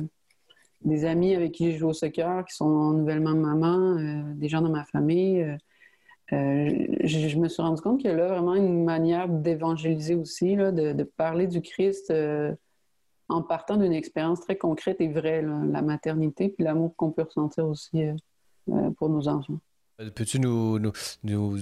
des 0.83 1.05
amis 1.05 1.35
avec 1.35 1.53
qui 1.53 1.73
je 1.73 1.79
joue 1.79 1.89
au 1.89 1.93
soccer, 1.93 2.45
qui 2.45 2.55
sont 2.55 2.93
nouvellement 2.93 3.35
maman, 3.35 3.97
euh, 3.99 4.23
des 4.35 4.49
gens 4.49 4.63
dans 4.63 4.71
ma 4.71 4.85
famille. 4.85 5.47
je, 6.31 7.39
me 7.39 7.49
suis 7.49 7.63
rendu 7.63 7.81
compte 7.81 7.99
qu'il 8.01 8.11
y 8.11 8.13
a 8.13 8.17
là 8.17 8.29
vraiment 8.29 8.55
une 8.55 8.85
manière 8.85 9.29
d'évangéliser 9.29 10.15
aussi, 10.15 10.57
de, 10.57 11.03
parler 11.03 11.47
du 11.47 11.61
Christ 11.61 12.13
en 13.31 13.43
partant 13.43 13.77
d'une 13.77 13.93
expérience 13.93 14.41
très 14.41 14.57
concrète 14.57 15.01
et 15.01 15.09
vraie, 15.09 15.43
la 15.43 15.83
maternité, 15.83 16.49
puis 16.49 16.65
l'amour 16.65 16.95
qu'on 16.97 17.11
peut 17.11 17.23
ressentir 17.23 17.67
aussi 17.67 18.03
pour 18.99 19.09
nos 19.09 19.29
enfants. 19.29 19.59
Peux-tu 20.15 20.41
nous, 20.41 20.79
nous, 20.79 20.93
nous 21.25 21.59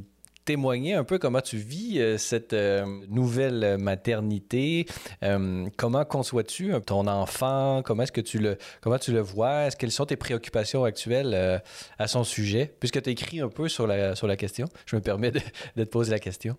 témoigner 0.49 0.95
un 0.95 1.05
peu 1.05 1.19
comment 1.19 1.43
tu 1.43 1.59
vis 1.59 2.01
euh, 2.01 2.17
cette 2.17 2.55
euh, 2.55 2.87
nouvelle 3.11 3.77
maternité? 3.79 4.87
Euh, 5.23 5.67
comment 5.77 6.07
conçois-tu 6.07 6.73
ton 6.87 7.07
enfant? 7.07 7.83
Comment 7.85 8.05
est-ce 8.05 8.13
que 8.13 8.23
tu 8.23 8.39
le, 8.39 8.57
comment 8.81 8.97
tu 8.97 9.13
le 9.13 9.21
vois? 9.21 9.69
Quelles 9.79 9.91
sont 9.91 10.07
tes 10.07 10.17
préoccupations 10.17 10.85
actuelles 10.85 11.63
à 11.99 12.09
son 12.09 12.25
sujet? 12.25 12.73
Puisque 12.81 13.03
tu 13.03 13.11
as 13.11 13.13
écrit 13.13 13.41
un 13.41 13.51
peu 13.51 13.69
sur 13.69 13.87
la, 13.87 14.17
sur 14.17 14.27
la 14.27 14.39
question, 14.39 14.69
je 14.87 14.97
me 14.97 15.03
permets 15.03 15.33
de, 15.33 15.41
te 15.75 15.83
poser 15.83 16.13
la 16.13 16.19
question. 16.19 16.57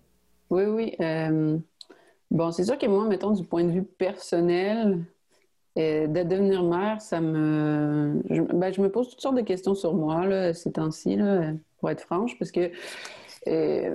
Oui, 0.50 0.62
oui. 0.66 0.94
Bon, 2.30 2.50
c'est 2.52 2.64
sûr 2.64 2.78
que 2.78 2.86
moi, 2.86 3.06
mettons, 3.06 3.32
du 3.32 3.44
point 3.44 3.64
de 3.64 3.70
vue 3.70 3.84
personnel, 3.84 5.04
de 5.76 6.22
devenir 6.22 6.62
mère, 6.62 7.00
ça 7.00 7.20
me. 7.20 8.22
Je, 8.28 8.42
ben, 8.42 8.72
je, 8.72 8.82
me 8.82 8.90
pose 8.90 9.08
toutes 9.08 9.20
sortes 9.20 9.36
de 9.36 9.42
questions 9.42 9.74
sur 9.74 9.94
moi 9.94 10.26
là, 10.26 10.52
ces 10.52 10.72
temps-ci, 10.72 11.16
pour 11.78 11.90
être 11.90 12.02
franche, 12.02 12.38
parce 12.38 12.50
que 12.50 12.70
euh, 13.48 13.94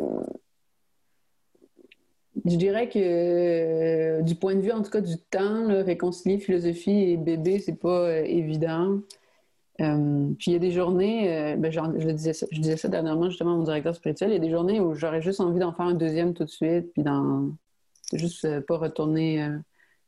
je 2.46 2.56
dirais 2.58 2.90
que 2.90 3.00
euh, 3.00 4.22
du 4.22 4.36
point 4.36 4.56
de 4.56 4.62
vue, 4.62 4.72
en 4.72 4.82
tout 4.82 4.92
cas, 4.92 5.02
du 5.02 5.18
temps, 5.18 5.68
réconcilier 5.84 6.40
philosophie 6.40 7.12
et 7.12 7.18
bébé, 7.18 7.60
c'est 7.60 7.80
pas 7.80 8.08
euh, 8.08 8.24
évident. 8.26 9.00
puis 9.78 10.48
il 10.48 10.54
y 10.54 10.56
a 10.56 10.60
des 10.60 10.72
journées, 10.72 11.56
ben, 11.58 11.72
je, 11.72 12.10
disais 12.12 12.34
ça, 12.34 12.46
je 12.52 12.60
disais 12.60 12.78
ça 12.78 12.88
dernièrement 12.88 13.30
justement 13.30 13.54
à 13.54 13.58
mon 13.58 13.64
directeur 13.64 13.96
spirituel, 13.96 14.32
il 14.32 14.34
y 14.34 14.38
a 14.38 14.40
des 14.40 14.50
journées 14.50 14.80
où 14.80 14.96
j'aurais 14.96 15.22
juste 15.22 15.40
envie 15.40 15.60
d'en 15.60 15.74
faire 15.74 15.86
un 15.86 15.94
deuxième 15.94 16.34
tout 16.34 16.46
de 16.46 16.50
suite, 16.50 16.92
puis 16.94 17.04
d'en 17.04 17.50
juste 18.14 18.60
pas 18.62 18.78
retourner. 18.78 19.48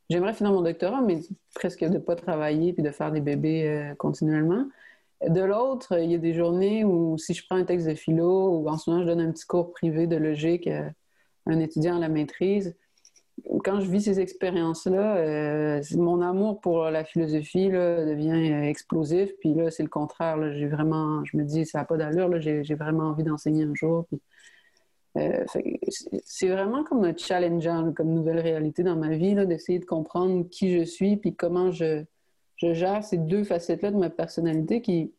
J'aimerais 0.09 0.33
finir 0.33 0.51
mon 0.51 0.61
doctorat, 0.61 1.01
mais 1.01 1.19
presque 1.55 1.83
de 1.83 1.97
pas 1.97 2.15
travailler 2.15 2.73
puis 2.73 2.83
de 2.83 2.91
faire 2.91 3.11
des 3.11 3.21
bébés 3.21 3.93
continuellement. 3.97 4.65
De 5.27 5.41
l'autre, 5.41 5.99
il 5.99 6.11
y 6.11 6.15
a 6.15 6.19
des 6.19 6.33
journées 6.33 6.85
où 6.85 7.17
si 7.17 7.33
je 7.33 7.43
prends 7.45 7.57
un 7.57 7.65
texte 7.65 7.87
de 7.87 7.95
philo 7.95 8.49
ou 8.49 8.69
en 8.69 8.77
ce 8.77 8.89
moment 8.89 9.01
je 9.03 9.07
donne 9.07 9.19
un 9.19 9.31
petit 9.31 9.45
cours 9.45 9.71
privé 9.71 10.05
de 10.05 10.15
logique 10.15 10.67
à 10.67 10.91
un 11.47 11.59
étudiant 11.59 11.97
à 11.97 11.99
la 11.99 12.09
maîtrise, 12.09 12.75
quand 13.63 13.79
je 13.79 13.89
vis 13.89 14.01
ces 14.01 14.19
expériences-là, 14.19 15.17
euh, 15.17 15.81
mon 15.95 16.21
amour 16.21 16.59
pour 16.59 16.85
la 16.85 17.03
philosophie 17.03 17.69
devient 17.69 18.51
euh, 18.51 18.63
explosif. 18.63 19.31
Puis 19.39 19.53
là, 19.53 19.69
c'est 19.71 19.83
le 19.83 19.89
contraire. 19.89 20.37
J'ai 20.53 20.67
vraiment, 20.67 21.23
je 21.25 21.37
me 21.37 21.43
dis, 21.43 21.65
ça 21.65 21.79
n'a 21.79 21.85
pas 21.85 21.97
d'allure. 21.97 22.39
J'ai 22.39 22.75
vraiment 22.75 23.09
envie 23.09 23.23
d'enseigner 23.23 23.63
un 23.63 23.75
jour. 23.75 24.05
Euh, 25.18 25.45
c'est 26.24 26.49
vraiment 26.49 26.84
comme 26.84 27.03
un 27.03 27.15
challengeant, 27.15 27.91
comme 27.93 28.13
nouvelle 28.13 28.39
réalité 28.39 28.84
dans 28.84 28.95
ma 28.95 29.15
vie, 29.15 29.36
d'essayer 29.47 29.80
de 29.80 29.86
comprendre 29.86 30.47
qui 30.49 30.78
je 30.78 30.84
suis, 30.84 31.18
puis 31.18 31.36
comment 31.36 31.72
je, 31.72 32.03
je 32.57 32.74
gère 32.74 33.03
ces 33.03 33.18
deux 33.18 33.43
facettes-là 33.43 33.91
de 33.91 33.97
ma 33.97 34.09
personnalité 34.09 34.82
qui, 34.82 35.11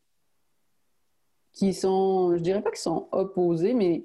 qui 1.53 1.75
sont, 1.75 2.37
je 2.37 2.43
dirais 2.43 2.63
pas 2.63 2.71
qu'ils 2.71 2.79
sont 2.79 3.09
opposées, 3.13 3.75
mais 3.75 4.05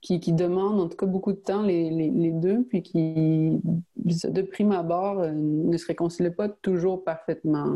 qui, 0.00 0.18
qui, 0.20 0.32
demandent 0.32 0.80
en 0.80 0.88
tout 0.88 0.96
cas 0.96 1.06
beaucoup 1.06 1.32
de 1.32 1.38
temps 1.38 1.62
les, 1.62 1.90
les, 1.90 2.30
deux, 2.30 2.64
puis 2.64 2.82
qui, 2.82 3.60
de 3.96 4.42
prime 4.42 4.72
abord, 4.72 5.20
euh, 5.20 5.32
ne 5.32 5.76
se 5.76 5.86
réconcilient 5.86 6.30
pas 6.30 6.48
toujours 6.48 7.04
parfaitement. 7.04 7.66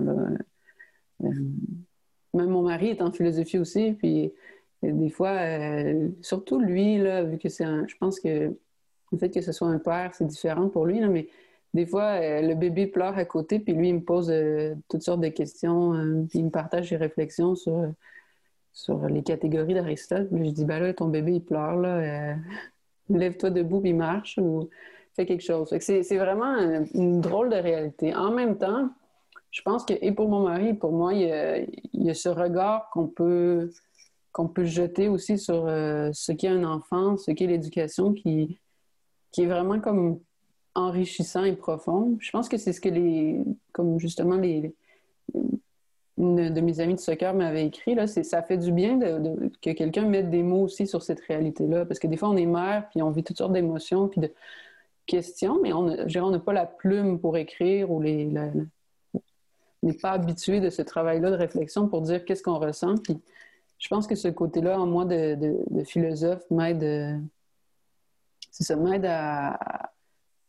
Euh, 1.22 1.28
même 2.34 2.48
mon 2.48 2.62
mari 2.62 2.88
est 2.88 3.02
en 3.02 3.12
philosophie 3.12 3.58
aussi, 3.58 3.92
puis 3.92 4.32
euh, 4.84 4.92
des 4.92 5.10
fois, 5.10 5.38
surtout 6.20 6.58
lui, 6.60 6.98
là, 6.98 7.22
vu 7.24 7.38
que 7.38 7.48
c'est 7.48 7.64
un. 7.64 7.86
Je 7.86 7.96
pense 7.96 8.20
que 8.20 8.54
le 9.12 9.18
fait 9.18 9.30
que 9.30 9.40
ce 9.40 9.52
soit 9.52 9.68
un 9.68 9.78
père, 9.78 10.12
c'est 10.14 10.26
différent 10.26 10.68
pour 10.68 10.86
lui, 10.86 11.00
là, 11.00 11.08
mais 11.08 11.28
des 11.74 11.86
fois, 11.86 12.20
euh, 12.20 12.40
le 12.40 12.54
bébé 12.54 12.86
pleure 12.86 13.18
à 13.18 13.24
côté, 13.24 13.58
puis 13.58 13.74
lui, 13.74 13.88
il 13.88 13.96
me 13.96 14.00
pose 14.00 14.30
euh, 14.30 14.74
toutes 14.88 15.02
sortes 15.02 15.20
de 15.20 15.28
questions, 15.28 15.92
euh, 15.94 16.24
puis 16.30 16.38
il 16.38 16.44
me 16.46 16.50
partage 16.50 16.90
ses 16.90 16.96
réflexions 16.96 17.56
sur, 17.56 17.92
sur 18.72 19.08
les 19.08 19.24
catégories 19.24 19.74
d'Aristote. 19.74 20.28
je 20.30 20.50
dis, 20.50 20.64
ben 20.64 20.78
là, 20.78 20.94
ton 20.94 21.08
bébé, 21.08 21.32
il 21.34 21.44
pleure, 21.44 21.76
là, 21.76 22.36
lève-toi 23.08 23.50
debout, 23.50 23.80
puis 23.80 23.92
marche, 23.92 24.38
ou 24.38 24.70
fais 25.14 25.26
quelque 25.26 25.42
chose. 25.42 25.76
C'est 25.80 26.16
vraiment 26.16 26.56
une 26.94 27.20
drôle 27.20 27.50
de 27.50 27.56
réalité. 27.56 28.14
En 28.14 28.30
même 28.30 28.56
temps, 28.56 28.88
je 29.50 29.62
pense 29.62 29.84
que, 29.84 29.94
et 30.00 30.12
pour 30.12 30.28
mon 30.28 30.48
mari, 30.48 30.68
et 30.68 30.74
pour 30.74 30.92
moi, 30.92 31.12
il 31.12 31.28
y 31.92 32.10
a, 32.10 32.14
ce 32.14 32.28
regard 32.28 32.88
qu'on 32.92 33.08
peut, 33.08 33.70
qu'on 34.34 34.48
peut 34.48 34.64
jeter 34.64 35.08
aussi 35.08 35.38
sur 35.38 35.64
ce 35.66 36.32
qu'est 36.32 36.48
un 36.48 36.64
enfant, 36.64 37.16
ce 37.16 37.30
qu'est 37.30 37.46
l'éducation, 37.46 38.12
qui, 38.12 38.58
qui 39.30 39.42
est 39.42 39.46
vraiment 39.46 39.80
comme 39.80 40.18
enrichissant 40.74 41.44
et 41.44 41.54
profond. 41.54 42.16
Je 42.18 42.32
pense 42.32 42.48
que 42.48 42.58
c'est 42.58 42.72
ce 42.72 42.80
que 42.80 42.88
les, 42.88 43.40
comme 43.72 44.00
justement 44.00 44.36
les, 44.36 44.74
une 46.18 46.52
de 46.52 46.60
mes 46.60 46.80
amies 46.80 46.94
de 46.94 47.00
soccer 47.00 47.32
m'avait 47.32 47.64
écrit, 47.64 47.94
là, 47.94 48.08
ça 48.08 48.42
fait 48.42 48.58
du 48.58 48.72
bien 48.72 48.96
de, 48.96 49.52
que 49.62 49.70
quelqu'un 49.70 50.06
mette 50.06 50.30
des 50.30 50.42
mots 50.42 50.62
aussi 50.62 50.88
sur 50.88 51.02
cette 51.02 51.20
réalité-là. 51.20 51.86
Parce 51.86 52.00
que 52.00 52.08
des 52.08 52.16
fois, 52.16 52.28
on 52.28 52.36
est 52.36 52.44
mère, 52.46 52.88
puis 52.90 53.02
on 53.02 53.10
vit 53.10 53.22
toutes 53.22 53.38
sortes 53.38 53.52
d'émotions, 53.52 54.08
puis 54.08 54.20
de 54.20 54.32
questions, 55.06 55.60
mais 55.62 55.72
on 55.72 55.84
n'a 55.84 56.38
pas 56.40 56.52
la 56.52 56.66
plume 56.66 57.20
pour 57.20 57.36
écrire 57.36 57.90
ou 57.92 58.00
les, 58.00 58.32
n'est 59.84 59.92
pas 59.92 60.10
habitué 60.10 60.58
de 60.58 60.70
ce 60.70 60.82
travail-là 60.82 61.30
de 61.30 61.36
réflexion 61.36 61.86
pour 61.86 62.00
dire 62.00 62.24
qu'est-ce 62.24 62.42
qu'on 62.42 62.58
ressent. 62.58 62.96
Puis 62.96 63.20
je 63.78 63.88
pense 63.88 64.06
que 64.06 64.14
ce 64.14 64.28
côté-là, 64.28 64.80
en 64.80 64.86
moi, 64.86 65.04
de, 65.04 65.84
philosophe, 65.84 66.42
m'aide, 66.50 67.20
c'est 68.50 68.64
ça, 68.64 68.76
m'aide 68.76 69.06
à, 69.06 69.90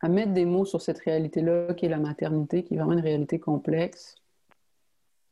mettre 0.08 0.34
des 0.34 0.46
mots 0.46 0.66
sur 0.66 0.82
cette 0.82 1.00
réalité-là 1.00 1.74
qui 1.74 1.88
est 1.88 1.90
la 1.90 1.98
maternité, 1.98 2.64
qui 2.64 2.76
est 2.76 2.78
vraiment 2.78 2.94
une 2.94 3.00
réalité 3.00 3.40
complexe. 3.40 4.16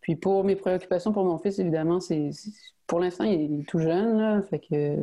Puis 0.02 0.16
pour 0.16 0.44
mes 0.44 0.56
préoccupations 0.56 1.14
pour 1.14 1.24
mon 1.24 1.38
fils, 1.38 1.60
évidemment, 1.60 2.00
c'est 2.00 2.32
pour 2.88 3.00
l'instant, 3.00 3.24
il 3.24 3.62
est 3.62 3.68
tout 3.68 3.80
jeune, 3.80 4.44
fait 4.44 4.60
que 4.60 4.98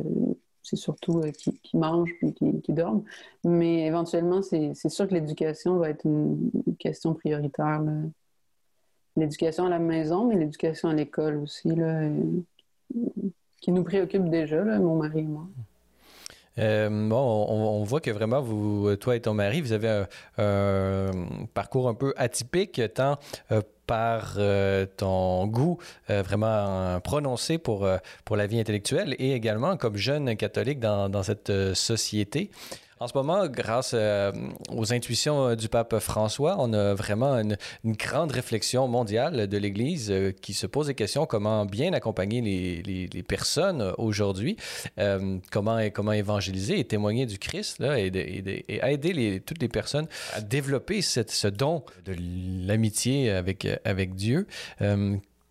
c'est 0.63 0.75
surtout 0.75 1.19
euh, 1.19 1.31
qu'il 1.31 1.79
mange 1.79 2.11
puis 2.19 2.33
qu'il 2.33 2.75
dorme. 2.75 3.03
Mais 3.43 3.85
éventuellement, 3.85 4.41
c'est 4.41 4.89
sûr 4.89 5.07
que 5.07 5.13
l'éducation 5.13 5.77
va 5.77 5.89
être 5.89 6.05
une, 6.05 6.51
question 6.79 7.13
prioritaire. 7.13 7.81
L'éducation 9.15 9.65
à 9.65 9.69
la 9.69 9.79
maison, 9.79 10.27
mais 10.27 10.35
l'éducation 10.35 10.89
à 10.89 10.93
l'école 10.93 11.37
aussi, 11.37 11.69
là, 11.69 12.03
qui 13.59 13.71
nous 13.71 13.83
préoccupe 13.83 14.29
déjà, 14.29 14.63
mon 14.63 14.97
mari 14.97 15.19
et 15.19 15.23
moi. 15.23 15.47
Euh, 16.59 16.89
bon, 16.89 17.45
on, 17.47 17.83
voit 17.83 18.01
que 18.01 18.11
vraiment, 18.11 18.43
toi 18.97 19.15
et 19.15 19.21
ton 19.21 19.33
mari, 19.33 19.61
vous 19.61 19.71
avez 19.71 20.05
un, 20.37 21.11
parcours 21.53 21.87
un 21.87 21.93
peu 21.93 22.13
atypique, 22.17 22.81
tant 22.93 23.17
euh, 23.51 23.61
par 23.87 24.35
euh, 24.37 24.85
ton 24.97 25.47
goût 25.47 25.77
vraiment 26.07 26.99
prononcé 27.01 27.57
pour, 27.57 27.87
pour 28.25 28.35
la 28.35 28.47
vie 28.47 28.59
intellectuelle 28.59 29.15
et 29.19 29.33
également 29.33 29.77
comme 29.77 29.97
jeune 29.97 30.35
catholique 30.35 30.79
dans 30.79 31.23
cette 31.23 31.51
société. 31.73 32.51
En 33.01 33.07
ce 33.07 33.17
moment, 33.17 33.47
grâce 33.47 33.93
euh, 33.95 34.31
aux 34.69 34.93
intuitions 34.93 35.47
euh, 35.47 35.55
du 35.55 35.69
pape 35.69 35.97
François, 35.97 36.57
on 36.59 36.71
a 36.71 36.93
vraiment 36.93 37.33
une, 37.39 37.57
grande 37.83 38.31
réflexion 38.31 38.87
mondiale 38.87 39.47
de 39.47 39.57
l'Église 39.57 40.11
euh, 40.11 40.31
qui 40.31 40.53
se 40.53 40.67
pose 40.67 40.85
des 40.85 40.93
questions 40.93 41.25
comment 41.25 41.65
bien 41.65 41.93
accompagner 41.93 42.41
les, 42.43 43.23
personnes 43.23 43.93
aujourd'hui, 43.97 44.55
comment, 45.51 45.79
comment 45.91 46.11
évangéliser 46.11 46.79
et 46.79 46.83
témoigner 46.83 47.25
du 47.25 47.39
Christ 47.39 47.79
là, 47.79 47.97
et, 47.97 48.11
aider 48.67 49.41
toutes 49.43 49.61
les 49.61 49.67
personnes 49.67 50.07
à 50.33 50.41
développer 50.41 51.01
ce 51.01 51.47
don 51.47 51.83
de 52.05 52.15
l'amitié 52.67 53.31
avec, 53.31 53.67
avec 53.83 54.13
Dieu. 54.13 54.45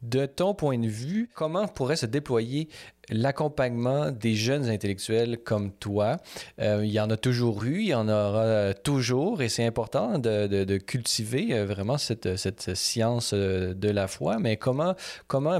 De 0.02 0.24
ton 0.24 0.54
point 0.54 0.78
de 0.78 0.86
vue, 0.86 1.28
comment 1.34 1.68
pourrait 1.68 1.96
se 1.96 2.06
déployer 2.06 2.70
l'accompagnement 3.10 4.10
des 4.10 4.34
jeunes 4.34 4.64
intellectuels 4.70 5.42
comme 5.42 5.72
toi? 5.72 6.16
Euh, 6.58 6.80
il 6.82 6.90
y 6.90 7.00
en 7.00 7.10
a 7.10 7.18
toujours 7.18 7.64
eu, 7.64 7.80
il 7.80 7.88
y 7.88 7.94
en 7.94 8.08
aura 8.08 8.72
toujours, 8.72 9.42
et 9.42 9.50
c'est 9.50 9.64
important 9.64 10.18
de, 10.18 10.78
cultiver 10.78 11.52
euh, 11.52 11.66
vraiment 11.66 11.98
cette, 11.98 12.74
science 12.74 13.32
euh, 13.34 13.74
de 13.74 13.90
la 13.90 14.06
foi. 14.06 14.38
Mais 14.38 14.56
comment, 14.56 14.94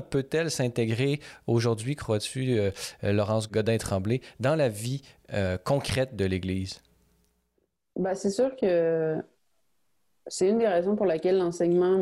peut-elle 0.09 0.51
s'intégrer 0.51 1.21
aujourd'hui, 1.47 1.95
crois-tu, 1.95 2.59
Laurence 3.03 3.51
Godin-Tremblay, 3.51 4.23
dans 4.41 4.55
la 4.55 4.71
vie 4.71 5.03
concrète 5.65 6.17
de 6.17 6.25
l'Église? 6.25 6.81
Ben, 7.97 8.15
c'est 8.15 8.31
sûr 8.31 8.57
que 8.57 9.17
c'est 10.27 10.49
une 10.49 10.59
des 10.59 10.69
raisons 10.69 10.97
pour 10.97 11.07
laquelle 11.07 11.37
l'enseignement 11.37 11.99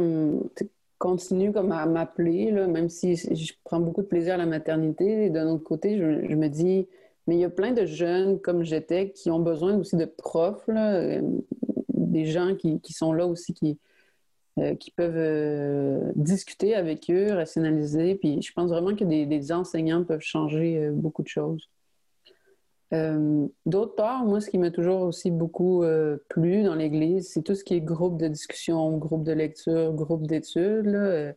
continue 0.99 1.53
comme 1.53 1.73
à 1.73 1.87
m'appeler, 1.87 2.53
même 2.53 2.89
si 2.89 3.17
je 3.17 3.53
prends 3.65 3.81
beaucoup 3.81 4.03
de 4.03 4.07
plaisir 4.07 4.35
à 4.35 4.37
la 4.37 4.47
maternité. 4.47 5.27
Et 5.27 5.31
d'un 5.31 5.49
autre 5.49 5.65
côté, 5.65 5.97
je, 5.97 6.35
me 6.35 6.49
dis, 6.49 6.89
mais 7.27 7.37
il 7.37 7.41
y 7.41 7.45
a 7.45 7.51
plein 7.51 7.73
de 7.73 7.87
jeunes 7.87 8.41
comme 8.41 8.65
j'étais 8.65 9.11
qui 9.11 9.31
ont 9.31 9.39
besoin 9.41 9.77
aussi 9.77 9.97
de 9.97 10.05
profs, 10.05 10.69
euh, 10.69 11.23
des 11.95 12.25
gens 12.27 12.55
qui, 12.57 12.81
sont 12.93 13.13
là 13.13 13.27
aussi, 13.27 13.55
qui, 13.55 13.79
euh, 14.59 14.75
qui 14.75 14.91
peuvent 14.91 15.15
euh, 15.17 16.13
discuter 16.17 16.75
avec 16.75 17.09
eux, 17.11 17.33
rationaliser. 17.33 18.17
Puis 18.17 18.43
je 18.43 18.53
pense 18.53 18.71
vraiment 18.71 18.95
que 18.97 19.05
des, 19.05 19.53
enseignants 19.53 20.05
peuvent 20.05 20.21
changer 20.21 20.91
beaucoup 20.93 21.23
de 21.23 21.29
choses. 21.29 21.69
Euh, 22.95 23.47
d'autre 23.67 23.95
part, 23.95 24.25
moi, 24.25 24.41
ce 24.41 24.49
qui 24.49 24.59
m'a 24.59 24.71
toujours 24.71 25.03
aussi 25.03 25.31
beaucoup 25.31 25.83
euh, 25.83 26.17
plu 26.29 26.63
dans 26.63 26.75
l'Église, 26.75 27.31
c'est 27.31 27.43
tout 27.43 27.55
ce 27.55 27.63
qui 27.63 27.75
est 27.75 27.81
groupe 27.81 28.19
de 28.19 28.29
discussion, 28.29 28.97
groupe 28.97 29.25
de 29.25 29.33
lecture, 29.33 29.93
groupe 29.93 30.27
d'études. 30.27 30.87
Euh, 30.87 31.33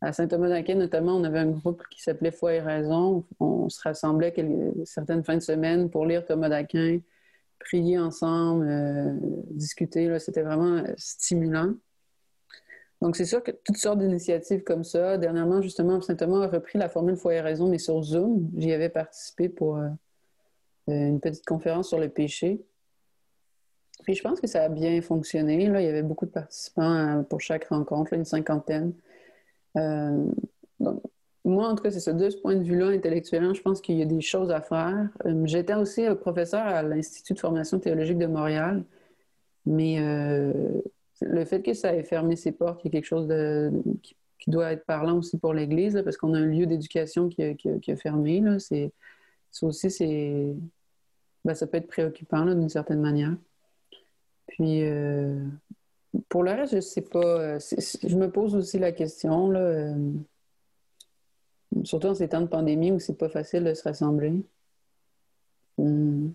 à 0.00 0.12
Saint-Thomas 0.12 0.48
d'Aquin, 0.48 0.74
notamment, 0.74 1.16
on 1.16 1.24
avait 1.24 1.38
un 1.38 1.50
groupe 1.50 1.82
qui 1.90 2.02
s'appelait 2.02 2.32
Foi 2.32 2.54
et 2.54 2.60
Raison. 2.60 3.24
On 3.40 3.68
se 3.68 3.80
rassemblait 3.82 4.34
certaines 4.84 5.24
fins 5.24 5.36
de 5.36 5.42
semaine 5.42 5.90
pour 5.90 6.04
lire 6.06 6.24
Thomas 6.26 6.48
d'Aquin, 6.48 7.00
prier 7.60 7.98
ensemble, 7.98 8.68
discuter. 9.50 10.18
C'était 10.18 10.42
vraiment 10.42 10.84
stimulant. 10.98 11.74
Donc, 13.00 13.16
c'est 13.16 13.24
sûr 13.24 13.42
que 13.42 13.52
toutes 13.52 13.78
sortes 13.78 13.98
d'initiatives 13.98 14.62
comme 14.64 14.84
ça. 14.84 15.16
Dernièrement, 15.16 15.62
justement, 15.62 16.00
Saint-Thomas 16.02 16.44
a 16.44 16.48
repris 16.48 16.78
la 16.78 16.90
formule 16.90 17.16
Foi 17.16 17.34
et 17.34 17.40
Raison, 17.40 17.68
mais 17.68 17.78
sur 17.78 18.02
Zoom. 18.02 18.50
J'y 18.56 18.72
avais 18.72 18.90
participé 18.90 19.48
pour 19.48 19.78
une 20.86 21.20
petite 21.20 21.44
conférence 21.44 21.88
sur 21.88 21.98
le 21.98 22.08
péché. 22.08 22.64
Puis 24.04 24.14
je 24.14 24.22
pense 24.22 24.40
que 24.40 24.46
ça 24.46 24.64
a 24.64 24.68
bien 24.68 25.00
fonctionné. 25.02 25.66
Là. 25.68 25.80
Il 25.80 25.84
y 25.84 25.88
avait 25.88 26.02
beaucoup 26.02 26.26
de 26.26 26.30
participants 26.30 27.18
euh, 27.18 27.22
pour 27.22 27.40
chaque 27.40 27.64
rencontre, 27.66 28.12
une 28.12 28.24
cinquantaine. 28.24 28.92
Euh, 29.76 30.26
moi, 31.44 31.68
en 31.68 31.74
tout 31.74 31.82
cas, 31.82 31.90
c'est 31.90 32.00
ça. 32.00 32.12
De 32.12 32.28
ce 32.28 32.36
point 32.36 32.56
de 32.56 32.62
vue-là, 32.62 32.88
intellectuellement, 32.88 33.54
je 33.54 33.62
pense 33.62 33.80
qu'il 33.80 33.96
y 33.96 34.02
a 34.02 34.06
des 34.06 34.20
choses 34.20 34.50
à 34.50 34.60
faire. 34.60 35.08
J'étais 35.44 35.74
aussi 35.74 36.04
professeur 36.20 36.66
à 36.66 36.82
l'Institut 36.82 37.34
de 37.34 37.38
formation 37.38 37.78
théologique 37.78 38.18
de 38.18 38.26
Montréal, 38.26 38.84
mais 39.64 40.00
le 41.20 41.44
fait 41.44 41.62
que 41.62 41.72
ça 41.72 41.94
ait 41.94 42.02
fermé 42.02 42.36
ses 42.36 42.52
portes, 42.52 42.80
il 42.82 42.86
y 42.86 42.88
a 42.88 42.92
quelque 42.92 43.06
chose 43.06 43.26
de, 43.26 43.70
qui, 44.02 44.16
doit 44.48 44.72
être 44.72 44.84
parlant 44.86 45.18
aussi 45.18 45.38
pour 45.38 45.54
l'Église, 45.54 46.00
parce 46.04 46.16
qu'on 46.16 46.34
a 46.34 46.38
un 46.38 46.46
lieu 46.46 46.66
d'éducation 46.66 47.28
qui, 47.28 47.56
qui, 47.56 47.90
a 47.90 47.96
fermé. 47.96 48.42
C'est, 48.58 48.92
ça 49.50 49.66
aussi, 49.66 49.90
c'est, 49.90 50.54
ben, 51.46 51.54
ça 51.54 51.68
peut 51.68 51.76
être 51.76 51.86
préoccupant 51.86 52.44
d'une 52.44 52.68
certaine 52.68 53.00
manière. 53.00 53.36
Puis, 54.48 54.82
euh, 54.82 55.38
pour 56.28 56.42
le 56.42 56.50
reste, 56.50 56.74
je 56.74 56.80
sais 56.80 57.02
pas. 57.02 57.20
Euh, 57.20 57.58
je 57.60 58.16
me 58.16 58.28
pose 58.28 58.56
aussi 58.56 58.80
la 58.80 58.90
question, 58.90 59.48
là, 59.50 59.60
euh, 59.60 60.12
surtout 61.84 62.08
en 62.08 62.14
ces 62.14 62.28
temps 62.28 62.40
de 62.40 62.46
pandémie 62.46 62.90
où 62.90 62.98
c'est 62.98 63.16
pas 63.16 63.28
facile 63.28 63.62
de 63.62 63.74
se 63.74 63.84
rassembler. 63.84 64.32
Hmm. 65.78 66.30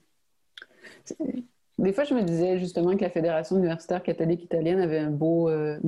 Des 1.78 1.92
fois, 1.92 2.06
je 2.06 2.14
me 2.14 2.22
disais 2.22 2.58
justement 2.58 2.96
que 2.96 3.02
la 3.02 3.10
Fédération 3.10 3.58
universitaire 3.58 4.04
catholique 4.04 4.44
italienne 4.44 4.80
avait 4.80 5.00
un 5.00 5.10
beau, 5.10 5.50
un 5.50 5.82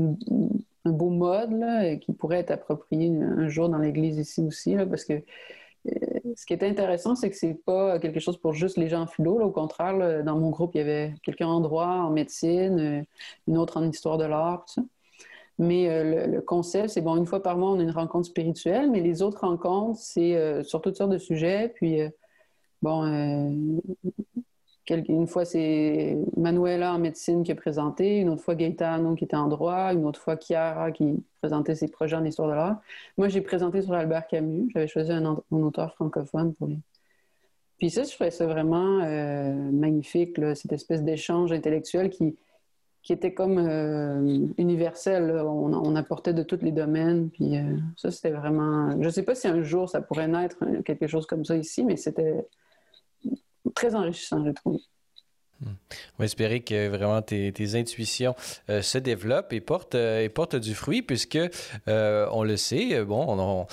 beau 0.85 1.09
mode 1.09 1.51
là, 1.53 1.95
qui 1.95 2.11
pourrait 2.11 2.39
être 2.39 2.51
approprié 2.51 3.15
un 3.21 3.47
jour 3.47 3.69
dans 3.69 3.77
l'Église 3.77 4.17
ici 4.17 4.41
aussi, 4.41 4.75
parce 4.89 5.05
que 5.05 5.21
ce 5.85 6.45
qui 6.45 6.53
est 6.53 6.63
intéressant, 6.63 7.15
c'est 7.15 7.29
que 7.29 7.35
c'est 7.35 7.53
pas 7.65 7.99
quelque 7.99 8.19
chose 8.19 8.37
pour 8.37 8.53
juste 8.53 8.77
les 8.77 8.87
gens 8.87 9.01
en 9.01 9.07
philo. 9.07 9.39
Au 9.41 9.51
contraire, 9.51 10.23
dans 10.23 10.37
mon 10.37 10.49
groupe, 10.49 10.71
il 10.75 10.79
y 10.79 10.81
avait 10.81 11.13
quelqu'un 11.23 11.47
en 11.47 11.59
droit, 11.59 11.87
en 11.87 12.09
médecine, 12.09 12.79
euh, 12.79 13.03
une 13.47 13.57
autre 13.57 13.77
en 13.77 13.89
histoire 13.89 14.17
de 14.17 14.25
l'art, 14.25 14.65
tout 14.65 14.73
ça. 14.75 14.81
Mais 15.59 15.89
euh, 15.89 16.27
le, 16.27 16.41
concept, 16.41 16.89
c'est 16.89 17.01
bon, 17.01 17.15
une 17.17 17.27
fois 17.27 17.43
par 17.43 17.57
mois, 17.57 17.71
on 17.71 17.79
a 17.79 17.83
une 17.83 17.91
rencontre 17.91 18.27
spirituelle, 18.27 18.89
mais 18.89 19.01
les 19.01 19.21
autres 19.21 19.41
rencontres, 19.41 19.99
c'est 19.99 20.35
euh, 20.35 20.63
sur 20.63 20.81
toutes 20.81 20.95
sortes 20.95 21.11
de 21.11 21.19
sujets. 21.19 21.69
Puis, 21.75 21.99
bon, 22.81 23.79
une 24.89 25.27
fois, 25.27 25.45
c'est 25.45 26.17
Manuela 26.35 26.93
en 26.93 26.99
médecine 26.99 27.43
qui 27.43 27.51
a 27.51 27.55
présenté, 27.55 28.17
une 28.19 28.29
autre 28.29 28.43
fois 28.43 28.55
Gaetano 28.55 29.15
qui 29.15 29.23
était 29.23 29.35
en 29.35 29.47
droit, 29.47 29.93
une 29.93 30.05
autre 30.05 30.19
fois 30.19 30.37
Chiara 30.37 30.91
qui 30.91 31.23
présentait 31.39 31.75
ses 31.75 31.87
projets 31.87 32.17
en 32.17 32.25
histoire 32.25 32.49
de 32.49 32.53
l'art. 32.53 32.81
Moi, 33.17 33.29
j'ai 33.29 33.41
présenté 33.41 33.81
sur 33.81 33.93
Albert 33.93 34.27
Camus. 34.27 34.69
J'avais 34.73 34.87
choisi 34.87 35.11
un, 35.11 35.37
auteur 35.51 35.93
francophone 35.95 36.53
pour 36.53 36.67
lui. 36.67 36.79
Puis 37.77 37.89
ça, 37.89 38.03
je 38.03 38.11
trouvais 38.11 38.31
ça 38.31 38.45
vraiment 38.45 38.99
euh, 39.03 39.53
magnifique, 39.71 40.37
cette 40.55 40.73
espèce 40.73 41.03
d'échange 41.03 41.51
intellectuel 41.51 42.09
qui, 42.09 42.35
qui 43.01 43.13
était 43.13 43.33
comme 43.33 43.57
euh, 43.57 44.47
universel. 44.57 45.31
On, 45.45 45.95
apportait 45.95 46.33
de 46.33 46.43
tous 46.43 46.61
les 46.61 46.71
domaines. 46.71 47.29
Puis 47.29 47.57
euh, 47.57 47.77
ça, 47.95 48.11
c'était 48.11 48.31
vraiment... 48.31 48.91
Je 48.99 49.05
ne 49.05 49.09
sais 49.09 49.23
pas 49.23 49.35
si 49.35 49.47
un 49.47 49.61
jour 49.63 49.89
ça 49.89 50.01
pourrait 50.01 50.27
naître 50.27 50.57
quelque 50.83 51.07
chose 51.07 51.25
comme 51.25 51.45
ça 51.45 51.55
ici, 51.55 51.83
mais 51.83 51.95
c'était 51.95 52.45
très 53.73 53.95
enrichissant, 53.95 54.43
je 54.45 54.51
trouve. 54.51 54.79
On 55.67 56.19
va 56.19 56.25
espérer 56.25 56.61
que 56.61 56.87
vraiment 56.87 57.21
tes, 57.21 57.53
intuitions 57.75 58.35
euh, 58.69 58.81
se 58.81 58.97
développent 58.97 59.53
et 59.53 59.61
portent, 59.61 59.95
euh, 59.95 60.23
et 60.23 60.29
portent 60.29 60.55
du 60.55 60.75
fruit, 60.75 61.01
puisque 61.01 61.39
euh, 61.87 62.27
on 62.31 62.43
le 62.43 62.57
sait, 62.57 63.03
bon, 63.03 63.65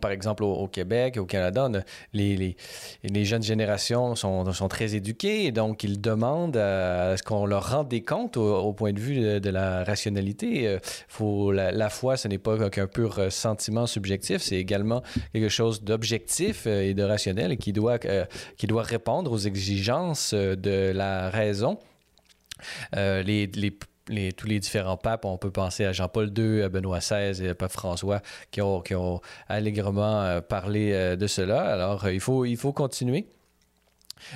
par 0.00 0.10
exemple 0.10 0.44
au, 0.44 0.68
Québec, 0.68 1.16
au 1.16 1.24
Canada, 1.24 1.68
les, 2.12 2.56
les, 3.02 3.24
jeunes 3.24 3.42
générations 3.42 4.14
sont, 4.14 4.50
sont, 4.52 4.68
très 4.68 4.94
éduquées, 4.94 5.44
et 5.46 5.52
donc 5.52 5.84
ils 5.84 6.00
demandent 6.00 6.56
à, 6.56 7.16
ce 7.16 7.22
qu'on 7.22 7.46
leur 7.46 7.70
rende 7.70 7.88
des 7.88 8.02
comptes 8.02 8.36
au, 8.36 8.72
point 8.72 8.92
de 8.92 9.00
vue 9.00 9.40
de, 9.40 9.50
la 9.50 9.84
rationalité. 9.84 10.78
Faut, 11.08 11.52
la, 11.52 11.88
foi, 11.90 12.16
ce 12.16 12.28
n'est 12.28 12.38
pas 12.38 12.70
qu'un 12.70 12.86
pur 12.86 13.20
sentiment 13.30 13.86
subjectif, 13.86 14.42
c'est 14.42 14.56
également 14.56 15.02
quelque 15.32 15.48
chose 15.48 15.82
d'objectif 15.82 16.66
et 16.66 16.94
de 16.94 17.02
rationnel 17.02 17.56
qui 17.56 17.72
doit, 17.72 17.98
qui 17.98 18.66
doit 18.66 18.82
répondre 18.82 19.32
aux 19.32 19.38
exigences 19.38 20.34
de 20.34 20.81
la 20.92 21.30
raison. 21.30 21.78
Euh, 22.96 23.22
tous 24.36 24.46
les 24.46 24.60
différents 24.60 24.96
papes, 24.96 25.24
on 25.24 25.38
peut 25.38 25.50
penser 25.50 25.84
à 25.84 25.92
Jean-Paul 25.92 26.32
II, 26.36 26.62
à 26.62 26.68
Benoît 26.68 26.98
XVI 26.98 27.44
et 27.44 27.50
à 27.50 27.54
Pape 27.54 27.70
François 27.70 28.20
qui 28.50 28.60
ont, 28.60 28.80
qui 28.80 28.94
ont 28.94 29.20
allègrement 29.48 30.22
euh, 30.22 30.40
parlé 30.40 30.92
euh, 30.92 31.16
de 31.16 31.26
cela. 31.26 31.62
Alors, 31.62 32.08
il, 32.08 32.20
faut, 32.20 32.44
il 32.44 32.56
faut 32.56 32.72
continuer. 32.72 33.26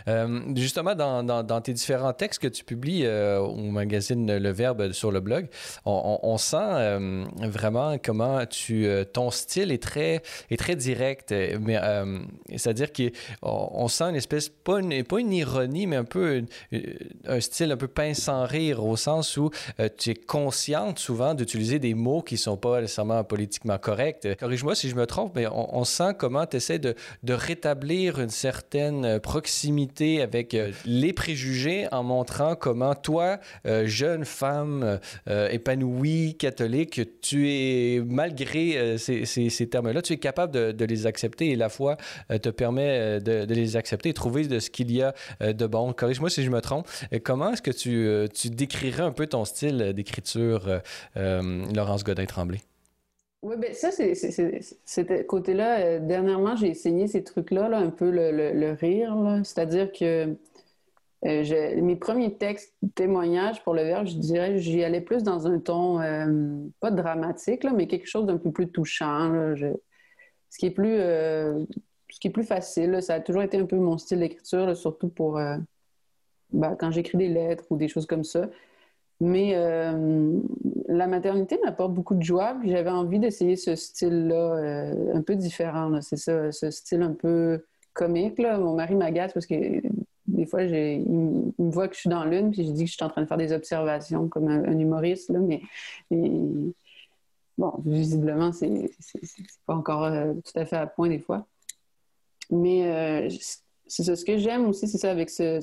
Euh, 0.09 0.41
justement, 0.55 0.95
dans, 0.95 1.61
tes 1.61 1.72
différents 1.72 2.12
textes 2.12 2.41
que 2.41 2.49
tu 2.49 2.64
publies 2.64 3.05
euh, 3.05 3.39
au 3.39 3.70
magazine 3.70 4.37
Le 4.37 4.51
Verbe 4.51 4.93
sur 4.93 5.11
le 5.11 5.20
blog, 5.20 5.49
on, 5.84 6.37
sent 6.39 6.57
euh, 6.61 7.24
vraiment 7.39 7.97
comment 8.03 8.45
tu, 8.47 8.89
ton 9.12 9.30
style 9.30 9.72
est 9.72 9.82
très, 9.82 10.22
est 10.51 10.57
très 10.57 10.76
direct. 10.76 11.32
Mais 11.61 11.78
c'est-à-dire 12.57 12.93
qu'on 12.93 13.11
on 13.43 13.89
sent 13.89 14.05
une 14.05 14.16
espèce, 14.16 14.49
pas 14.49 14.80
une, 14.80 15.05
pas 15.05 15.20
une 15.20 15.32
ironie, 15.32 15.87
mais 15.87 15.97
un 15.97 16.05
peu 16.05 16.43
un 17.26 17.41
style 17.41 17.72
un 17.72 17.76
peu 17.76 17.89
pince 17.89 18.18
sans 18.18 18.45
rire, 18.45 18.84
au 18.84 18.97
sens 18.97 19.37
où 19.37 19.51
tu 19.99 20.11
es 20.11 20.14
consciente 20.14 20.99
souvent 20.99 21.34
d'utiliser 21.34 21.78
des 21.78 21.95
mots 21.95 22.22
qui 22.22 22.37
sont 22.37 22.57
pas 22.57 22.80
nécessairement 22.80 23.24
politiquement 23.24 23.78
corrects. 23.78 24.26
Corrige-moi 24.39 24.74
si 24.74 24.89
je 24.89 24.95
me 24.95 25.07
trompe, 25.07 25.32
mais 25.37 25.47
on, 25.51 25.84
sent 25.84 26.14
comment 26.18 26.47
tu 26.47 26.57
essaies 26.57 26.78
de, 26.78 26.95
de 27.22 27.32
rétablir 27.32 28.20
une 28.20 28.30
certaine 28.30 29.20
proximité 29.20 29.76
avec 30.22 30.55
euh, 30.55 30.72
les 30.85 31.12
préjugés 31.12 31.87
en 31.93 32.03
montrant 32.03 32.55
comment 32.55 32.95
toi, 32.95 33.39
euh, 33.66 33.87
jeune 33.87 34.24
femme 34.24 34.99
euh, 35.29 35.49
épanouie, 35.51 36.37
catholique, 36.39 37.01
tu 37.20 37.51
es, 37.51 38.03
malgré 38.05 38.97
ces, 38.99 39.68
termes-là, 39.70 40.03
tu 40.03 40.14
es 40.14 40.18
capable 40.18 40.74
de, 40.74 40.85
les 40.85 41.07
accepter 41.07 41.51
et 41.51 41.57
la 41.57 41.68
foi 41.68 41.97
te 42.43 42.49
permet 42.49 43.20
de, 43.20 43.53
les 43.53 43.77
accepter 43.77 44.11
et 44.11 44.14
trouver 44.14 44.47
de 44.47 44.61
ce 44.61 44.70
qu'il 44.70 44.91
y 44.93 45.03
a 45.03 45.14
de 45.41 45.66
bon. 45.66 45.93
Corrige-moi 45.93 46.31
si 46.31 46.45
je 46.45 46.51
me 46.51 46.61
trompe. 46.61 46.87
Comment 47.24 47.53
est-ce 47.53 47.62
que 47.62 47.70
tu, 47.70 48.29
tu 48.33 48.51
décrirais 48.51 49.03
un 49.03 49.12
peu 49.12 49.27
ton 49.27 49.45
style 49.45 49.93
d'écriture, 49.95 50.81
Laurence 51.16 52.05
Godin-Tremblay? 52.05 52.61
Oui, 53.47 53.55
ben 53.59 53.72
ça, 53.74 53.92
c'est, 53.92 54.14
c'était 54.84 55.24
côté-là. 55.24 55.78
Euh, 55.78 56.01
dernièrement, 56.01 56.57
j'ai 56.57 56.66
essayé 56.66 57.07
ces 57.07 57.22
trucs-là, 57.22 57.68
là, 57.68 57.78
un 57.78 57.90
peu 57.90 58.11
le, 58.11 58.32
le, 58.32 58.72
rire. 58.72 59.40
C'est-à-dire 59.44 59.92
que 59.92 60.36
euh, 61.24 61.80
mes 61.80 61.94
premiers 61.94 62.34
textes, 62.34 62.74
témoignages 62.97 63.62
pour 63.62 63.74
le 63.74 63.82
verbe, 63.84 64.09
je 64.09 64.16
dirais, 64.16 64.59
j'y 64.59 64.82
allais 64.82 65.01
plus 65.01 65.22
dans 65.22 65.47
un 65.47 65.61
ton, 65.61 66.01
euh, 66.01 66.59
pas 66.80 66.90
dramatique, 66.90 67.62
là, 67.62 67.72
mais 67.72 67.86
quelque 67.86 68.09
chose 68.09 68.26
d'un 68.26 68.36
peu 68.36 68.51
plus 68.51 68.68
touchant. 68.68 69.28
Là, 69.28 69.55
ce, 69.55 70.59
qui 70.59 70.66
est 70.66 70.70
plus, 70.72 70.97
ce 70.99 72.20
qui 72.20 72.26
est 72.26 72.32
plus 72.32 72.42
facile. 72.42 73.01
ça 73.01 73.14
a 73.14 73.20
toujours 73.20 73.42
été 73.42 73.59
un 73.59 73.66
peu 73.66 73.76
mon 73.76 73.97
style 73.97 74.18
d'écriture, 74.18 74.76
surtout 74.76 75.09
pour 75.09 75.38
ben, 76.53 76.76
quand 76.80 76.90
j'écris 76.90 77.18
des 77.18 77.28
lettres 77.28 77.64
ou 77.70 77.76
des 77.76 77.86
choses 77.86 78.07
comme 78.07 78.24
ça. 78.24 78.49
Mais 79.20 79.53
euh, 79.55 80.40
la 80.97 81.07
maternité 81.07 81.59
m'apporte 81.64 81.92
beaucoup 81.92 82.14
de 82.14 82.22
joie, 82.22 82.57
puis 82.61 82.70
j'avais 82.70 82.90
envie 82.90 83.18
d'essayer 83.18 83.57
ce 83.57 83.76
style-là 83.76 84.34
euh, 84.34 85.14
un 85.14 85.22
peu 85.22 85.36
différent. 85.36 86.01
C'est 86.03 86.16
ça, 86.16 86.51
ce 86.53 86.70
style 86.70 87.03
un 87.03 87.12
peu 87.12 87.64
comique. 87.92 88.38
Mon 88.38 88.74
mari 88.74 88.94
m'agace 88.94 89.32
parce 89.32 89.47
que 89.47 89.55
des 90.26 90.47
fois, 90.47 90.62
il, 90.62 91.05
me 91.59 91.70
voit 91.70 91.88
que 91.88 91.94
je 91.94 92.01
suis 92.01 92.11
dans 92.11 92.24
l'une, 92.24 92.51
puis 92.51 92.66
je 92.66 92.72
dis 92.72 92.84
que 92.84 92.90
je 92.90 92.97
suis 92.97 93.05
en 93.05 93.09
train 93.09 93.22
de 93.22 93.26
faire 93.26 93.36
des 93.36 93.53
observations 93.53 94.28
comme 94.28 94.49
un, 94.49 94.78
humoriste. 94.78 95.30
Là, 95.30 95.38
mais 95.38 95.62
bon, 97.59 97.72
visiblement, 97.84 98.53
c'est 98.53 98.90
pas 99.66 99.74
encore 99.74 100.05
euh, 100.05 100.34
tout 100.34 100.59
à 100.59 100.64
fait 100.64 100.76
à 100.76 100.86
point 100.86 101.09
des 101.09 101.20
fois. 101.20 101.47
Mais 102.51 103.28
c'est 103.86 104.03
ça. 104.03 104.16
Ce 104.16 104.24
que 104.24 104.38
j'aime 104.38 104.66
aussi, 104.66 104.88
c'est 104.88 104.99
ça 104.99 105.11
avec 105.11 105.30
ce, 105.30 105.61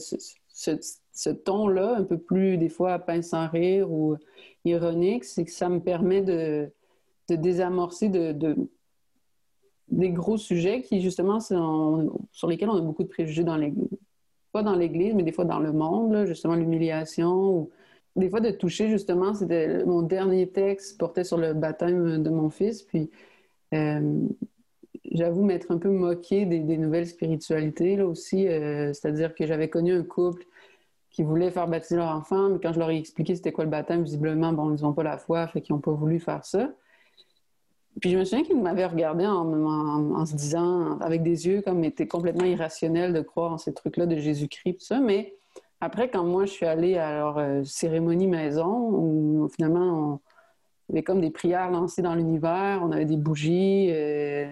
ce 0.54 1.30
ton-là, 1.30 1.96
un 1.98 2.04
peu 2.04 2.18
plus 2.18 2.58
des 2.58 2.70
fois 2.70 3.00
pince 3.00 3.30
sans 3.30 3.48
rire 3.50 3.92
ou 3.92 4.16
ironique, 4.66 5.26
c'est 5.26 5.44
que 5.44 5.52
ça 5.52 5.68
me 5.68 5.80
permet 5.80 6.22
de, 6.22 6.72
de 7.30 7.36
désamorcer, 7.36 8.10
de, 8.10 8.56
des 9.90 10.10
gros 10.12 10.38
sujets 10.38 10.82
qui, 10.82 11.02
justement, 11.02 11.40
sur 11.40 12.48
lesquels 12.48 12.70
on 12.70 12.78
a 12.78 12.82
beaucoup 12.82 13.04
de 13.04 13.10
préjugés 13.10 13.44
dans 13.44 13.58
l'Église. 13.58 13.90
Pas 14.52 14.64
dans 14.64 14.76
l'Église, 14.76 15.16
mais 15.16 15.24
des 15.24 15.32
fois 15.32 15.46
dans 15.46 15.60
le 15.60 15.72
monde, 15.72 16.26
justement, 16.26 16.56
l'humiliation 16.56 17.34
ou 17.34 17.72
des 18.16 18.30
fois 18.30 18.40
de 18.40 18.52
toucher, 18.52 18.90
justement, 18.90 19.34
c'était 19.34 19.84
mon 19.86 20.04
dernier 20.04 20.48
texte 20.48 21.00
portait 21.00 21.24
sur 21.24 21.38
le 21.38 21.54
baptême 21.54 22.22
de 22.22 22.30
mon 22.30 22.52
fils, 22.52 22.84
puis 22.84 23.10
euh, 23.74 24.28
j'avoue 25.12 25.44
m'être 25.44 25.72
un 25.72 25.78
peu 25.78 25.90
moqué 25.90 26.46
des, 26.46 26.78
nouvelles 26.78 27.08
spiritualités, 27.08 27.96
là 27.96 28.06
aussi, 28.06 28.48
euh, 28.48 28.94
c'est-à-dire 28.94 29.36
que 29.36 29.46
j'avais 29.46 29.70
connu 29.70 29.94
un 29.94 30.04
couple 30.04 30.44
qui 31.10 31.24
voulait 31.24 31.52
faire 31.52 31.68
baptiser 31.68 31.98
leur 31.98 32.10
enfant, 32.10 32.50
mais 32.50 32.60
quand 32.62 32.74
je 32.74 32.80
leur 32.80 32.90
ai 32.90 32.98
expliqué 32.98 33.36
c'était 33.36 33.52
quoi 33.52 33.64
le 33.64 33.70
baptême, 33.70 34.04
visiblement, 34.04 34.52
bon, 34.52 34.76
ils 34.76 34.82
n'ont 34.82 34.94
pas 34.94 35.04
la 35.04 35.18
foi, 35.18 35.48
fait 35.48 35.62
qu'ils 35.62 35.76
n'ont 35.76 35.82
pas 35.82 35.92
voulu 35.92 36.20
faire 36.20 36.44
ça. 36.44 36.72
Puis 38.02 38.10
je 38.10 38.18
me 38.18 38.24
souviens 38.24 38.44
qu'il 38.44 38.60
m'avait 38.60 38.88
regardé 38.88 39.26
en, 39.28 40.26
se 40.26 40.36
disant, 40.36 40.98
avec 41.00 41.22
des 41.22 41.46
yeux 41.46 41.62
comme 41.62 41.84
était 41.84 42.08
complètement 42.08 42.46
irrationnel 42.46 43.14
de 43.14 43.22
croire 43.22 43.54
en 43.54 43.58
ces 43.60 43.74
trucs-là 43.74 44.08
de 44.08 44.18
Jésus-Christ, 44.18 44.74
tout 44.80 44.86
ça. 44.86 45.00
Mais 45.00 45.36
après, 45.80 46.10
quand 46.10 46.24
moi 46.24 46.46
je 46.46 46.52
suis 46.52 46.66
allée 46.66 46.98
à 46.98 47.20
leur 47.20 47.38
euh, 47.38 47.64
cérémonie 47.64 48.28
maison, 48.28 48.90
où 48.90 49.50
finalement 49.50 50.22
comme 51.02 51.22
des 51.22 51.32
prières 51.32 51.72
lancées 51.72 52.04
dans 52.04 52.14
l'univers, 52.14 52.82
on 52.84 52.92
avait 52.92 53.06
des 53.06 53.18
bougies. 53.18 53.88
Euh, 53.92 54.46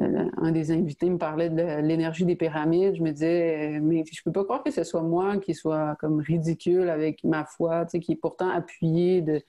euh, 0.00 0.28
un 0.36 0.52
des 0.52 0.72
invités 0.72 1.08
me 1.08 1.16
parlait 1.16 1.48
de 1.48 1.80
l'énergie 1.80 2.24
des 2.24 2.34
pyramides. 2.34 2.96
Je 2.96 3.02
me 3.02 3.12
disais, 3.12 3.78
mais 3.80 4.04
je 4.10 4.22
peux 4.22 4.32
pas 4.32 4.44
croire 4.44 4.64
que 4.64 4.70
ce 4.70 4.82
soit 4.82 5.02
moi 5.02 5.38
qui 5.38 5.54
soit 5.54 5.96
comme 6.00 6.18
ridicule 6.18 6.90
avec 6.90 7.22
ma 7.22 7.44
foi, 7.44 7.86
qui 7.86 8.12
est 8.12 8.16
pourtant 8.16 8.50
appuyée 8.50 9.22
de 9.22 9.40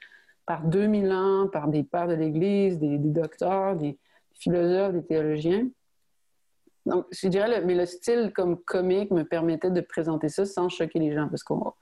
par 0.45 0.63
2000 0.63 1.11
ans, 1.11 1.47
par 1.51 1.67
des 1.67 1.83
pères 1.83 2.07
de 2.07 2.13
l'Église, 2.13 2.79
des, 2.79 2.97
docteurs, 2.97 3.75
des 3.75 3.97
philosophes, 4.33 4.93
des 4.93 5.03
théologiens. 5.03 5.67
Donc, 6.85 7.05
je 7.11 7.27
dirais, 7.27 7.61
mais 7.65 7.75
le 7.75 7.85
style 7.85 8.31
comme 8.33 8.57
comique 8.63 9.11
me 9.11 9.23
permettait 9.23 9.71
de 9.71 9.81
présenter 9.81 10.29
ça 10.29 10.45
sans 10.45 10.69
choquer 10.69 10.99
les 10.99 11.13
gens, 11.13 11.27
parce 11.27 11.43
qu'on 11.43 11.73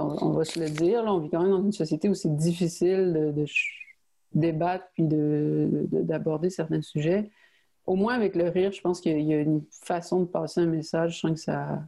on, 0.00 0.30
va 0.30 0.44
se 0.44 0.58
le 0.58 0.68
dire, 0.70 1.02
on 1.06 1.18
vit 1.18 1.30
quand 1.30 1.42
même 1.42 1.50
dans 1.50 1.62
une 1.62 1.72
société 1.72 2.08
où 2.08 2.14
c'est 2.14 2.34
difficile 2.36 3.12
de, 3.34 3.44
débattre 4.32 4.86
puis 4.94 5.04
d'aborder 5.04 6.50
certains 6.50 6.82
sujets. 6.82 7.30
Au 7.86 7.96
moins 7.96 8.14
avec 8.14 8.36
le 8.36 8.48
rire, 8.48 8.72
je 8.72 8.80
pense 8.80 9.00
qu'il 9.00 9.20
y, 9.20 9.34
a 9.34 9.40
une 9.40 9.64
façon 9.70 10.20
de 10.20 10.26
passer 10.26 10.60
un 10.60 10.66
message 10.66 11.20
sans 11.20 11.34
que 11.34 11.40
ça, 11.40 11.82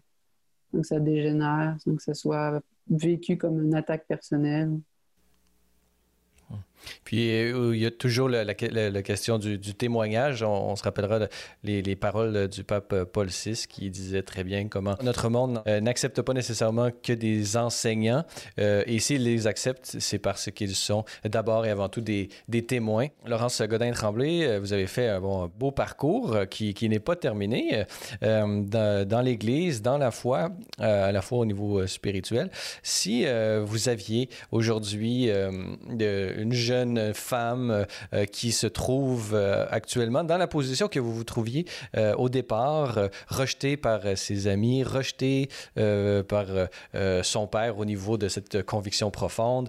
sans 0.72 0.80
que 0.80 0.86
ça 0.86 0.98
dégénère, 0.98 1.76
sans 1.84 1.94
que 1.94 2.02
ça 2.02 2.14
soit 2.14 2.60
vécu 2.90 3.36
comme 3.36 3.62
une 3.62 3.74
attaque 3.74 4.06
personnelle. 4.06 4.78
Puis 7.04 7.30
euh, 7.30 7.74
il 7.74 7.80
y 7.80 7.86
a 7.86 7.90
toujours 7.90 8.28
la, 8.28 8.54
question 8.54 9.38
du, 9.38 9.58
témoignage. 9.58 10.42
On, 10.42 10.76
se 10.76 10.82
rappellera 10.82 11.20
les, 11.62 11.96
paroles 11.96 12.48
du 12.48 12.64
pape 12.64 13.04
Paul 13.04 13.28
VI 13.28 13.64
qui 13.68 13.90
disait 13.90 14.22
très 14.22 14.44
bien 14.44 14.68
comment 14.68 14.96
notre 15.02 15.28
monde 15.28 15.62
euh, 15.66 15.80
n'accepte 15.80 16.22
pas 16.22 16.32
nécessairement 16.32 16.90
que 17.02 17.12
des 17.12 17.56
enseignants. 17.56 18.24
Euh, 18.58 18.82
et 18.86 18.98
s'ils 18.98 19.24
les 19.24 19.46
acceptent, 19.46 19.96
c'est 19.98 20.18
parce 20.18 20.50
qu'ils 20.50 20.74
sont 20.74 21.04
d'abord 21.24 21.66
et 21.66 21.70
avant 21.70 21.88
tout 21.88 22.00
des, 22.00 22.28
témoins. 22.66 23.08
Laurence 23.26 23.60
Godin-Tremblay, 23.60 24.58
vous 24.58 24.72
avez 24.72 24.86
fait 24.86 25.08
un 25.08 25.20
bon, 25.20 25.50
beau 25.58 25.70
parcours 25.70 26.36
qui, 26.48 26.88
n'est 26.88 27.00
pas 27.00 27.16
terminé 27.16 27.84
dans, 28.20 29.22
l'Église, 29.24 29.82
dans 29.82 29.98
la 29.98 30.10
foi, 30.10 30.50
à 30.78 31.10
la 31.10 31.22
fois 31.22 31.38
au 31.38 31.44
niveau 31.44 31.86
spirituel. 31.86 32.50
Si 32.82 33.24
vous 33.64 33.88
aviez 33.88 34.28
aujourd'hui 34.50 35.30
une 35.30 36.52
jeune 36.52 36.71
jeune 36.72 37.12
femme 37.12 37.70
euh, 37.70 37.84
euh, 38.14 38.24
qui 38.24 38.50
se 38.50 38.66
trouve 38.66 39.32
euh, 39.34 39.66
actuellement 39.70 40.24
dans 40.24 40.38
la 40.38 40.46
position 40.46 40.88
que 40.88 41.00
vous 41.00 41.14
vous 41.14 41.24
trouviez 41.24 41.66
au 42.16 42.28
départ, 42.28 42.98
rejetée 43.28 43.76
par 43.76 44.00
ses 44.16 44.46
amis, 44.46 44.82
rejetée 44.82 45.48
par 46.28 46.46
son 47.22 47.46
père 47.46 47.78
au 47.78 47.84
niveau 47.84 48.16
de 48.16 48.28
cette 48.28 48.64
conviction 48.64 49.10
profonde. 49.10 49.68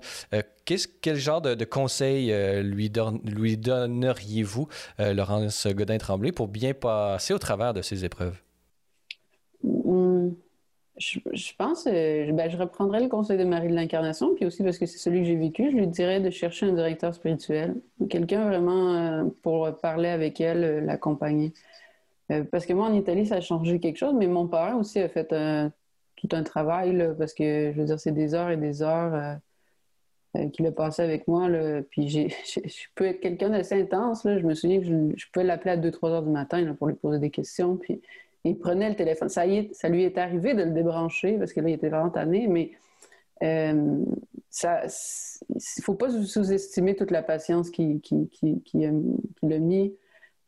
quel 1.01 1.15
genre 1.15 1.41
de, 1.41 1.55
de 1.55 1.65
conseils 1.65 2.33
lui, 2.63 2.89
donneriez-vous, 2.89 4.67
Laurence 4.99 5.67
Godin-Tremblay, 5.67 6.31
pour 6.31 6.47
bien 6.47 6.73
passer 6.73 7.33
au 7.33 7.39
travers 7.39 7.73
de 7.73 7.81
ces 7.81 8.05
épreuves? 8.05 8.37
Je, 10.97 11.55
pense, 11.57 11.87
euh, 11.87 12.31
ben, 12.33 12.51
je 12.51 12.57
reprendrai 12.57 13.01
le 13.01 13.09
conseil 13.09 13.37
de 13.37 13.43
Marie 13.43 13.67
de 13.67 13.73
l'Incarnation, 13.73 14.35
puis 14.35 14.45
aussi 14.45 14.63
parce 14.63 14.77
que 14.77 14.85
c'est 14.85 14.99
celui 14.99 15.21
que 15.21 15.25
j'ai 15.25 15.35
vécu, 15.35 15.71
je 15.71 15.75
lui 15.75 15.87
dirais 15.87 16.19
de 16.19 16.29
chercher 16.29 16.67
un 16.67 16.73
directeur 16.73 17.15
spirituel, 17.15 17.81
quelqu'un 18.09 18.47
vraiment 18.47 18.93
euh, 18.93 19.23
pour 19.41 19.75
parler 19.81 20.09
avec 20.09 20.39
elle, 20.39 20.63
euh, 20.63 20.81
l'accompagner. 20.81 21.51
parce 22.51 22.67
que 22.67 22.73
moi, 22.73 22.87
en 22.87 22.93
Italie, 22.93 23.25
ça 23.25 23.35
a 23.35 23.41
changé 23.41 23.79
quelque 23.79 23.97
chose, 23.97 24.13
mais 24.15 24.27
mon 24.27 24.47
père 24.47 24.77
aussi 24.77 24.99
a 24.99 25.09
fait 25.09 25.27
tout 26.15 26.29
un 26.31 26.43
travail, 26.43 27.15
parce 27.17 27.33
que, 27.33 27.71
je 27.73 27.79
veux 27.79 27.85
dire, 27.85 27.99
c'est 27.99 28.11
des 28.11 28.35
heures 28.35 28.51
et 28.51 28.57
des 28.57 28.83
heures 28.83 29.39
qu'il 30.53 30.65
a 30.65 30.71
passé 30.71 31.01
avec 31.01 31.27
moi. 31.27 31.49
Là, 31.49 31.81
puis 31.83 32.09
je 32.45 32.87
peux 32.95 33.05
être 33.05 33.19
quelqu'un 33.19 33.49
d'assez 33.49 33.81
intense. 33.81 34.23
Là. 34.25 34.39
Je 34.39 34.45
me 34.45 34.53
souviens 34.55 34.79
que 34.79 34.85
je, 34.85 34.93
je 35.15 35.25
pouvais 35.31 35.45
l'appeler 35.45 35.71
à 35.71 35.77
2-3 35.77 36.09
heures 36.09 36.23
du 36.23 36.31
matin 36.31 36.61
là, 36.61 36.73
pour 36.73 36.87
lui 36.87 36.95
poser 36.95 37.19
des 37.19 37.29
questions. 37.29 37.77
Puis 37.77 38.01
il 38.43 38.57
prenait 38.57 38.89
le 38.89 38.95
téléphone. 38.95 39.29
Ça, 39.29 39.45
lui 39.45 40.03
est 40.03 40.17
arrivé 40.17 40.53
de 40.53 40.63
le 40.63 40.71
débrancher 40.71 41.37
parce 41.37 41.53
que 41.53 41.61
là, 41.61 41.69
il 41.69 41.73
était 41.73 41.89
vraiment 41.89 42.09
tanné, 42.09 42.47
mais 42.47 42.71
euh, 43.41 44.03
ça, 44.49 44.81
il 45.49 45.83
faut 45.83 45.95
pas 45.95 46.09
sous-estimer 46.09 46.95
toute 46.95 47.11
la 47.11 47.23
patience 47.23 47.69
qu'il 47.69 48.01
qui, 48.01 48.29
qui, 48.29 48.61
qui, 48.63 48.85
a, 48.85 48.91
mis, 49.59 49.95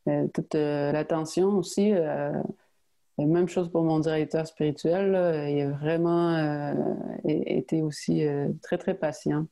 euh, 0.08 0.26
toute 0.28 0.54
euh, 0.54 0.92
l'attention 0.92 1.48
aussi. 1.56 1.92
même 3.18 3.48
chose 3.48 3.70
pour 3.70 3.82
mon 3.82 3.98
directeur 3.98 4.46
spirituel. 4.46 5.48
il 5.50 5.60
a 5.62 5.70
vraiment 5.70 6.74
été 7.24 7.82
aussi 7.82 8.24
très, 8.62 8.78
très 8.78 8.94
patient. 8.94 9.46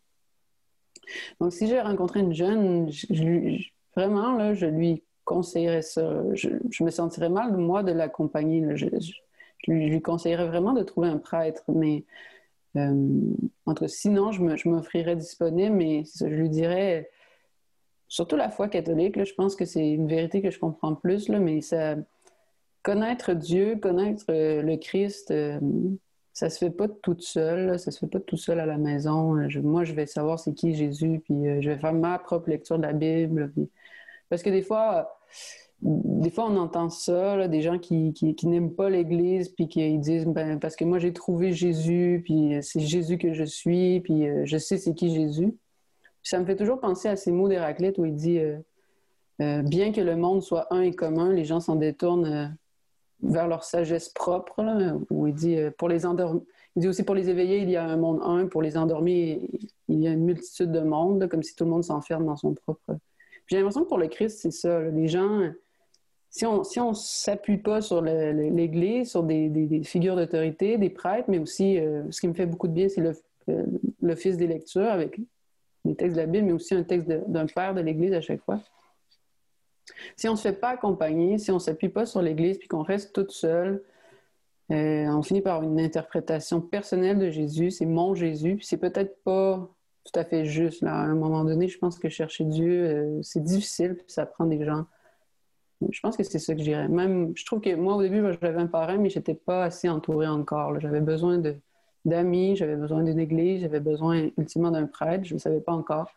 Donc, 1.41 1.53
si 1.53 1.67
j'ai 1.67 1.81
rencontré 1.81 2.21
une 2.21 2.35
jeune, 2.35 2.91
vraiment, 3.95 4.33
là, 4.33 4.55
je 4.55 4.67
lui 4.67 5.04
conseillerais 5.25 5.83
ça. 5.83 6.23
Je, 6.35 6.49
me 6.83 6.91
sentirais 6.91 7.29
mal, 7.29 7.57
moi, 7.57 7.83
de 7.83 7.93
l'accompagner. 7.93 8.77
Je, 8.77 8.87
lui 9.67 10.03
conseillerais 10.03 10.47
vraiment 10.47 10.73
de 10.73 10.83
trouver 10.83 11.09
un 11.09 11.19
prêtre, 11.19 11.65
mais 11.69 12.05
euh, 12.77 13.09
entre 13.67 13.87
sinon, 13.87 14.33
je 14.33 14.69
m'offrirais 14.69 15.17
disponible, 15.17 15.75
mais 15.75 16.03
je 16.21 16.27
lui 16.27 16.49
dirais, 16.49 17.11
surtout 18.09 18.37
la 18.37 18.51
foi 18.51 18.69
catholique, 18.69 19.23
je 19.25 19.35
pense 19.35 19.57
que 19.57 19.65
c'est 19.65 19.89
une 19.89 20.09
vérité 20.09 20.43
que 20.43 20.51
je 20.51 20.59
comprends 20.59 20.95
plus, 20.95 21.29
là, 21.29 21.39
mais 21.39 21.61
ça, 21.61 21.97
connaître 22.83 23.33
Dieu, 23.33 23.77
connaître 23.77 24.25
euh, 24.29 24.61
le 24.61 24.77
Christ, 24.77 25.31
euh, 25.31 25.61
ça 26.33 26.51
se 26.51 26.59
fait 26.59 26.71
pas 26.71 26.89
toute 26.89 27.23
seule, 27.23 27.79
ça 27.79 27.91
se 27.91 28.01
fait 28.01 28.09
pas 28.09 28.21
tout 28.21 28.37
seul 28.37 28.59
à 28.59 28.67
la 28.67 28.77
maison. 28.77 29.35
moi, 29.63 29.85
je 29.85 29.95
vais 29.95 30.07
savoir 30.07 30.41
c'est 30.41 30.53
qui 30.53 30.75
Jésus, 30.75 31.23
puis 31.25 31.63
je 31.63 31.71
vais 31.71 31.79
faire 31.79 31.93
ma 31.93 32.19
propre 32.19 32.51
lecture 32.51 32.77
de 32.77 32.83
la 32.83 32.93
Bible. 32.93 33.53
Parce 34.29 34.43
que 34.43 34.51
des 34.51 34.63
fois, 34.63 35.19
des 35.85 36.31
fois, 36.31 36.47
on 36.49 36.57
entend 36.57 36.89
ça, 36.89 37.47
des 37.47 37.61
gens 37.61 37.79
qui, 37.79 38.15
n'aiment 38.45 38.75
pas 38.75 38.89
l'Église, 38.89 39.51
puis 39.51 39.69
qui 39.69 39.99
disent 39.99 40.27
ben, 40.27 40.59
parce 40.59 40.77
que 40.77 40.85
moi 40.85 40.99
j'ai 40.99 41.13
trouvé 41.13 41.53
Jésus, 41.53 42.23
puis 42.25 42.57
c'est 42.63 42.81
Jésus 42.81 43.19
que 43.19 43.33
je 43.33 43.45
suis, 43.45 44.01
puis 44.01 44.27
euh, 44.27 44.43
je 44.45 44.57
sais 44.57 44.79
c'est 44.79 44.95
qui 44.95 45.15
Jésus. 45.15 45.55
ça 46.23 46.39
me 46.39 46.47
fait 46.47 46.57
toujours 46.57 46.81
penser 46.81 47.09
à 47.09 47.17
ces 47.17 47.33
mots 47.33 47.49
d'Héraclite 47.49 47.99
où 47.99 48.07
il 48.07 48.15
dit 48.15 48.39
euh, 48.39 48.57
euh, 49.43 49.63
bien 49.63 49.93
que 49.93 50.01
le 50.01 50.17
monde 50.17 50.43
soit 50.43 50.73
un 50.73 50.81
et 50.81 50.93
commun, 50.93 51.33
les 51.33 51.45
gens 51.45 51.61
s'en 51.61 51.77
détournent 51.77 52.57
vers 53.23 53.47
leur 53.49 53.65
sagesse 53.65 54.09
propre. 54.09 54.63
où 55.11 55.27
il 55.27 55.35
dit 55.35 55.57
pour 55.77 55.89
les 55.89 56.07
endormis, 56.07 56.43
il 56.77 56.81
dit 56.83 56.89
aussi 56.89 57.03
pour 57.03 57.15
les 57.15 57.29
éveillés, 57.29 57.59
il 57.59 57.69
y 57.69 57.77
a 57.77 57.85
un 57.85 57.97
monde 57.97 58.21
un, 58.23 58.47
pour 58.47 58.63
les 58.63 58.79
endormis, 58.79 59.51
il 59.89 60.01
y 60.01 60.09
a 60.09 60.13
une 60.13 60.25
multitude 60.25 60.73
de 60.73 60.81
mondes, 60.81 61.29
comme 61.29 61.43
si 61.43 61.55
tout 61.55 61.65
le 61.65 61.71
monde 61.71 61.85
s'enferme 61.85 62.25
dans 62.25 62.37
son 62.37 62.55
propre 62.55 62.97
j'ai 63.47 63.57
l'impression 63.57 63.85
que 63.85 63.89
pour 63.89 63.99
le 63.99 64.09
Christ, 64.09 64.39
c'est 64.41 64.51
ça. 64.51 64.81
les 64.81 65.09
gens, 65.09 65.51
si 66.31 66.47
on 66.47 66.65
si 66.65 66.81
on 66.81 66.95
s'appuie 66.95 67.59
pas 67.59 67.81
sur 67.81 68.01
l'Église, 68.01 69.11
sur 69.11 69.23
des, 69.23 69.83
figures 69.85 70.17
d'autorité, 70.17 70.79
des 70.79 70.91
prêtres, 70.91 71.29
mais 71.29 71.39
aussi, 71.39 71.79
euh, 71.79 72.03
ce 72.11 72.21
qui 72.21 72.29
me 72.29 72.35
fait 72.35 72.47
beaucoup 72.47 72.69
de 72.69 72.73
bien, 72.73 72.89
c'est 72.89 73.03
l'office 74.01 74.37
des 74.37 74.47
lectures 74.47 74.91
avec 74.91 75.21
les 75.85 75.95
textes 75.95 76.17
de 76.17 76.21
la 76.21 76.27
Bible, 76.27 76.47
mais 76.47 76.53
aussi 76.53 76.75
un 76.75 76.83
texte 76.83 77.09
d'un 77.09 77.47
père 77.47 77.75
de 77.75 77.81
l'Église 77.81 78.15
à 78.15 78.21
chaque 78.21 78.43
fois. 78.43 78.61
Si 80.17 80.29
on 80.29 80.33
ne 80.33 80.37
se 80.37 80.43
fait 80.43 80.59
pas 80.59 80.71
accompagner, 80.71 81.37
si 81.39 81.51
on 81.51 81.55
ne 81.55 81.61
s'appuie 81.61 81.91
pas 81.91 82.07
sur 82.07 82.23
l'Église, 82.23 82.59
puis 82.59 82.69
qu'on 82.69 82.83
reste 82.83 83.15
toute 83.15 83.33
seule, 83.33 83.83
euh, 84.71 85.07
on 85.09 85.23
finit 85.23 85.43
par 85.43 85.63
une 85.63 85.79
interprétation 85.79 86.63
personnelle 86.63 87.19
de 87.19 87.31
Jésus, 87.31 87.71
c'est 87.71 87.85
mon 87.85 88.15
Jésus, 88.15 88.57
puis 88.57 88.67
c'est 88.67 88.79
peut-être 88.79 89.23
pas 89.23 89.69
tout 90.05 90.19
à 90.19 90.25
fait 90.25 90.45
juste. 90.45 90.83
Là. 90.83 90.95
À 90.95 91.05
un 91.05 91.15
moment 91.15 91.45
donné, 91.45 91.69
je 91.69 91.79
pense 91.79 91.99
que 91.99 92.09
chercher 92.09 92.45
Dieu, 92.45 92.87
euh, 92.87 93.23
c'est 93.23 93.43
difficile, 93.43 93.97
puis 93.97 94.05
ça 94.09 94.27
prend 94.27 94.47
des 94.47 94.65
gens. 94.65 94.87
Je 95.91 96.01
pense 96.01 96.17
que 96.17 96.23
c'est 96.23 96.39
ça 96.39 96.55
que 96.55 96.61
je 96.61 96.65
dirais. 96.65 96.89
Même, 96.89 97.33
je 97.37 97.45
trouve 97.45 97.61
que 97.61 97.75
moi, 97.75 97.97
au 97.97 98.03
début, 98.03 98.23
j'avais 98.41 98.61
un 98.61 98.67
parrain, 98.67 98.97
mais 98.97 99.11
je 99.11 99.19
n'étais 99.19 99.35
pas 99.35 99.65
assez 99.65 99.89
entourée 99.89 100.29
encore. 100.29 100.79
J'avais 100.81 101.01
besoin 101.01 101.43
d'amis, 102.05 102.57
j'avais 102.57 102.77
besoin 102.77 103.03
d'une 103.03 103.19
église, 103.19 103.63
j'avais 103.63 103.81
besoin 103.81 104.29
ultimement 104.39 104.71
d'un 104.71 104.87
prêtre, 104.87 105.25
je 105.25 105.35
ne 105.35 105.39
savais 105.39 105.61
pas 105.61 105.73
encore. 105.73 106.11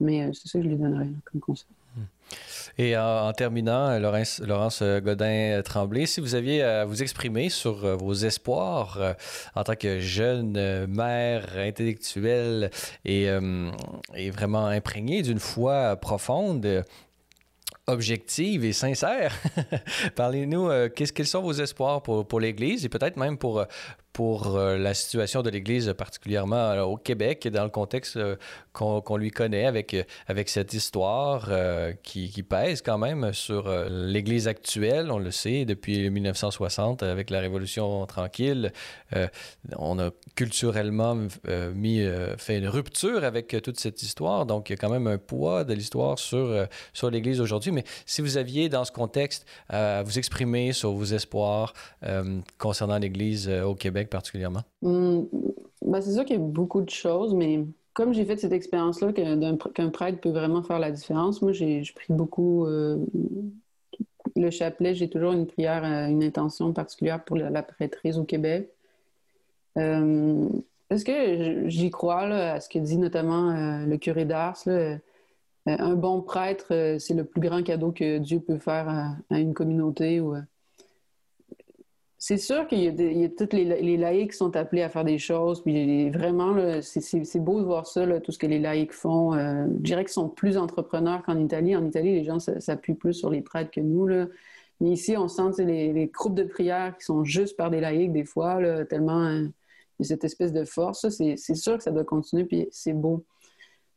Mais 0.00 0.32
c'est 0.32 0.48
ça 0.48 0.58
que 0.58 0.64
je 0.64 0.68
lui 0.68 0.76
donnerais 0.76 1.08
comme 1.24 1.40
conseil. 1.40 1.68
Hmm. 1.96 2.04
Et 2.78 2.96
en, 2.96 3.32
terminant, 3.32 3.98
Laurence, 3.98 4.40
Laurence 4.40 4.82
Godin-Tremblay, 4.82 6.04
si 6.04 6.20
vous 6.20 6.34
aviez 6.34 6.62
à 6.62 6.84
vous 6.84 7.02
exprimer 7.02 7.48
sur 7.48 7.84
euh, 7.84 7.96
vos 7.96 8.12
espoirs 8.12 8.98
euh, 9.00 9.12
en 9.54 9.64
tant 9.64 9.76
que 9.76 9.98
jeune 10.00 10.56
euh, 10.58 10.86
mère 10.86 11.46
intellectuelle 11.56 12.70
et, 13.06 13.30
vraiment 14.30 14.66
imprégnée 14.66 15.22
d'une 15.22 15.38
foi 15.38 15.96
profonde, 15.96 16.84
objective 17.86 18.64
et 18.64 18.72
sincère. 18.72 19.34
Parlez-nous, 20.16 20.68
quels 20.94 21.26
sont 21.26 21.40
vos 21.40 21.52
espoirs 21.52 22.02
pour 22.02 22.40
l'Église 22.40 22.84
et 22.84 22.88
peut-être 22.88 23.16
même 23.16 23.38
pour, 23.38 23.64
pour 24.16 24.56
euh, 24.56 24.78
la 24.78 24.94
situation 24.94 25.42
de 25.42 25.50
l'Église, 25.50 25.92
particulièrement 25.92 26.56
euh, 26.56 26.82
au 26.84 26.96
Québec, 26.96 27.48
dans 27.48 27.64
le 27.64 27.68
contexte 27.68 28.16
euh, 28.16 28.36
qu'on 28.72 29.16
lui 29.18 29.30
connaît, 29.30 29.66
avec, 29.66 29.94
cette 30.46 30.72
histoire 30.72 31.50
qui, 32.02 32.30
qui, 32.30 32.42
pèse 32.42 32.82
quand 32.82 32.98
même 32.98 33.32
sur 33.32 33.70
l'Église 33.88 34.48
actuelle, 34.48 35.10
on 35.10 35.18
le 35.18 35.30
sait, 35.30 35.64
depuis 35.64 36.10
1960, 36.10 37.02
avec 37.02 37.30
la 37.30 37.40
Révolution 37.40 38.04
tranquille. 38.04 38.72
on 39.76 39.98
a 39.98 40.10
culturellement 40.34 41.16
mis, 41.74 42.06
fait 42.36 42.58
une 42.58 42.68
rupture 42.68 43.24
avec 43.24 43.56
toute 43.62 43.80
cette 43.80 44.02
histoire, 44.02 44.44
donc 44.44 44.68
il 44.68 44.72
y 44.72 44.74
a 44.74 44.76
quand 44.76 44.90
même 44.90 45.06
un 45.06 45.16
poids 45.16 45.64
de 45.64 45.72
l'histoire 45.72 46.18
sur, 46.18 46.66
sur 46.92 47.10
l'Église 47.10 47.40
aujourd'hui. 47.40 47.72
Mais 47.72 47.84
si 48.04 48.20
vous 48.20 48.36
aviez, 48.36 48.68
dans 48.68 48.84
ce 48.84 48.92
contexte, 48.92 49.46
à 49.70 50.02
vous 50.02 50.18
exprimer 50.18 50.74
sur 50.74 50.92
vos 50.92 51.04
espoirs 51.04 51.72
concernant 52.58 52.98
l'Église 52.98 53.48
au 53.48 53.74
Québec, 53.74 54.05
particulièrement? 54.06 54.62
Hmm, 54.82 55.22
ben, 55.82 56.00
c'est 56.00 56.12
sûr 56.12 56.24
qu'il 56.24 56.36
y 56.36 56.38
a 56.38 56.42
beaucoup 56.42 56.82
de 56.82 56.90
choses, 56.90 57.34
mais 57.34 57.64
comme 57.96 58.12
j'ai 58.12 58.26
fait 58.26 58.36
cette 58.36 58.52
expérience-là 58.52 59.12
qu'un 59.14 59.88
prêtre 59.88 60.20
peut 60.20 60.28
vraiment 60.30 60.62
faire 60.62 60.78
la 60.78 60.90
différence, 60.90 61.40
moi, 61.40 61.52
j'ai 61.52 61.82
pris 61.94 62.12
beaucoup 62.12 62.66
euh, 62.66 62.98
le 64.36 64.50
chapelet. 64.50 64.94
J'ai 64.94 65.08
toujours 65.08 65.32
une 65.32 65.46
prière, 65.46 65.82
euh, 65.82 66.06
une 66.08 66.22
intention 66.22 66.74
particulière 66.74 67.24
pour 67.24 67.38
la, 67.38 67.62
prêtrise 67.62 68.18
au 68.18 68.24
Québec. 68.24 68.70
Euh, 69.78 70.46
est-ce 70.90 71.06
que 71.06 71.70
j'y 71.70 71.90
crois 71.90 72.20
à 72.20 72.60
ce 72.60 72.68
que 72.68 72.78
dit 72.78 72.98
notamment 72.98 73.84
le 73.86 73.96
curé 73.96 74.26
d'Ars? 74.26 74.62
un 75.68 75.94
bon 75.94 76.20
prêtre, 76.20 76.96
c'est 77.00 77.14
le 77.14 77.24
plus 77.24 77.40
grand 77.40 77.62
cadeau 77.62 77.92
que 77.92 78.18
Dieu 78.18 78.40
peut 78.40 78.58
faire 78.58 78.88
à, 78.88 79.16
à 79.30 79.40
une 79.40 79.52
communauté 79.52 80.20
ou 80.20 80.36
c'est 82.28 82.38
sûr 82.38 82.66
qu'il 82.66 82.80
y, 82.80 83.24
a 83.24 83.28
tous 83.28 83.52
les, 83.52 83.96
laïcs 83.96 84.32
qui 84.32 84.36
sont 84.36 84.56
appelés 84.56 84.82
à 84.82 84.88
faire 84.88 85.04
des 85.04 85.16
choses. 85.16 85.62
Puis 85.62 86.10
vraiment, 86.10 86.56
c'est 86.82 87.38
beau 87.38 87.60
de 87.60 87.64
voir 87.64 87.86
ça, 87.86 88.04
tout 88.18 88.32
ce 88.32 88.38
que 88.38 88.48
les 88.48 88.58
laïcs 88.58 88.92
font. 88.92 89.32
Euh, 89.32 89.66
je 89.76 89.82
dirais 89.82 90.04
qu'ils 90.04 90.12
sont 90.12 90.28
plus 90.28 90.58
entrepreneurs 90.58 91.22
qu'en 91.22 91.38
Italie. 91.38 91.76
En 91.76 91.86
Italie, 91.86 92.14
les 92.14 92.24
gens 92.24 92.40
s'appuient 92.40 92.96
plus 92.96 93.14
sur 93.14 93.30
les 93.30 93.42
prêtres 93.42 93.70
que 93.70 93.80
nous. 93.80 94.08
Là. 94.08 94.26
Mais 94.80 94.90
ici, 94.90 95.16
on 95.16 95.28
sent 95.28 95.62
les, 95.64 95.92
les, 95.92 96.06
groupes 96.08 96.34
de 96.34 96.42
prière 96.42 96.96
qui 96.98 97.04
sont 97.04 97.22
juste 97.22 97.56
par 97.56 97.70
des 97.70 97.80
laïcs 97.80 98.10
des 98.10 98.24
fois, 98.24 98.58
tellement 98.86 99.28
il 99.28 99.52
y 100.00 100.02
a 100.02 100.04
cette 100.06 100.24
espèce 100.24 100.52
de 100.52 100.64
force. 100.64 101.08
C'est 101.08 101.36
sûr 101.36 101.76
que 101.76 101.84
ça 101.84 101.92
doit 101.92 102.02
continuer, 102.02 102.44
puis 102.44 102.66
c'est 102.72 102.92
beau. 102.92 103.24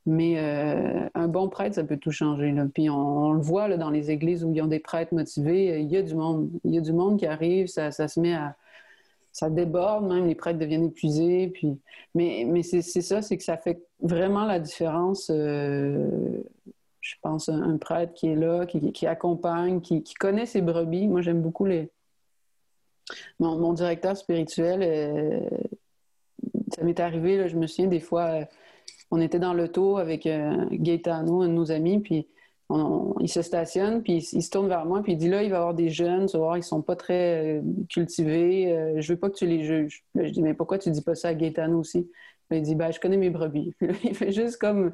Mais 0.06 0.39
euh, 0.39 1.08
un 1.14 1.28
bon 1.28 1.50
prêtre, 1.50 1.76
ça 1.76 1.84
peut 1.84 1.97
tout 1.97 2.12
changer. 2.12 2.54
Puis 2.74 2.89
on, 2.89 3.34
le 3.34 3.41
voit 3.41 3.68
là, 3.68 3.78
dans 3.78 3.89
les 3.89 4.12
églises 4.12 4.43
où 4.43 4.54
ils 4.54 4.62
ont 4.62 4.68
des 4.68 4.80
prêtres 4.80 5.14
motivés, 5.14 5.74
euh, 5.74 5.80
il 5.80 5.91
y 5.91 5.97
a 5.97 6.02
du 6.02 6.16
monde. 6.16 6.50
Il 6.64 6.74
y 6.74 6.78
a 6.78 6.82
du 6.82 6.93
monde 6.93 7.20
qui 7.20 7.26
arrive, 7.26 7.68
ça, 7.68 7.91
se 7.91 8.20
met 8.20 8.34
à. 8.34 8.56
Ça 9.32 9.50
déborde, 9.50 10.08
même 10.08 10.26
les 10.26 10.36
prêtres 10.36 10.58
deviennent 10.58 10.86
épuisés. 10.86 11.47
Puis... 11.54 11.80
Mais, 12.16 12.45
mais 12.47 12.64
c'est 12.64 12.82
ça, 12.82 13.22
c'est 13.22 13.38
que 13.38 13.43
ça 13.43 13.58
fait 13.58 13.84
vraiment 14.02 14.45
la 14.45 14.60
différence. 14.60 15.30
Euh, 15.34 16.41
je 17.00 17.16
pense 17.22 17.47
un, 17.47 17.78
prêtre 17.78 18.14
qui 18.14 18.28
est 18.28 18.36
là, 18.36 18.66
qui, 18.66 19.08
accompagne, 19.08 19.82
qui, 19.82 20.04
connaît 20.16 20.45
ses 20.45 20.62
brebis. 20.62 21.08
Moi, 21.08 21.22
j'aime 21.22 21.41
beaucoup 21.41 21.66
les. 21.66 21.89
Mon, 23.39 23.74
directeur 23.74 24.18
spirituel, 24.18 25.47
ça 26.76 26.84
m'est 26.84 27.00
arrivé, 27.00 27.47
je 27.50 27.58
me 27.58 27.66
souviens 27.66 27.88
des 27.88 28.00
fois 28.00 28.45
on 29.12 29.22
était 29.22 29.39
dans 29.39 29.53
l'auto 29.53 29.97
avec 29.97 30.26
euh, 30.26 30.66
Gaetano, 30.72 31.41
un 31.41 31.47
de 31.47 31.53
nos 31.53 31.72
amis, 31.72 31.99
puis 31.99 32.28
il 33.20 33.28
se 33.28 33.41
stationne, 33.41 34.03
puis 34.03 34.18
il, 34.32 34.43
se 34.43 34.49
tourne 34.51 34.68
vers 34.68 34.86
moi, 34.86 35.01
puis 35.01 35.14
il 35.14 35.18
dit 35.18 35.28
là, 35.28 35.41
il 35.41 35.49
va 35.49 35.55
y 35.55 35.60
avoir 35.60 35.74
des 35.74 35.89
jeunes, 35.89 36.28
tu 36.28 36.38
voir, 36.38 36.55
ils 36.55 36.64
sont 36.64 36.84
pas 36.84 36.95
très 36.95 37.57
euh, 37.57 37.62
cultivés, 37.89 38.72
euh, 38.72 39.01
je 39.01 39.14
veux 39.14 39.18
pas 39.18 39.30
que 39.30 39.36
tu 39.36 39.47
les 39.47 39.64
juges. 39.64 40.03
je 40.14 40.30
dis 40.30 40.43
mais 40.43 40.53
pourquoi 40.53 40.78
tu 40.78 40.91
dis 40.91 41.01
pas 41.01 41.16
ça 41.16 41.30
à 41.30 41.34
Gaetano 41.34 41.80
aussi? 41.80 42.10
Il 42.51 42.62
dit 42.62 42.76
ben 42.76 42.91
je 42.91 42.99
connais 42.99 43.18
mes 43.18 43.30
brebis. 43.30 43.76
il 44.03 44.16
fait 44.16 44.32
juste 44.32 44.57
comme 44.57 44.91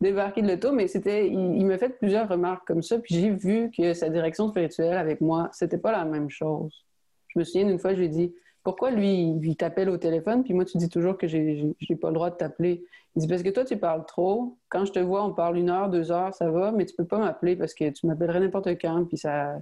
débarquer 0.00 0.42
de 0.42 0.48
l'auto, 0.48 0.72
mais 0.72 0.86
c'était, 0.86 1.28
il, 1.28 1.64
me 1.64 1.76
fait 1.78 1.90
plusieurs 1.98 2.28
remarques 2.28 2.66
comme 2.66 2.82
ça, 2.82 2.98
puis 2.98 3.14
j'ai 3.14 3.30
vu 3.30 3.70
que 3.76 3.94
sa 3.94 4.10
direction 4.10 4.48
spirituelle 4.48 4.98
avec 4.98 5.22
moi, 5.22 5.48
c'était 5.52 5.78
pas 5.78 5.92
la 5.92 6.04
même 6.04 6.28
chose. 6.28 6.84
Je 7.28 7.38
me 7.38 7.44
souviens 7.44 7.66
d'une 7.66 7.78
fois, 7.78 7.94
je 7.94 8.00
lui 8.00 8.06
ai 8.06 8.10
dit 8.10 8.34
pourquoi 8.62 8.90
lui, 8.90 9.38
il 9.42 9.56
t'appelle 9.56 9.90
au 9.90 9.98
téléphone, 9.98 10.42
puis 10.42 10.54
moi, 10.54 10.64
tu 10.64 10.78
dis 10.78 10.88
toujours 10.88 11.18
que 11.18 11.26
j'ai 11.26 11.74
pas 12.00 12.08
le 12.08 12.14
droit 12.14 12.30
de 12.30 12.36
t'appeler. 12.36 12.84
Il 13.16 13.20
dit, 13.20 13.28
parce 13.28 13.42
que 13.42 13.50
toi, 13.50 13.64
tu 13.64 13.76
parles 13.76 14.04
trop. 14.06 14.56
Quand 14.68 14.84
je 14.84 14.92
te 14.92 14.98
vois, 14.98 15.24
on 15.24 15.32
parle 15.32 15.56
une 15.56 15.70
heure, 15.70 15.88
deux 15.88 16.10
heures, 16.10 16.34
ça 16.34 16.50
va, 16.50 16.72
mais 16.72 16.84
tu 16.84 16.94
peux 16.94 17.04
pas 17.04 17.18
m'appeler 17.18 17.54
parce 17.54 17.72
que 17.72 17.88
tu 17.90 18.06
m'appellerais 18.06 18.40
n'importe 18.40 18.68
quand, 18.80 19.04
puis 19.04 19.18
ça, 19.18 19.56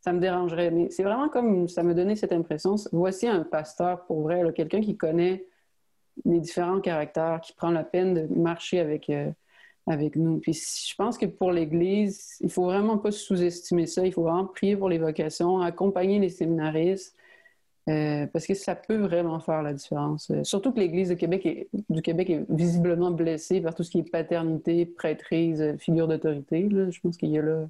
ça 0.00 0.12
me 0.12 0.20
dérangerait. 0.20 0.70
Mais 0.70 0.90
c'est 0.90 1.02
vraiment 1.02 1.28
comme 1.28 1.68
ça 1.68 1.82
me 1.82 1.94
donnait 1.94 2.16
cette 2.16 2.32
impression. 2.32 2.74
Voici 2.92 3.26
un 3.26 3.42
pasteur 3.42 4.04
pour 4.04 4.22
vrai, 4.22 4.42
quelqu'un 4.54 4.80
qui 4.80 4.96
connaît 4.96 5.46
les 6.24 6.40
différents 6.40 6.80
caractères, 6.80 7.40
qui 7.40 7.52
prend 7.54 7.70
la 7.70 7.84
peine 7.84 8.14
de 8.14 8.34
marcher 8.34 8.80
avec, 8.80 9.08
euh, 9.08 9.30
avec 9.86 10.16
nous. 10.16 10.38
Puis 10.38 10.52
je 10.52 10.94
pense 10.96 11.16
que 11.16 11.26
pour 11.26 11.52
l'Église, 11.52 12.36
il 12.40 12.50
faut 12.50 12.64
vraiment 12.64 12.98
pas 12.98 13.10
sous-estimer 13.10 13.86
ça. 13.86 14.04
Il 14.04 14.12
faut 14.12 14.22
vraiment 14.22 14.46
prier 14.46 14.76
pour 14.76 14.88
les 14.88 14.98
vocations, 14.98 15.60
accompagner 15.60 16.18
les 16.18 16.28
séminaristes, 16.28 17.16
euh, 17.88 18.26
parce 18.26 18.46
que 18.46 18.54
ça 18.54 18.74
peut 18.74 18.96
vraiment 18.96 19.40
faire 19.40 19.62
la 19.62 19.72
différence. 19.72 20.30
Euh, 20.30 20.44
surtout 20.44 20.72
que 20.72 20.78
l'Église 20.80 21.08
du 21.08 21.16
Québec, 21.16 21.46
est, 21.46 22.44
visiblement 22.50 23.10
blessée 23.10 23.60
par 23.60 23.74
tout 23.74 23.82
ce 23.82 23.90
qui 23.90 24.00
est 24.00 24.10
paternité, 24.10 24.86
prêtrise, 24.86 25.60
euh, 25.62 25.76
figure 25.78 26.06
d'autorité. 26.06 26.68
Je 26.70 27.00
pense 27.00 27.16
qu'il 27.16 27.30
y 27.30 27.38
a 27.38 27.42
là. 27.42 27.68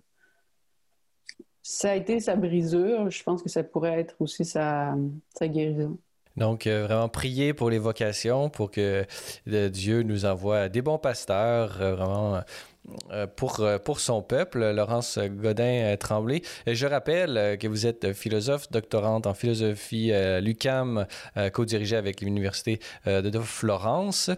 Ça 1.63 1.93
a 1.93 1.95
été 1.95 2.21
sa 2.21 2.37
brisure. 2.37 3.11
Je 3.11 3.23
pense 3.23 3.43
que 3.43 3.49
ça 3.49 3.63
pourrait 3.63 4.01
être 4.01 4.17
aussi 4.21 4.45
sa 4.45 4.97
guérison. 5.41 5.97
Donc, 6.41 6.67
vraiment 6.67 7.09
prier 7.09 7.55
pour 7.55 7.71
les 7.71 7.79
vocations, 7.79 8.49
pour 8.49 8.71
que 8.71 9.07
Dieu 9.47 10.03
nous 10.03 10.25
envoie 10.25 10.69
des 10.69 10.83
bons 10.83 10.99
pasteurs, 10.99 11.75
vraiment 11.79 12.41
euh, 13.11 13.27
pour, 13.27 13.61
euh, 13.61 13.79
pour 13.79 14.01
son 14.01 14.23
peuple, 14.23 14.71
Laurence 14.73 15.19
Godin-Tremblay. 15.19 16.43
Je 16.67 16.87
rappelle 16.87 17.59
que 17.61 17.69
vous 17.69 17.87
êtes 17.87 18.13
philosophe, 18.15 18.71
doctorante 18.71 19.27
en 19.27 19.35
philosophie 19.35 20.13
l'UCAM, 20.41 21.07
co-dirigée 21.53 21.97
avec 21.97 22.21
l'Université 22.21 22.81
euh, 23.07 23.23
de 23.23 23.39
Florence. 23.39 24.31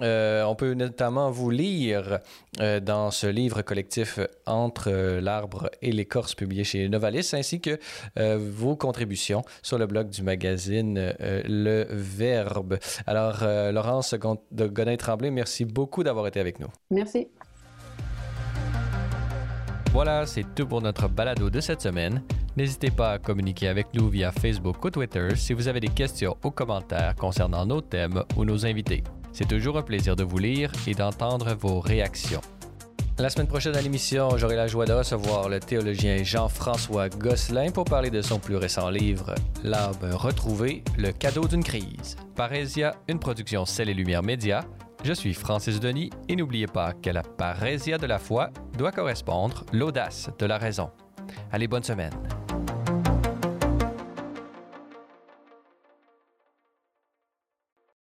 On 0.00 0.54
peut 0.56 0.74
notamment 0.74 1.30
vous 1.30 1.50
lire 1.50 2.20
dans 2.82 3.10
ce 3.10 3.26
livre 3.26 3.62
collectif 3.62 4.18
Entre 4.46 4.90
l'arbre 5.20 5.70
et 5.82 5.92
l'écorce 5.92 6.34
publié 6.34 6.64
chez 6.64 6.88
Novalis, 6.88 7.30
ainsi 7.32 7.60
que 7.60 7.78
vos 8.36 8.76
contributions 8.76 9.42
sur 9.62 9.78
le 9.78 9.86
blog 9.86 10.08
du 10.08 10.22
magazine 10.22 11.14
Le 11.20 11.86
Verbe. 11.90 12.78
Alors, 13.06 13.44
Laurence 13.72 14.14
Godin-Tremblay, 14.52 15.30
merci 15.30 15.64
beaucoup 15.64 16.02
d'avoir 16.02 16.26
été 16.26 16.40
avec 16.40 16.60
nous. 16.60 16.68
Merci. 16.90 17.28
Voilà, 19.92 20.26
c'est 20.26 20.54
tout 20.56 20.66
pour 20.66 20.82
notre 20.82 21.08
balado 21.08 21.50
de 21.50 21.60
cette 21.60 21.80
semaine. 21.80 22.20
N'hésitez 22.56 22.90
pas 22.90 23.12
à 23.12 23.18
communiquer 23.18 23.68
avec 23.68 23.94
nous 23.94 24.08
via 24.08 24.32
Facebook 24.32 24.84
ou 24.84 24.90
Twitter 24.90 25.28
si 25.36 25.52
vous 25.52 25.68
avez 25.68 25.78
des 25.78 25.88
questions 25.88 26.36
ou 26.42 26.50
commentaires 26.50 27.14
concernant 27.14 27.64
nos 27.64 27.80
thèmes 27.80 28.24
ou 28.36 28.44
nos 28.44 28.66
invités. 28.66 29.04
C'est 29.34 29.48
toujours 29.48 29.76
un 29.76 29.82
plaisir 29.82 30.14
de 30.14 30.22
vous 30.22 30.38
lire 30.38 30.70
et 30.86 30.94
d'entendre 30.94 31.54
vos 31.54 31.80
réactions. 31.80 32.40
La 33.18 33.28
semaine 33.28 33.48
prochaine 33.48 33.74
à 33.74 33.80
l'émission, 33.80 34.36
j'aurai 34.36 34.54
la 34.54 34.68
joie 34.68 34.86
de 34.86 34.92
recevoir 34.92 35.48
le 35.48 35.58
théologien 35.58 36.22
Jean-François 36.22 37.08
Gosselin 37.08 37.72
pour 37.72 37.84
parler 37.84 38.10
de 38.10 38.22
son 38.22 38.38
plus 38.38 38.54
récent 38.54 38.90
livre, 38.90 39.34
L'arbre 39.64 40.14
retrouvé, 40.14 40.84
le 40.96 41.10
cadeau 41.10 41.48
d'une 41.48 41.64
crise. 41.64 42.16
Parésia, 42.36 42.94
une 43.08 43.18
production 43.18 43.64
Celle 43.66 43.88
et 43.88 43.94
Lumière 43.94 44.22
Média, 44.22 44.64
je 45.02 45.12
suis 45.12 45.34
Francis 45.34 45.80
Denis 45.80 46.10
et 46.28 46.36
n'oubliez 46.36 46.68
pas 46.68 46.92
que 46.92 47.10
la 47.10 47.22
parésia 47.22 47.98
de 47.98 48.06
la 48.06 48.20
foi 48.20 48.50
doit 48.78 48.92
correspondre 48.92 49.66
l'audace 49.72 50.30
de 50.38 50.46
la 50.46 50.58
raison. 50.58 50.90
Allez, 51.50 51.66
bonne 51.66 51.82
semaine. 51.82 52.14